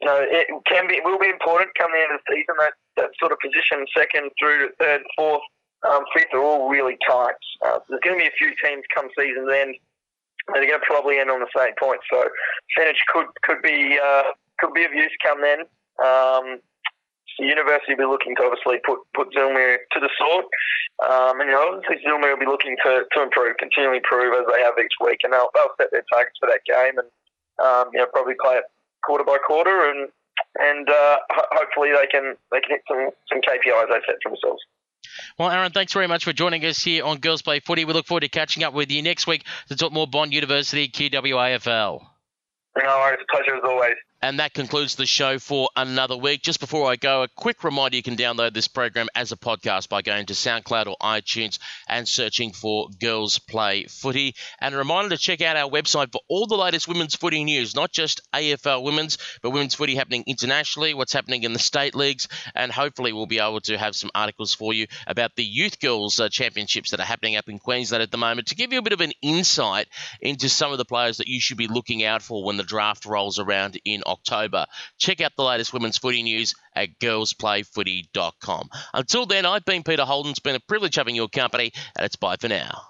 you 0.00 0.06
know, 0.06 0.18
it 0.22 0.46
can 0.66 0.86
be, 0.86 1.00
will 1.04 1.18
be 1.18 1.28
important 1.28 1.70
come 1.76 1.90
the 1.92 1.98
end 1.98 2.14
of 2.14 2.20
the 2.26 2.34
season. 2.34 2.54
That, 2.58 2.72
that 2.96 3.10
sort 3.18 3.32
of 3.32 3.38
position, 3.42 3.84
second 3.96 4.30
through 4.38 4.68
to 4.68 4.74
third, 4.78 5.02
fourth, 5.16 5.42
um, 5.86 6.02
fifth, 6.14 6.32
are 6.32 6.42
all 6.42 6.68
really 6.68 6.96
tight. 7.06 7.34
Uh, 7.64 7.78
there's 7.88 8.00
going 8.02 8.18
to 8.18 8.24
be 8.24 8.28
a 8.28 8.38
few 8.38 8.50
teams 8.62 8.84
come 8.94 9.08
season's 9.16 9.50
end 9.52 9.76
they're 10.54 10.66
going 10.66 10.80
to 10.80 10.86
probably 10.86 11.18
end 11.18 11.30
on 11.30 11.40
the 11.40 11.52
same 11.56 11.74
point. 11.78 12.00
So 12.10 12.28
percentage 12.74 13.02
could 13.12 13.26
could 13.42 13.62
be 13.62 13.98
uh, 14.00 14.32
could 14.58 14.72
be 14.72 14.84
of 14.84 14.92
use 14.92 15.12
come 15.22 15.40
then. 15.42 15.60
Um, 16.00 16.60
the 17.38 17.46
university 17.46 17.94
will 17.94 18.08
be 18.08 18.10
looking 18.10 18.34
to 18.36 18.44
obviously 18.44 18.80
put 18.84 18.98
put 19.14 19.30
Zillmere 19.36 19.78
to 19.92 20.00
the 20.00 20.10
sword, 20.18 20.46
um, 21.04 21.40
and 21.40 21.50
you 21.50 21.54
know 21.54 21.76
obviously 21.76 22.02
Zillmere 22.02 22.34
will 22.34 22.42
be 22.42 22.50
looking 22.50 22.76
to, 22.84 23.04
to 23.12 23.22
improve, 23.22 23.56
continually 23.58 23.98
improve 23.98 24.34
as 24.34 24.46
they 24.52 24.62
have 24.62 24.74
each 24.80 24.96
week, 25.04 25.20
and 25.22 25.32
they'll, 25.32 25.50
they'll 25.54 25.76
set 25.78 25.92
their 25.92 26.04
targets 26.10 26.38
for 26.40 26.48
that 26.48 26.64
game, 26.66 26.98
and 26.98 27.08
um, 27.62 27.90
you 27.92 28.00
know 28.00 28.06
probably 28.12 28.34
play 28.42 28.56
it 28.56 28.64
quarter 29.04 29.22
by 29.22 29.38
quarter, 29.38 29.90
and 29.90 30.08
and 30.58 30.88
uh, 30.90 31.18
ho- 31.30 31.52
hopefully 31.52 31.92
they 31.94 32.06
can 32.10 32.34
they 32.50 32.60
can 32.60 32.74
hit 32.74 32.82
some 32.88 33.10
some 33.30 33.40
KPIs 33.42 33.86
they 33.86 34.02
set 34.06 34.18
for 34.22 34.34
themselves. 34.34 34.62
Well, 35.38 35.50
Aaron, 35.50 35.72
thanks 35.72 35.92
very 35.92 36.06
much 36.06 36.24
for 36.24 36.32
joining 36.32 36.64
us 36.64 36.82
here 36.82 37.04
on 37.04 37.18
Girls 37.18 37.42
Play 37.42 37.60
Footy. 37.60 37.84
We 37.84 37.92
look 37.92 38.06
forward 38.06 38.20
to 38.20 38.28
catching 38.28 38.62
up 38.64 38.74
with 38.74 38.90
you 38.90 39.02
next 39.02 39.26
week 39.26 39.44
to 39.68 39.76
talk 39.76 39.92
more 39.92 40.06
Bond 40.06 40.32
University 40.32 40.88
QWAFL. 40.88 42.00
No 42.76 42.84
worries. 42.84 43.18
Pleasure 43.30 43.56
as 43.56 43.62
always. 43.64 43.94
And 44.20 44.40
that 44.40 44.52
concludes 44.52 44.96
the 44.96 45.06
show 45.06 45.38
for 45.38 45.68
another 45.76 46.16
week. 46.16 46.42
Just 46.42 46.58
before 46.58 46.90
I 46.90 46.96
go, 46.96 47.22
a 47.22 47.28
quick 47.28 47.62
reminder 47.62 47.96
you 47.96 48.02
can 48.02 48.16
download 48.16 48.52
this 48.52 48.66
program 48.66 49.08
as 49.14 49.30
a 49.30 49.36
podcast 49.36 49.88
by 49.88 50.02
going 50.02 50.26
to 50.26 50.32
SoundCloud 50.32 50.88
or 50.88 50.96
iTunes 51.00 51.60
and 51.88 52.08
searching 52.08 52.50
for 52.50 52.88
Girls 52.98 53.38
Play 53.38 53.84
Footy. 53.84 54.34
And 54.60 54.74
a 54.74 54.78
reminder 54.78 55.10
to 55.10 55.16
check 55.16 55.40
out 55.40 55.56
our 55.56 55.70
website 55.70 56.10
for 56.10 56.20
all 56.26 56.48
the 56.48 56.56
latest 56.56 56.88
women's 56.88 57.14
footy 57.14 57.44
news, 57.44 57.76
not 57.76 57.92
just 57.92 58.20
AFL 58.34 58.82
women's, 58.82 59.18
but 59.40 59.50
women's 59.50 59.76
footy 59.76 59.94
happening 59.94 60.24
internationally, 60.26 60.94
what's 60.94 61.12
happening 61.12 61.44
in 61.44 61.52
the 61.52 61.60
state 61.60 61.94
leagues, 61.94 62.26
and 62.56 62.72
hopefully 62.72 63.12
we'll 63.12 63.26
be 63.26 63.38
able 63.38 63.60
to 63.60 63.78
have 63.78 63.94
some 63.94 64.10
articles 64.16 64.52
for 64.52 64.72
you 64.72 64.88
about 65.06 65.36
the 65.36 65.44
Youth 65.44 65.78
Girls 65.78 66.18
uh, 66.18 66.28
Championships 66.28 66.90
that 66.90 66.98
are 66.98 67.04
happening 67.04 67.36
up 67.36 67.48
in 67.48 67.60
Queensland 67.60 68.02
at 68.02 68.10
the 68.10 68.18
moment 68.18 68.48
to 68.48 68.56
give 68.56 68.72
you 68.72 68.80
a 68.80 68.82
bit 68.82 68.92
of 68.92 69.00
an 69.00 69.12
insight 69.22 69.86
into 70.20 70.48
some 70.48 70.72
of 70.72 70.78
the 70.78 70.84
players 70.84 71.18
that 71.18 71.28
you 71.28 71.40
should 71.40 71.56
be 71.56 71.68
looking 71.68 72.02
out 72.02 72.20
for 72.20 72.42
when 72.42 72.56
the 72.56 72.64
draft 72.64 73.06
rolls 73.06 73.38
around 73.38 73.80
in 73.84 74.02
October. 74.08 74.66
Check 74.98 75.20
out 75.20 75.32
the 75.36 75.44
latest 75.44 75.72
women's 75.72 75.98
footy 75.98 76.22
news 76.22 76.54
at 76.74 76.98
girlsplayfooty.com. 76.98 78.70
Until 78.94 79.26
then, 79.26 79.46
I've 79.46 79.64
been 79.64 79.82
Peter 79.82 80.04
Holden. 80.04 80.30
It's 80.30 80.40
been 80.40 80.56
a 80.56 80.60
privilege 80.60 80.96
having 80.96 81.14
your 81.14 81.28
company, 81.28 81.72
and 81.96 82.04
it's 82.04 82.16
bye 82.16 82.36
for 82.36 82.48
now. 82.48 82.87